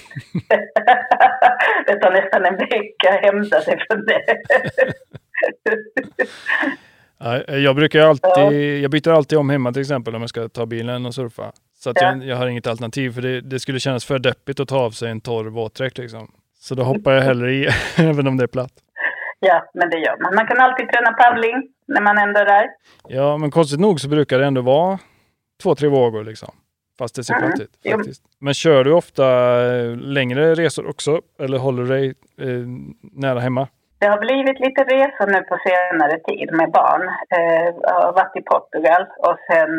det 1.88 1.96
tar 2.00 2.12
nästan 2.12 2.46
en 2.46 2.58
vecka 2.58 3.10
att 3.14 3.22
hämta 3.26 3.62
sig 3.62 3.78
från 3.88 4.06
det. 4.06 4.22
Ja, 7.20 7.42
jag 7.58 7.76
brukar 7.76 8.00
alltid, 8.08 8.80
jag 8.84 8.92
byter 8.92 9.10
alltid 9.12 9.38
om 9.38 9.50
hemma 9.50 9.72
till 9.74 9.82
exempel 9.82 10.16
om 10.16 10.22
jag 10.22 10.30
ska 10.30 10.50
ta 10.50 10.66
bilen 10.66 11.06
och 11.06 11.14
surfa. 11.14 11.52
Så 11.76 11.90
att 11.90 12.02
Ja. 12.02 12.08
jag, 12.08 12.24
jag 12.24 12.36
har 12.36 12.48
inget 12.48 12.68
alternativ 12.68 13.12
för 13.14 13.22
det, 13.22 13.42
det 13.42 13.60
skulle 13.60 13.80
kännas 13.80 14.06
för 14.06 14.20
deppigt 14.20 14.60
att 14.60 14.68
ta 14.68 14.80
av 14.80 14.92
sig 14.92 15.10
en 15.12 15.22
torr 15.22 15.46
våtdräkt 15.46 15.98
liksom. 15.98 16.32
Så 16.60 16.76
då 16.76 16.84
hoppar 16.84 17.12
jag 17.12 17.22
hellre 17.22 17.52
i, 17.52 17.68
även 17.98 18.28
om 18.28 18.38
det 18.38 18.44
är 18.44 18.48
platt. 18.48 18.72
ja, 19.40 19.64
men 19.74 19.90
det 19.90 19.98
gör 19.98 20.18
man. 20.24 20.36
Man 20.36 20.48
kan 20.48 20.60
alltid 20.60 20.90
träna 20.90 21.12
paddling 21.12 21.68
när 21.88 22.02
man 22.02 22.18
ändå 22.18 22.40
är 22.40 22.46
där. 22.46 22.66
Ja, 23.08 23.38
men 23.38 23.52
konstigt 23.52 23.80
nog 23.80 24.00
så 24.00 24.10
brukar 24.10 24.40
det 24.40 24.46
ändå 24.46 24.62
vara 24.62 25.00
två, 25.64 25.76
tre 25.76 25.88
vågor 25.88 26.24
liksom. 26.24 26.54
Fast 27.00 27.16
det 27.16 27.24
ser 27.24 27.40
platt 27.40 27.60
ut 27.60 27.76
faktiskt. 27.92 28.24
Men 28.40 28.54
kör 28.54 28.84
du 28.84 28.92
ofta 28.94 29.26
eh, 29.72 29.96
längre 30.18 30.56
resor 30.56 30.90
också? 30.90 31.22
Eller 31.40 31.58
håller 31.58 31.84
du 31.84 31.90
dig 31.90 32.06
eh, 32.46 32.66
nära 33.26 33.40
hemma? 33.40 33.68
Det 34.00 34.08
har 34.08 34.20
blivit 34.28 34.60
lite 34.66 34.82
resor 34.96 35.28
nu 35.36 35.42
på 35.52 35.56
senare 35.68 36.16
tid 36.30 36.50
med 36.60 36.70
barn. 36.72 37.04
Eh, 37.36 37.68
jag 37.82 38.02
har 38.02 38.14
varit 38.22 38.36
i 38.42 38.44
Portugal 38.52 39.04
och 39.28 39.38
sen 39.50 39.72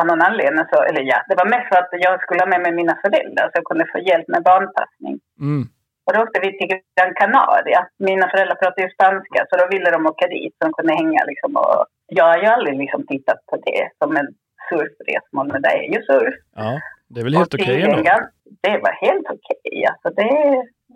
av 0.00 0.06
någon 0.06 0.22
anledning 0.28 0.64
så, 0.72 0.78
eller 0.88 1.02
ja, 1.12 1.18
det 1.28 1.36
var 1.40 1.48
mest 1.54 1.68
för 1.70 1.78
att 1.82 1.90
jag 2.06 2.22
skulle 2.22 2.42
ha 2.44 2.50
med 2.54 2.62
mig 2.64 2.72
mina 2.72 2.96
föräldrar 3.04 3.46
så 3.46 3.54
jag 3.60 3.68
kunde 3.70 3.86
få 3.92 3.98
hjälp 3.98 4.28
med 4.34 4.42
barnpassning. 4.50 5.16
Mm. 5.46 5.64
Och 6.06 6.12
då 6.14 6.18
åkte 6.22 6.40
vi 6.44 6.48
till 6.58 6.68
Gran 6.96 7.14
Canaria. 7.20 7.80
Mina 8.08 8.26
föräldrar 8.32 8.56
pratar 8.62 8.82
ju 8.82 8.90
spanska 8.96 9.40
så 9.48 9.52
då 9.60 9.64
ville 9.72 9.90
de 9.90 10.00
åka 10.12 10.26
dit 10.34 10.52
så 10.56 10.60
de 10.66 10.72
kunde 10.78 10.94
hänga 11.00 11.20
liksom. 11.30 11.50
Och 11.62 11.78
jag 12.18 12.24
har 12.30 12.38
ju 12.42 12.46
aldrig 12.54 12.74
liksom 12.82 13.00
tittat 13.06 13.40
på 13.50 13.56
det 13.66 13.82
som 14.00 14.10
en 14.20 14.28
surfresmål, 14.68 15.46
men 15.52 15.62
det 15.62 15.68
är 15.68 15.82
ju 15.94 16.02
surf. 16.02 16.34
Ja, 16.56 16.80
det 17.10 17.20
är 17.20 17.24
väl 17.24 17.36
helt 17.36 17.54
okej 17.54 17.66
tydligen 17.66 17.90
ändå? 17.98 18.18
Det 18.66 18.78
var 18.86 18.92
helt 19.06 19.26
okej. 19.36 19.86
Alltså 19.90 20.08
det 20.20 20.32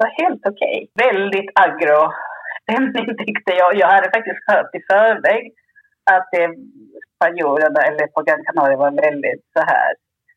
var 0.01 0.11
helt 0.23 0.43
okej. 0.51 0.77
Väldigt 1.07 1.51
agro-stämning 1.65 3.07
tyckte 3.27 3.53
jag. 3.61 3.71
Jag 3.83 3.89
hade 3.95 4.11
faktiskt 4.17 4.43
hört 4.53 4.75
i 4.79 4.81
förväg 4.93 5.43
att 6.15 6.29
det 6.33 6.45
spanjorerna, 7.15 7.81
eller 7.89 8.07
på 8.15 8.23
Gran 8.27 8.45
Canaria, 8.47 8.77
var 8.77 8.91
väldigt 9.09 9.45
så 9.57 9.61
här 9.73 9.91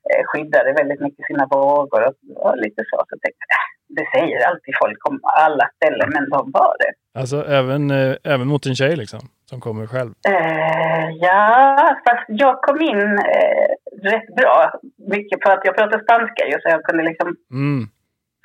eh, 0.10 0.22
skyddade 0.26 0.74
väldigt 0.74 1.02
mycket 1.06 1.26
sina 1.26 1.46
vågor 1.46 2.02
och, 2.08 2.16
och 2.46 2.58
lite 2.58 2.82
så. 2.92 2.98
Så 3.10 3.16
tänkte 3.24 3.44
jag, 3.52 3.56
"Äh, 3.62 3.70
det 3.88 4.06
säger 4.20 4.48
alltid 4.48 4.74
folk 4.84 5.10
om 5.10 5.20
alla 5.24 5.70
ställen, 5.76 6.10
men 6.14 6.30
de 6.30 6.52
var 6.52 6.76
det. 6.80 7.20
Alltså 7.20 7.46
även, 7.48 7.92
eh, 7.92 8.16
även 8.24 8.48
mot 8.48 8.66
en 8.66 8.76
tjej 8.76 8.96
liksom, 8.96 9.20
som 9.50 9.60
kommer 9.62 9.88
själv? 9.88 10.12
Eh, 10.30 11.10
ja, 11.22 11.96
fast 12.08 12.26
jag 12.28 12.62
kom 12.62 12.82
in 12.82 13.02
eh, 13.18 13.68
rätt 14.12 14.36
bra. 14.36 14.72
Mycket 15.08 15.44
för 15.44 15.52
att 15.52 15.66
jag 15.66 15.78
pratar 15.78 16.00
spanska 16.00 16.46
ju, 16.46 16.52
så 16.52 16.70
jag 16.70 16.84
kunde 16.84 17.04
liksom 17.04 17.36
Mm. 17.52 17.88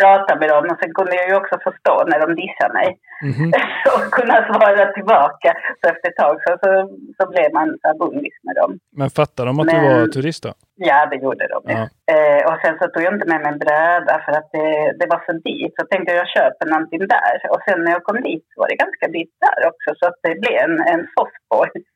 Prata 0.00 0.32
med 0.40 0.48
dem 0.52 0.64
och 0.70 0.78
sen 0.80 0.92
kunde 0.98 1.14
jag 1.20 1.28
ju 1.28 1.34
också 1.40 1.56
förstå 1.66 1.94
när 2.10 2.18
de 2.24 2.28
dissade 2.42 2.72
mig 2.80 2.90
Mhm. 3.32 3.48
och 3.94 4.04
kunna 4.18 4.36
svara 4.48 4.92
tillbaka. 4.96 5.50
Så 5.80 5.84
efter 5.92 6.06
ett 6.10 6.16
tag 6.24 6.36
så, 6.44 6.50
så, 6.62 6.70
så 7.18 7.22
blev 7.32 7.48
man 7.58 7.68
bundis 8.00 8.36
med 8.46 8.54
dem. 8.60 8.70
Men 9.00 9.10
fattar 9.10 9.46
de 9.46 9.60
att 9.60 9.68
du 9.68 9.76
Men- 9.76 9.84
var 10.00 10.06
turist 10.16 10.42
då? 10.46 10.52
Ja, 10.90 10.98
det 11.10 11.16
gjorde 11.24 11.46
de. 11.54 11.58
Ja. 11.74 11.82
Eh, 12.14 12.42
och 12.50 12.58
sen 12.62 12.74
så 12.78 12.84
tog 12.88 13.02
jag 13.02 13.14
inte 13.14 13.28
med 13.32 13.40
mig 13.40 13.50
en 13.52 13.58
bräda 13.66 14.14
för 14.24 14.32
att 14.38 14.48
det, 14.56 14.70
det 15.00 15.06
var 15.12 15.20
så 15.26 15.32
dyrt. 15.48 15.72
Så 15.78 15.82
tänkte 15.86 16.08
jag 16.12 16.20
jag 16.24 16.28
köper 16.38 16.66
någonting 16.72 17.02
där. 17.16 17.34
Och 17.52 17.60
sen 17.66 17.78
när 17.84 17.92
jag 17.96 18.02
kom 18.08 18.18
dit 18.28 18.44
så 18.50 18.56
var 18.60 18.68
det 18.68 18.82
ganska 18.84 19.06
dyrt 19.16 19.34
där 19.46 19.58
också. 19.70 19.88
Så 19.98 20.04
att 20.08 20.18
det 20.26 20.34
blev 20.42 20.56
en, 20.66 20.76
en 20.94 21.02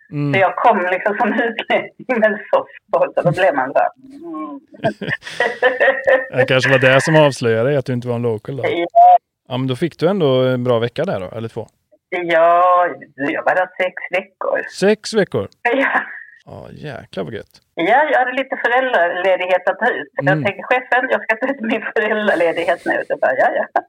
softboard. 0.09 0.11
Så 0.11 0.15
Mm. 0.15 0.41
jag 0.41 0.57
kom 0.57 0.79
liksom 0.93 1.17
som 1.19 1.29
utlänning 1.33 2.21
med 2.21 2.25
en 2.33 2.39
softboard. 2.53 3.11
Så 3.15 3.23
då 3.23 3.33
blev 3.41 3.55
man 3.55 3.73
så 3.73 3.79
här... 3.79 3.91
Mm. 3.99 4.61
Det 6.39 6.45
kanske 6.49 6.71
var 6.71 6.79
det 6.79 7.01
som 7.01 7.17
avslöjade 7.17 7.69
dig, 7.69 7.77
att 7.77 7.87
du 7.87 7.93
inte 7.93 8.09
var 8.09 8.15
en 8.17 8.23
local 8.23 8.57
då? 8.57 8.63
Ja, 8.67 8.87
Ja, 9.49 9.57
men 9.59 9.67
då 9.67 9.77
fick 9.77 9.99
du 9.99 10.09
ändå 10.09 10.43
en 10.43 10.65
bra 10.65 10.79
vecka 10.79 11.05
där 11.05 11.21
då, 11.21 11.37
eller 11.37 11.49
två? 11.49 11.67
Ja, 12.09 12.89
jag 13.15 13.43
var 13.45 13.55
där 13.55 13.69
sex 13.83 13.95
veckor. 14.11 14.61
Sex 14.81 15.15
veckor? 15.15 15.49
Ja, 15.63 16.01
Ja, 16.47 16.69
jäklar 16.73 17.25
vad 17.25 17.35
gött. 17.35 17.61
ja 17.75 18.09
jag 18.13 18.19
hade 18.19 18.33
lite 18.33 18.57
föräldraledighet 18.65 19.69
att 19.69 19.79
ta 19.79 19.91
ut. 19.91 20.13
Mm. 20.21 20.39
Jag 20.39 20.47
tänkte, 20.47 20.63
chefen, 20.63 21.09
jag 21.11 21.23
ska 21.23 21.37
ta 21.37 21.47
ut 21.53 21.61
min 21.61 21.83
föräldraledighet 21.97 22.83
nu. 22.87 23.03
Så 23.09 23.17
bara, 23.17 23.33
ja, 23.39 23.49
ja. 23.55 23.83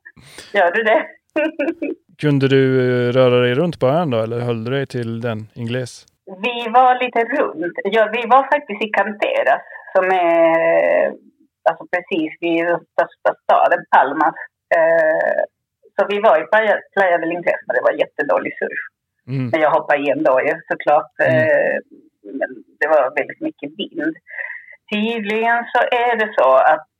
Gör 0.60 0.71
du 0.71 0.84
det? 0.84 1.06
Kunde 2.21 2.48
du 2.48 2.80
eh, 2.80 3.12
röra 3.12 3.39
dig 3.41 3.54
runt 3.54 3.80
på 3.80 3.88
ön 3.88 4.10
då, 4.10 4.17
eller 4.17 4.39
höll 4.39 4.63
du 4.63 4.71
dig 4.71 4.86
till 4.86 5.21
den 5.21 5.48
ingles? 5.54 6.06
vi 6.26 6.69
var 6.69 7.04
lite 7.04 7.21
runt. 7.38 7.78
Ja, 7.84 8.10
vi 8.13 8.24
var 8.28 8.43
faktiskt 8.54 8.82
i 8.84 8.89
Canteras, 8.89 9.63
som 9.95 10.06
är 10.06 11.06
alltså 11.69 11.84
precis 11.93 12.32
vid 12.41 12.65
den 12.65 12.80
största 12.93 13.32
staden, 13.43 13.86
Palmas. 13.95 14.36
Eh, 14.76 15.41
så 15.95 16.08
vi 16.10 16.19
var 16.19 16.36
i 16.41 16.48
Playa, 16.52 17.17
del 17.17 17.32
Ingles, 17.32 17.62
men 17.65 17.76
det 17.76 17.88
var 17.88 18.02
jättedålig 18.04 18.54
surf. 18.60 18.82
Mm. 19.28 19.48
Men 19.52 19.62
jag 19.62 19.71
hoppade 19.71 20.04
i 20.04 20.10
ändå 20.10 20.41
ju 20.41 20.56
såklart. 20.71 21.13
Eh, 21.19 21.76
men 22.39 22.50
det 22.80 22.88
var 22.88 23.15
väldigt 23.19 23.41
mycket 23.41 23.69
vind. 23.78 24.15
Tydligen 24.93 25.60
så 25.74 25.82
är 26.06 26.15
det 26.21 26.30
så 26.38 26.50
att 26.56 26.80
eh, 26.80 26.94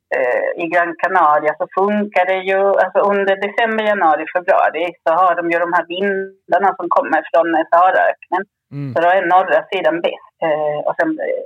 i 0.62 0.64
Gran 0.72 0.94
Canaria 1.02 1.52
så 1.58 1.66
funkar 1.78 2.24
det 2.26 2.40
ju, 2.50 2.60
alltså 2.82 2.98
under 3.12 3.34
december, 3.46 3.84
januari, 3.84 4.24
februari 4.36 4.86
så 5.04 5.10
har 5.20 5.34
de 5.38 5.50
ju 5.50 5.58
de 5.58 5.72
här 5.76 5.86
vindarna 5.94 6.70
som 6.78 6.86
kommer 6.96 7.20
från 7.30 7.48
eh, 7.54 7.66
Saharaöknen. 7.70 8.42
Mm. 8.72 8.94
Så 8.94 8.96
då 9.02 9.08
är 9.08 9.32
norra 9.34 9.60
sidan 9.72 10.00
bäst. 10.00 10.34
Eh, 10.46 10.78
och 10.86 10.94
sen 10.98 11.10
eh, 11.28 11.44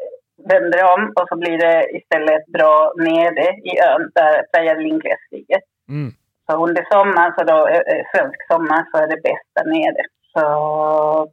vänder 0.50 0.78
det 0.78 0.92
om 0.94 1.02
och 1.18 1.28
så 1.28 1.36
blir 1.42 1.58
det 1.58 1.76
istället 1.98 2.46
bra 2.46 2.92
nere 2.96 3.46
i 3.70 3.72
ön 3.90 4.04
där 4.14 4.34
Playa 4.50 4.74
del 4.74 4.86
Ingles 4.86 5.24
ligger. 5.30 5.60
Mm. 5.88 6.10
Så 6.46 6.66
under 6.66 6.84
sommaren, 6.92 7.32
så 7.38 7.44
då, 7.44 7.58
eh, 7.68 7.84
eh, 7.92 8.02
svensk 8.12 8.40
sommar, 8.52 8.82
så 8.90 8.96
är 9.02 9.08
det 9.12 9.22
bäst 9.28 9.50
där 9.56 9.66
nere. 9.74 10.02
Så 10.34 10.44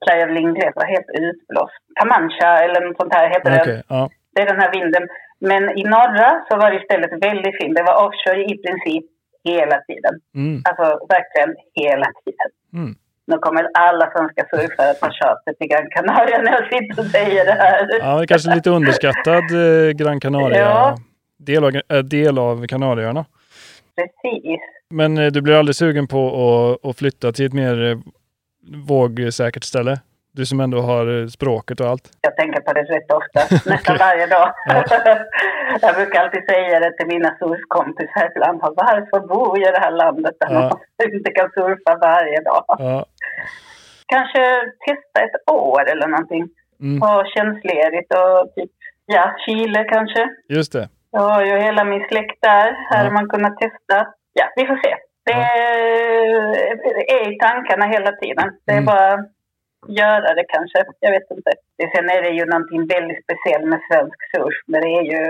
Playa 0.02 0.26
del 0.26 0.38
Ingles 0.38 0.76
var 0.76 0.86
helt 0.86 1.12
utblåst. 1.26 1.82
Camancha 2.00 2.52
eller 2.64 2.82
något 2.82 2.98
sånt 3.02 3.14
här 3.14 3.28
heter 3.30 3.60
Okej, 3.62 3.74
det. 3.74 3.84
ja. 3.90 4.10
Det 4.34 4.42
är 4.42 4.46
den 4.46 4.62
här 4.62 4.72
vinden. 4.72 5.08
Men 5.40 5.78
i 5.78 5.84
norra 5.84 6.46
så 6.50 6.58
var 6.58 6.72
det 6.72 6.78
istället 6.82 7.12
väldigt 7.22 7.58
fint. 7.62 7.76
Det 7.76 7.84
var 7.84 8.06
offshore 8.06 8.44
i 8.44 8.58
princip 8.64 9.06
hela 9.44 9.78
tiden. 9.88 10.14
Mm. 10.36 10.62
Alltså 10.66 10.86
verkligen 11.16 11.56
hela 11.74 12.08
tiden. 12.26 12.50
Mm. 12.74 12.96
Nu 13.28 13.38
kommer 13.38 13.68
alla 13.74 14.12
svenska 14.12 14.46
surfare 14.50 14.94
ta 14.94 15.12
tjatet 15.12 15.58
till 15.58 15.68
Gran 15.68 15.90
Canaria 15.90 16.42
när 16.42 16.52
jag 16.52 16.64
sitter 16.74 17.00
och 17.02 17.06
säger 17.06 17.46
det 17.46 17.52
här. 17.52 17.88
Ja, 18.00 18.18
det 18.18 18.24
är 18.24 18.28
kanske 18.28 18.56
lite 18.56 18.70
underskattad 18.70 19.44
eh, 19.52 19.92
Gran 19.92 20.20
Canaria. 20.20 20.60
Ja. 20.60 20.98
Del, 21.38 21.64
av, 21.64 21.76
äh, 21.76 21.98
del 21.98 22.38
av 22.38 22.68
Kanarieöarna. 22.68 23.26
Precis. 23.96 24.60
Men 24.90 25.18
eh, 25.18 25.32
du 25.32 25.42
blir 25.42 25.56
aldrig 25.56 25.76
sugen 25.76 26.08
på 26.08 26.28
att, 26.28 26.90
att 26.90 26.98
flytta 26.98 27.32
till 27.32 27.46
ett 27.46 27.54
mer 27.54 27.84
eh, 27.84 27.98
vågsäkert 28.88 29.64
ställe? 29.64 30.00
Du 30.38 30.46
som 30.46 30.60
ändå 30.60 30.80
har 30.92 31.06
eh, 31.22 31.28
språket 31.28 31.80
och 31.80 31.88
allt. 31.92 32.06
Jag 32.22 32.36
tänker 32.38 32.62
på 32.62 32.74
det 32.74 32.84
rätt 32.96 33.12
ofta, 33.20 33.40
nästan 33.72 33.96
varje 34.06 34.28
dag. 34.28 34.48
Ja. 34.66 34.84
jag 35.82 35.96
brukar 35.96 36.24
alltid 36.24 36.44
säga 36.50 36.80
det 36.80 36.92
till 36.98 37.08
mina 37.08 37.30
surfkompisar 37.40 38.32
ibland. 38.32 38.60
Varför 38.62 39.20
bor 39.28 39.60
jag 39.60 39.70
i 39.70 39.72
det 39.72 39.80
här 39.80 39.92
landet 39.92 40.36
där 40.40 40.54
Ja. 40.54 40.60
man 40.62 41.14
inte 41.14 41.32
kan 41.32 41.50
surfa 41.50 41.92
varje 42.08 42.40
dag? 42.42 42.64
Ja. 42.68 43.06
Kanske 44.14 44.44
testa 44.88 45.18
ett 45.26 45.52
år 45.52 45.90
eller 45.92 46.08
någonting. 46.08 46.46
Mm. 46.82 47.02
Ha 47.02 47.26
tjänstledigt 47.36 48.14
och 48.14 48.56
typ 48.56 48.72
Ja, 49.06 49.36
Chile 49.46 49.84
kanske. 49.84 50.30
Just 50.50 50.74
det. 50.74 50.90
Jag 51.12 51.22
har 51.22 51.46
ju 51.46 51.58
hela 51.60 51.84
min 51.84 52.08
släkt 52.10 52.38
där. 52.42 52.78
Här 52.90 53.04
har 53.06 53.12
man 53.12 53.30
kunnat 53.30 53.58
testa. 53.58 54.08
Ja, 54.34 54.46
vi 54.56 54.66
får 54.68 54.76
se. 54.86 54.96
Det 55.26 55.32
är 57.14 57.32
i 57.34 57.38
tankarna 57.40 57.86
hela 57.86 58.12
tiden. 58.12 58.52
Det 58.66 58.72
är 58.72 58.78
Mm. 58.78 58.86
bara 58.86 59.26
göra 59.88 60.34
det 60.34 60.46
kanske. 60.48 60.86
Jag 61.00 61.12
vet 61.12 61.32
inte. 61.32 61.52
Sen 61.96 62.10
är 62.10 62.22
det 62.22 62.30
ju 62.30 62.46
någonting 62.46 62.88
väldigt 62.88 63.24
speciellt 63.24 63.66
med 63.66 63.82
svensk 63.92 64.20
surf. 64.32 64.58
Men 64.68 64.82
det 64.82 64.88
är 64.88 65.04
ju 65.14 65.22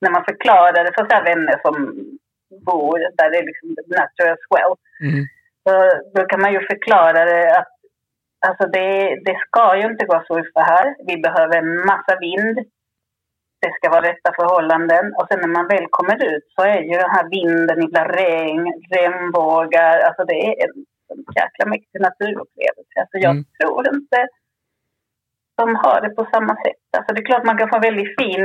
när 0.00 0.10
man 0.10 0.24
förklarar 0.24 0.84
det 0.84 0.92
för 0.94 1.04
så 1.08 1.14
här 1.14 1.24
vänner 1.24 1.58
som 1.62 1.74
bor 2.66 2.98
där 3.16 3.30
det 3.30 3.38
är 3.38 3.46
liksom 3.46 3.68
natural 3.86 4.36
swell. 4.46 4.74
Mm. 5.00 5.24
Så 5.64 5.72
då 6.14 6.26
kan 6.26 6.40
man 6.40 6.52
ju 6.52 6.60
förklara 6.60 7.24
det 7.24 7.58
att 7.58 7.74
alltså 8.46 8.66
det, 8.66 9.20
det 9.24 9.36
ska 9.46 9.76
ju 9.76 9.86
inte 9.86 10.06
gå 10.06 10.14
att 10.14 10.26
surfa 10.26 10.60
här. 10.60 10.94
Vi 11.06 11.16
behöver 11.16 11.56
en 11.58 11.76
massa 11.86 12.16
vind. 12.20 12.56
Det 13.62 13.72
ska 13.72 13.90
vara 13.90 14.08
rätta 14.08 14.32
förhållanden. 14.36 15.14
Och 15.14 15.26
sen 15.30 15.40
när 15.40 15.48
man 15.48 15.68
väl 15.68 15.86
kommer 15.90 16.24
ut 16.34 16.44
så 16.54 16.62
är 16.62 16.80
ju 16.80 16.96
den 16.96 17.10
här 17.10 17.28
vinden, 17.30 17.82
ibland 17.82 18.10
regn, 18.10 18.72
regnbågar. 18.90 19.98
Alltså 19.98 20.24
det 20.24 20.38
är 20.46 20.64
en, 20.64 20.74
en 21.14 21.24
jäkla 21.40 21.64
mäktig 21.72 22.00
naturupplevelse. 22.08 22.96
Alltså 23.02 23.16
jag 23.26 23.34
Mm. 23.36 23.44
tror 23.58 23.82
inte 23.94 24.18
de 25.60 25.74
har 25.82 25.98
det 26.00 26.10
på 26.18 26.24
samma 26.34 26.54
sätt. 26.64 26.84
Alltså 26.96 27.10
det 27.14 27.20
är 27.20 27.24
klart 27.30 27.44
man 27.50 27.58
kan 27.58 27.68
få 27.68 27.76
en 27.76 27.88
väldigt 27.88 28.14
fin 28.20 28.44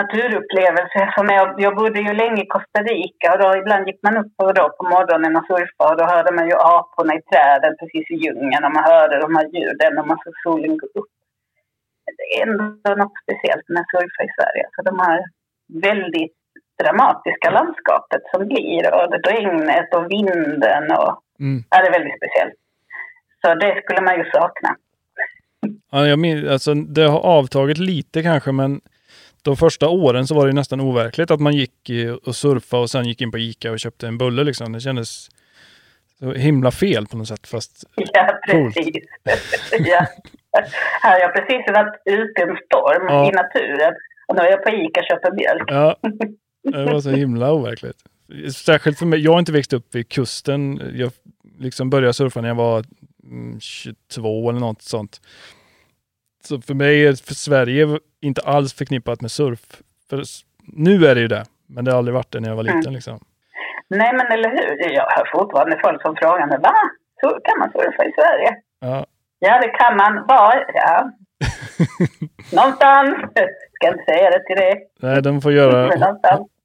naturupplevelse. 0.00 1.00
Som 1.16 1.26
jag, 1.36 1.46
jag 1.64 1.76
bodde 1.76 2.00
ju 2.00 2.12
länge 2.12 2.42
i 2.42 2.46
Costa 2.54 2.80
Rica 2.90 3.26
och 3.32 3.38
då 3.42 3.48
ibland 3.60 3.86
gick 3.88 4.00
man 4.02 4.16
upp 4.16 4.32
och 4.36 4.54
då 4.54 4.64
på 4.78 4.84
morgonen 4.94 5.36
och 5.36 5.46
surfade 5.46 5.90
och 5.90 5.98
då 5.98 6.04
hörde 6.14 6.32
man 6.36 6.46
ju 6.50 6.54
aporna 6.76 7.12
i 7.14 7.22
träden 7.30 7.72
precis 7.80 8.06
i 8.10 8.16
djungeln 8.22 8.64
och 8.66 8.74
man 8.78 8.84
hörde 8.92 9.16
de 9.24 9.36
här 9.36 9.46
ljuden 9.54 9.98
och 9.98 10.06
man 10.10 10.18
såg 10.24 10.34
solen 10.44 10.78
gå 10.78 10.86
upp. 11.00 11.12
Det 12.18 12.26
är 12.36 12.42
ändå 12.46 12.90
något 13.02 13.16
speciellt 13.24 13.68
med 13.74 13.84
surfa 13.92 14.22
i 14.28 14.30
Sverige. 14.36 14.64
Så 14.74 14.82
de 14.82 14.98
här 15.06 15.18
väldigt 15.88 16.36
dramatiska 16.82 17.50
landskapet 17.50 18.22
som 18.34 18.46
blir 18.48 18.94
och 18.94 19.12
regnet 19.32 19.94
och 19.94 20.10
vinden 20.10 20.84
och 20.98 21.22
Mm. 21.40 21.64
ja, 21.70 21.80
det 21.80 21.86
är 21.88 21.92
väldigt 21.92 22.16
speciellt. 22.20 22.54
Så 23.44 23.54
det 23.54 23.82
skulle 23.84 24.00
man 24.00 24.14
ju 24.18 24.24
sakna. 24.30 24.76
Ja, 25.92 26.06
jag 26.06 26.18
min, 26.18 26.48
alltså, 26.48 26.74
det 26.74 27.02
har 27.02 27.20
avtagit 27.20 27.78
lite 27.78 28.22
kanske, 28.22 28.52
men 28.52 28.80
de 29.44 29.56
första 29.56 29.88
åren 29.88 30.26
så 30.26 30.34
var 30.34 30.42
det 30.44 30.48
ju 30.50 30.54
nästan 30.54 30.80
overkligt 30.80 31.30
att 31.30 31.40
man 31.40 31.52
gick 31.52 31.90
och 32.26 32.36
surfade 32.36 32.82
och 32.82 32.90
sen 32.90 33.04
gick 33.04 33.20
in 33.20 33.30
på 33.32 33.38
Ica 33.38 33.70
och 33.70 33.78
köpte 33.80 34.06
en 34.06 34.18
bulle. 34.18 34.44
Liksom. 34.44 34.72
Det 34.72 34.80
kändes 34.80 35.28
så 36.18 36.32
himla 36.32 36.70
fel 36.70 37.06
på 37.06 37.16
något 37.16 37.28
sätt. 37.28 37.46
Fast 37.46 37.84
Ja, 37.96 38.38
precis. 38.46 39.04
ja. 39.86 40.06
Här 41.02 41.12
har 41.12 41.18
jag 41.18 41.34
precis 41.34 41.74
varit 41.74 42.02
ute 42.04 42.40
i 42.40 42.44
en 42.44 42.56
storm 42.66 43.06
Ja. 43.08 43.28
i 43.28 43.32
naturen 43.32 43.94
och 44.28 44.36
nu 44.36 44.42
är 44.42 44.50
jag 44.50 44.62
på 44.64 44.70
Ica 44.70 45.00
och 45.00 45.06
köper 45.06 45.32
mjölk. 45.32 45.64
ja, 45.70 45.96
det 46.62 46.84
var 46.84 47.00
så 47.00 47.10
himla 47.10 47.52
overkligt. 47.52 47.96
Särskilt 48.54 48.98
för 48.98 49.06
mig. 49.06 49.20
Jag 49.20 49.32
har 49.32 49.38
inte 49.38 49.52
växt 49.52 49.72
upp 49.72 49.94
vid 49.94 50.08
kusten. 50.08 50.80
Jag 50.94 51.12
liksom 51.58 51.90
började 51.90 52.12
surfa 52.12 52.40
när 52.40 52.48
jag 52.48 52.54
var 52.54 52.84
mm, 53.24 53.60
22 53.60 54.50
eller 54.50 54.60
något 54.60 54.82
sånt. 54.82 55.20
Så 56.44 56.60
för 56.60 56.74
mig 56.74 57.06
är 57.06 57.26
för 57.26 57.34
Sverige 57.34 57.98
inte 58.20 58.40
alls 58.40 58.74
förknippat 58.74 59.20
med 59.20 59.30
surf. 59.30 59.82
För 60.10 60.22
nu 60.62 61.06
är 61.06 61.14
det 61.14 61.20
ju 61.20 61.28
det, 61.28 61.44
men 61.66 61.84
det 61.84 61.90
har 61.90 61.98
aldrig 61.98 62.14
varit 62.14 62.30
det 62.32 62.40
när 62.40 62.48
jag 62.48 62.56
var 62.56 62.62
liten. 62.62 62.80
Mm. 62.80 62.94
Liksom. 62.94 63.24
Nej, 63.88 64.12
men 64.12 64.26
eller 64.32 64.50
hur? 64.50 64.90
Jag 64.94 65.06
hör 65.10 65.38
fortfarande 65.38 65.80
folk 65.84 66.02
som 66.02 66.16
frågar 66.16 66.46
mig, 66.46 66.58
va? 66.58 66.74
Så 67.20 67.28
kan 67.28 67.58
man 67.58 67.70
surfa 67.72 68.04
i 68.04 68.12
Sverige? 68.12 68.56
Ja, 68.80 69.06
Ja, 69.42 69.60
det 69.60 69.68
kan 69.68 69.96
man. 69.96 70.26
Var? 70.26 70.64
Ja. 70.74 71.10
Någonstans. 72.52 73.10
Ska 73.74 73.88
inte 73.88 74.04
säga 74.04 74.30
det 74.30 74.44
till 74.46 74.56
dig. 74.56 74.88
nej, 75.00 75.22
de 75.22 75.40
får 75.40 75.52
göra 75.52 75.90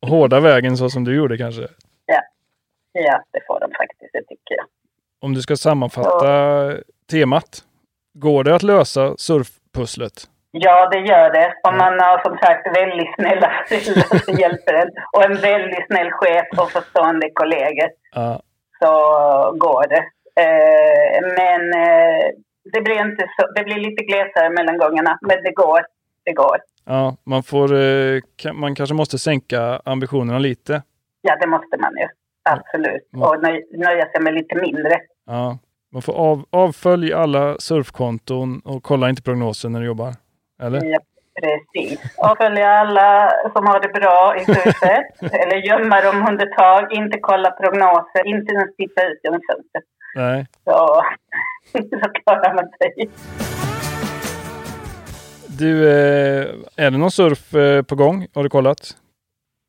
hårda 0.01 0.39
vägen 0.39 0.77
så 0.77 0.89
som 0.89 1.03
du 1.03 1.15
gjorde 1.15 1.37
kanske. 1.37 1.67
Ja, 2.97 3.23
det 3.31 3.39
får 3.47 3.59
de 3.59 3.71
faktiskt, 3.77 4.13
det 4.13 4.21
tycker 4.21 4.55
jag. 4.57 4.65
Om 5.21 5.33
du 5.33 5.41
ska 5.41 5.55
sammanfatta 5.55 6.73
temat. 7.11 7.63
Går 8.13 8.43
det 8.43 8.55
att 8.55 8.63
lösa 8.63 9.15
surfpusslet? 9.17 10.13
Ja, 10.51 10.89
det 10.89 10.99
gör 10.99 11.29
det. 11.33 11.53
Om 11.63 11.77
man 11.77 11.99
har 11.99 12.23
som 12.23 12.37
sagt 12.37 12.67
väldigt 12.77 13.15
snälla 13.15 13.51
föräldrar 13.67 14.19
så 14.25 14.31
hjälper 14.31 14.73
det. 14.73 14.89
Och 15.13 15.25
en 15.25 15.37
väldigt 15.41 15.85
snäll 15.87 16.11
chef 16.11 16.47
och 16.57 16.71
förstående 16.71 17.29
kollegor 17.33 17.89
Ja, 18.15 18.41
så 18.79 18.91
går 19.57 19.87
det. 19.87 20.03
Eh, 20.41 21.21
men 21.37 21.61
eh, 21.73 22.25
det, 22.73 22.81
blir 22.81 23.01
inte 23.01 23.27
så, 23.37 23.51
det 23.55 23.63
blir 23.63 23.77
lite 23.77 24.03
glesare 24.03 24.49
mellan 24.49 24.77
gångerna. 24.77 25.17
Men 25.21 25.43
det 25.43 25.51
går. 25.51 25.81
Det 26.25 26.33
går. 26.33 26.57
ja 26.85 27.17
man, 27.23 27.43
får, 27.43 27.73
eh, 27.75 28.21
man 28.53 28.75
kanske 28.75 28.95
måste 28.95 29.17
sänka 29.17 29.81
ambitionerna 29.85 30.39
lite. 30.39 30.83
Ja, 31.21 31.37
det 31.41 31.47
måste 31.47 31.77
man 31.77 31.91
ju. 31.97 32.07
Absolut. 32.49 33.07
Ja. 33.11 33.29
Och 33.29 33.43
nöj, 33.43 33.65
nöja 33.71 34.05
sig 34.05 34.21
med 34.21 34.33
lite 34.33 34.55
mindre. 34.55 34.99
Ja, 35.25 35.57
man 35.93 36.01
får 36.01 36.13
av, 36.13 36.45
avfölj 36.49 37.13
alla 37.13 37.55
surfkonton 37.59 38.59
och 38.59 38.83
kolla 38.83 39.09
inte 39.09 39.21
prognosen 39.21 39.71
när 39.71 39.79
du 39.79 39.85
jobbar. 39.85 40.13
Eller? 40.61 40.83
Ja, 40.83 40.99
precis. 41.41 41.99
Och 42.17 42.37
följa 42.37 42.69
alla 42.69 43.31
som 43.55 43.67
har 43.67 43.79
det 43.79 43.93
bra 43.99 44.35
i 44.37 44.45
surfet. 44.45 45.33
eller 45.41 45.57
gömma 45.57 46.01
dem 46.01 46.27
under 46.29 46.45
tag. 46.45 46.93
Inte 46.93 47.19
kolla 47.19 47.51
prognoser. 47.51 48.25
Inte 48.25 48.53
ens 48.53 48.75
titta 48.75 49.07
ut 49.07 49.19
genom 49.23 49.41
fönstret. 49.49 49.83
Nej. 50.15 50.45
Så, 50.63 51.01
så 51.73 52.09
klarar 52.23 52.53
man 52.55 52.69
sig. 52.77 53.09
Du, 55.59 55.89
eh, 55.89 56.45
är 56.75 56.91
det 56.91 56.97
någon 56.97 57.11
surf 57.11 57.53
eh, 57.55 57.81
på 57.83 57.95
gång? 57.95 58.27
Har 58.35 58.43
du 58.43 58.49
kollat? 58.49 58.77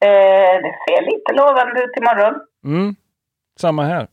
Eh, 0.05 0.55
det 0.63 0.75
ser 0.89 1.03
lite 1.03 1.33
lovande 1.33 1.85
ut 1.85 1.97
imorgon. 1.97 2.35
Mm, 2.65 2.95
samma 3.61 3.83
här. 3.85 4.09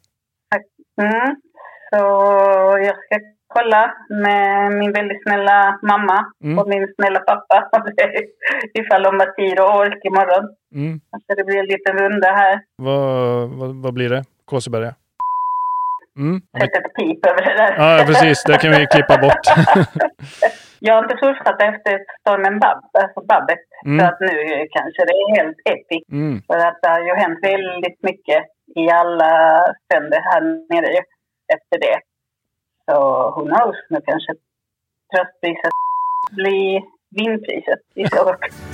Mm. 1.02 1.36
Så 1.90 2.00
jag 2.88 2.96
ska 3.06 3.20
kolla 3.48 3.94
med 4.10 4.72
min 4.72 4.92
väldigt 4.94 5.24
snälla 5.24 5.80
mamma 5.82 6.32
Mm. 6.44 6.60
och 6.60 6.68
min 6.70 6.94
snälla 6.96 7.20
pappa. 7.20 7.68
Ifall 8.74 9.04
de 9.04 9.20
har 9.20 9.32
tid 9.36 9.60
och 9.60 9.76
ork 9.80 10.00
imorgon. 10.06 10.56
Mm. 10.76 11.00
Så 11.28 11.36
det 11.36 11.44
blir 11.44 11.58
en 11.60 11.66
liten 11.66 11.98
runda 11.98 12.28
här. 12.28 12.62
Vad, 12.76 13.50
vad, 13.50 13.76
vad 13.76 13.94
blir 13.94 14.10
det? 14.10 14.24
Kåseberga? 14.46 14.96
Mm. 16.18 16.42
Sätt 16.60 16.76
ett 16.76 16.94
pip 16.94 17.26
över 17.26 17.42
det 17.42 17.56
där. 17.62 17.74
Ja, 17.78 18.04
precis. 18.06 18.44
Det 18.44 18.58
kan 18.58 18.72
vi 18.72 18.88
klippa 18.88 19.18
bort. 19.18 19.46
Jag 20.86 20.94
har 20.94 21.04
inte 21.04 21.18
surfat 21.18 21.62
efter 21.62 22.00
stormen 22.22 22.60
Bab, 22.60 22.80
alltså 23.04 23.22
Babet. 23.22 23.66
Mm. 23.86 24.00
Så 24.00 24.06
att 24.06 24.20
nu 24.20 24.34
kanske 24.78 25.06
det 25.06 25.16
är 25.22 25.36
helt 25.38 25.58
epic. 25.66 26.04
Mm. 26.12 26.42
För 26.48 26.58
att 26.68 26.80
det 26.82 26.90
har 26.90 27.04
ju 27.10 27.14
hänt 27.16 27.40
väldigt 27.42 28.04
mycket 28.04 28.44
i 28.76 28.90
alla 28.90 29.34
ständer 29.86 30.20
här 30.22 30.42
nere 30.70 31.04
efter 31.56 31.78
det. 31.86 32.00
Så 32.86 32.96
who 33.36 33.46
knows, 33.46 33.78
nu 33.90 34.02
kanske 34.06 34.34
tröstpriset 35.14 35.72
blir 36.32 36.82
vinpriset 37.10 37.80
i 37.96 38.08
Stockholm. 38.08 38.73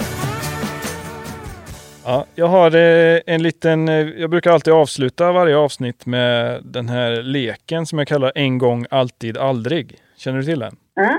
Ja, 2.06 2.26
jag 2.36 2.48
har 2.48 2.76
eh, 2.76 3.20
en 3.26 3.44
liten, 3.44 3.90
eh, 3.90 3.96
jag 3.96 4.30
brukar 4.30 4.52
alltid 4.52 4.74
avsluta 4.74 5.32
varje 5.32 5.58
avsnitt 5.58 6.06
med 6.06 6.62
den 6.64 6.90
här 6.90 7.24
leken 7.24 7.86
som 7.86 8.00
jag 8.00 8.08
kallar 8.08 8.32
en 8.36 8.58
gång, 8.58 8.86
alltid, 8.90 9.38
aldrig. 9.38 9.98
Känner 10.18 10.38
du 10.38 10.44
till 10.44 10.60
den? 10.60 10.76
Mm. 11.00 11.18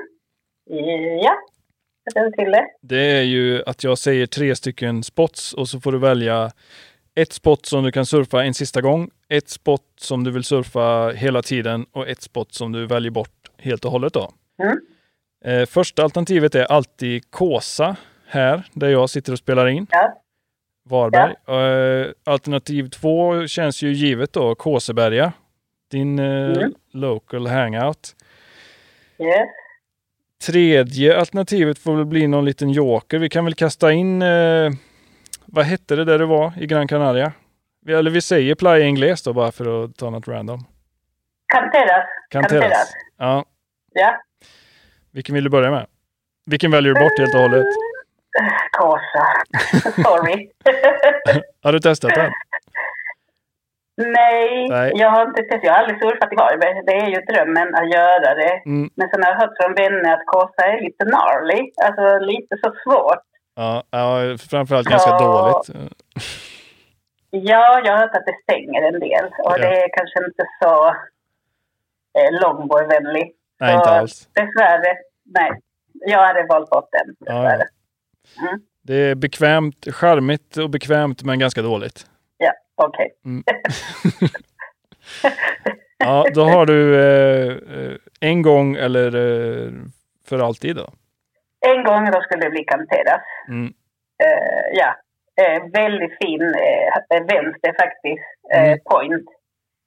Ja, 1.23 1.37
jag 2.05 2.13
känner 2.15 2.31
till 2.31 2.51
det. 2.53 2.67
Det 2.83 3.19
är 3.19 3.23
ju 3.23 3.63
att 3.67 3.85
jag 3.85 3.99
säger 3.99 4.27
tre 4.27 4.57
stycken 4.57 5.03
spots 5.03 5.53
och 5.53 5.69
så 5.69 5.81
får 5.81 5.93
du 5.93 5.99
välja 5.99 6.51
ett 7.15 7.33
spot 7.33 7.67
som 7.67 7.85
du 7.85 7.93
kan 7.93 8.07
surfa 8.07 8.45
en 8.45 8.55
sista 8.55 8.81
gång, 8.81 9.11
ett 9.29 9.49
spot 9.49 9.83
som 10.01 10.25
du 10.25 10.31
vill 10.31 10.45
surfa 10.45 11.11
hela 11.11 11.43
tiden 11.43 11.87
och 11.93 12.09
ett 12.09 12.23
spot 12.23 12.55
som 12.55 12.73
du 12.73 12.87
väljer 12.87 13.11
bort 13.11 13.51
helt 13.59 13.85
och 13.85 13.93
hållet. 13.93 14.13
Då. 14.13 14.33
Mm. 14.63 14.79
Eh, 15.45 15.67
första 15.67 16.03
alternativet 16.03 16.55
är 16.55 16.65
alltid 16.65 17.31
Kåsa 17.31 17.97
här 18.27 18.63
där 18.73 18.89
jag 18.89 19.11
sitter 19.11 19.33
och 19.33 19.39
spelar 19.39 19.69
in. 19.69 19.87
Ja. 19.91 20.20
Varberg. 20.91 21.35
Eh, 21.49 22.07
alternativ 22.25 22.89
två 22.89 23.47
känns 23.47 23.83
ju 23.83 23.93
givet 23.93 24.33
då, 24.33 24.55
Kåseberga. 24.55 25.33
Din 25.91 26.19
eh, 26.19 26.25
Mm. 26.57 26.75
local 26.93 27.47
hangout. 27.47 28.17
Yes. 29.19 29.49
Tredje 30.47 31.19
alternativet 31.19 31.79
får 31.79 31.97
väl 31.97 32.05
bli 32.07 32.27
någon 32.27 32.45
liten 32.45 32.71
joker. 32.71 33.19
Vi 33.19 33.29
kan 33.29 33.45
väl 33.45 33.55
kasta 33.55 33.93
in, 33.93 34.23
eh, 34.23 34.71
vad 35.47 35.65
hette 35.65 35.97
det 35.97 36.05
där 36.05 36.19
det 36.19 36.27
var 36.27 36.53
i 36.61 36.67
Gran 36.67 36.89
Canaria? 36.89 37.33
Vi- 37.87 37.93
Eller 37.95 38.11
vi 38.11 38.21
säger 38.21 38.55
Playa 38.55 38.85
Ingles 38.87 39.23
då 39.23 39.33
bara 39.33 39.53
för 39.53 39.85
att 39.85 39.97
ta 39.97 40.11
något 40.11 40.29
random. 40.29 40.65
Canteras. 41.55 42.07
Canteras. 42.31 42.93
Ja, 43.19 43.45
Ja. 43.93 44.21
vilken 45.13 45.35
vill 45.35 45.45
du 45.45 45.51
börja 45.51 45.71
med? 45.71 45.87
Vilken 46.47 46.71
väljer 46.71 46.95
du 46.95 47.01
bort 47.01 47.19
helt 47.19 47.35
och 47.35 47.41
hållet? 47.41 47.67
Kåsa. 48.73 49.27
Sorry. 50.03 50.51
Har 51.63 51.73
du 51.73 51.81
testat 51.81 52.11
den? 52.15 52.33
Nej, 53.97 54.69
Nej. 54.69 54.93
jag 54.95 55.11
har 55.11 55.23
inte 55.27 55.43
testat. 55.43 55.61
Jag 55.65 55.73
har 55.73 55.79
aldrig 55.81 55.99
surfat 56.03 56.33
i 56.33 56.37
Varberg. 56.37 56.83
Det 56.87 56.93
är 56.97 57.07
ju 57.07 57.21
drömmen 57.21 57.75
att 57.75 57.91
göra 57.91 58.35
det. 58.35 58.63
Mm. 58.67 58.91
Men 58.95 59.09
sen 59.09 59.23
har 59.23 59.31
jag 59.31 59.39
hört 59.41 59.57
från 59.63 59.75
vänner 59.75 60.13
att 60.15 60.27
Kåsa 60.27 60.63
är 60.67 60.81
lite 60.81 61.05
gnarly. 61.05 61.71
Alltså 61.85 62.19
lite 62.25 62.57
så 62.65 62.73
svårt. 62.85 63.23
Ja, 63.55 63.83
ja, 63.91 64.37
framförallt 64.51 64.89
ganska 64.89 65.11
Ja. 65.11 65.19
dåligt. 65.19 65.93
Ja, 67.31 67.81
jag 67.85 67.93
har 67.93 67.99
hört 67.99 68.17
att 68.17 68.27
det 68.27 68.37
stänger 68.43 68.83
en 68.83 69.01
del. 69.01 69.25
Och 69.27 69.53
Ja. 69.53 69.59
det 69.59 69.83
är 69.85 69.89
kanske 69.99 70.19
inte 70.29 70.45
så 70.63 70.87
eh, 72.19 72.41
longboardvänligt. 72.43 73.37
Nej, 73.61 73.73
Så 73.73 73.79
inte 73.79 73.91
alls. 73.91 74.29
Dessvärre, 74.35 74.97
nej. 75.25 75.51
Jag 75.93 76.27
hade 76.27 76.43
valt 76.43 76.71
bort 76.71 76.89
den. 76.93 77.15
Ja, 77.19 77.35
Dessvärre. 77.35 77.59
ja. 77.59 77.67
Mm. 78.41 78.61
Det 78.83 78.95
är 78.95 79.15
bekvämt, 79.15 79.87
charmigt 79.91 80.57
och 80.57 80.71
bekvämt 80.71 81.23
men 81.23 81.39
ganska 81.39 81.63
dåligt. 81.63 82.07
Ja, 82.39 82.53
okej. 82.75 83.11
Ja, 86.05 86.27
då 86.35 86.45
har 86.45 86.67
du 86.67 86.95
eh, 86.95 87.57
eh, 87.79 87.97
en 88.21 88.43
gång 88.43 88.77
eller 88.77 89.07
eh, 89.17 89.73
för 90.29 90.39
alltid 90.39 90.77
då. 90.77 90.89
En 91.67 91.85
gång 91.85 92.11
då 92.11 92.21
skulle 92.21 92.45
det 92.45 92.51
bli 92.51 92.65
Canteras. 92.65 93.23
Mm. 93.49 93.73
Eh, 94.25 94.65
ja, 94.73 94.97
eh, 95.43 95.63
väldigt 95.73 96.17
fin 96.23 96.43
eh, 96.43 97.27
vänster 97.27 97.75
faktiskt. 97.81 98.25
Mm. 98.55 98.79
point 98.85 99.29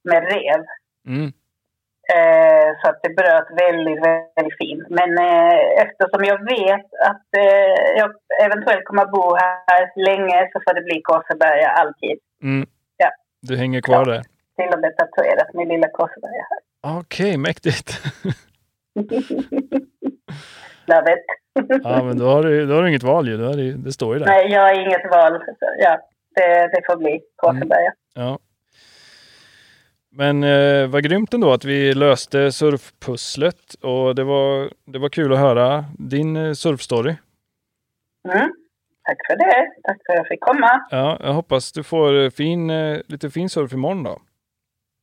med 0.03 0.23
rev. 0.23 0.65
Mm. 2.09 2.67
Eh, 2.67 2.67
så 2.81 2.89
att 2.89 2.99
det 3.03 3.09
bröt 3.09 3.47
väldigt, 3.63 3.99
väldigt 4.05 4.57
fint. 4.61 4.83
Men 4.89 5.17
eh, 5.17 5.57
eftersom 5.83 6.23
jag 6.31 6.39
vet 6.55 6.85
att 7.09 7.27
eh, 7.37 7.97
jag 7.97 8.09
eventuellt 8.45 8.85
kommer 8.85 9.01
att 9.03 9.11
bo 9.11 9.35
här 9.35 9.91
länge 10.09 10.49
så 10.53 10.59
får 10.65 10.73
det 10.73 10.81
bli 10.81 11.01
Kåseberga 11.01 11.67
alltid. 11.69 12.17
Mm. 12.43 12.67
Ja. 12.97 13.09
Du 13.41 13.57
hänger 13.57 13.81
kvar 13.81 13.95
Ja. 14.07 14.11
där. 14.13 14.21
Till 14.57 14.73
och 14.73 14.79
med 14.81 14.97
tatuerat 14.97 15.53
min 15.53 15.67
lilla 15.67 15.87
Kåseberga 15.87 16.45
här. 16.49 16.59
Okej, 16.99 17.37
mäktigt. 17.37 17.89
Love 20.85 21.13
it. 21.13 21.25
ja, 21.83 22.03
men 22.03 22.17
då 22.19 22.25
har 22.25 22.43
du, 22.43 22.65
då 22.65 22.73
har 22.75 22.81
du 22.83 22.89
inget 22.89 23.03
val 23.03 23.27
ju. 23.27 23.37
Det, 23.37 23.71
det 23.73 23.91
står 23.91 24.13
ju 24.13 24.19
där. 24.19 24.25
Nej, 24.25 24.51
jag 24.51 24.61
har 24.61 24.73
inget 24.81 25.11
val. 25.11 25.43
Ja, 25.79 25.99
det, 26.35 26.67
det 26.67 26.81
får 26.85 26.97
bli 26.97 27.21
Kåseberga. 27.35 27.93
Ja. 28.15 28.39
Men 30.15 30.43
eh, 30.43 30.87
vad 30.87 31.03
grymt 31.03 31.33
ändå 31.33 31.51
att 31.53 31.65
vi 31.65 31.93
löste 31.93 32.51
surfpusslet 32.51 33.73
och 33.81 34.15
det 34.15 34.23
var, 34.23 34.69
det 34.85 34.99
var 34.99 35.09
kul 35.09 35.33
att 35.33 35.39
höra 35.39 35.85
din 35.97 36.35
eh, 36.35 36.53
surfstory. 36.53 37.15
Mm. 38.33 38.49
Tack 39.07 39.17
för 39.27 39.35
det. 39.37 39.71
Tack 39.83 39.97
för 40.05 40.13
att 40.13 40.17
jag 40.17 40.27
fick 40.27 40.41
komma. 40.41 40.85
Ja, 40.89 41.17
jag 41.23 41.33
hoppas 41.33 41.71
du 41.71 41.83
får 41.83 42.23
eh, 42.23 42.29
fin, 42.29 42.69
eh, 42.69 42.99
lite 43.07 43.29
fin 43.29 43.49
surf 43.49 43.73
imorgon 43.73 44.03
då. 44.03 44.21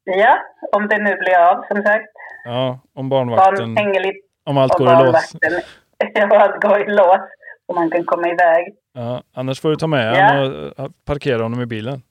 Ja, 0.05 0.39
om 0.73 0.89
det 0.89 0.99
nu 0.99 1.17
blir 1.17 1.39
av 1.39 1.65
som 1.69 1.83
sagt. 1.83 2.11
Ja, 2.45 2.81
om 2.95 3.09
barnvakten, 3.09 3.75
Barn 3.75 4.13
om 4.45 4.59
allt 4.59 4.75
och 4.75 4.87
går 4.87 4.89
i 4.89 5.05
lås. 5.05 5.33
Ja, 6.15 6.39
allt 6.41 6.63
går 6.63 6.81
i 6.81 6.93
lås. 6.95 7.21
Så 7.67 7.75
man 7.75 7.91
kan 7.91 8.05
komma 8.05 8.29
iväg. 8.29 8.75
Ja, 8.93 9.23
annars 9.35 9.61
får 9.61 9.71
du 9.71 9.77
ta 9.77 9.87
med 9.87 10.15
Ja. 10.17 10.33
honom 10.33 10.73
och 10.77 10.91
parkera 11.05 11.43
honom 11.43 11.61
i 11.61 11.67
bilen. 11.67 12.03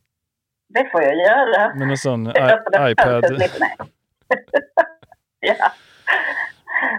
Det 0.70 0.90
får 0.92 1.04
jag 1.04 1.16
göra. 1.16 1.76
Med 1.76 1.88
någon 1.88 1.98
sån 1.98 2.26
Jag 2.36 2.92
iPad. 2.92 3.24
ja. 5.40 5.56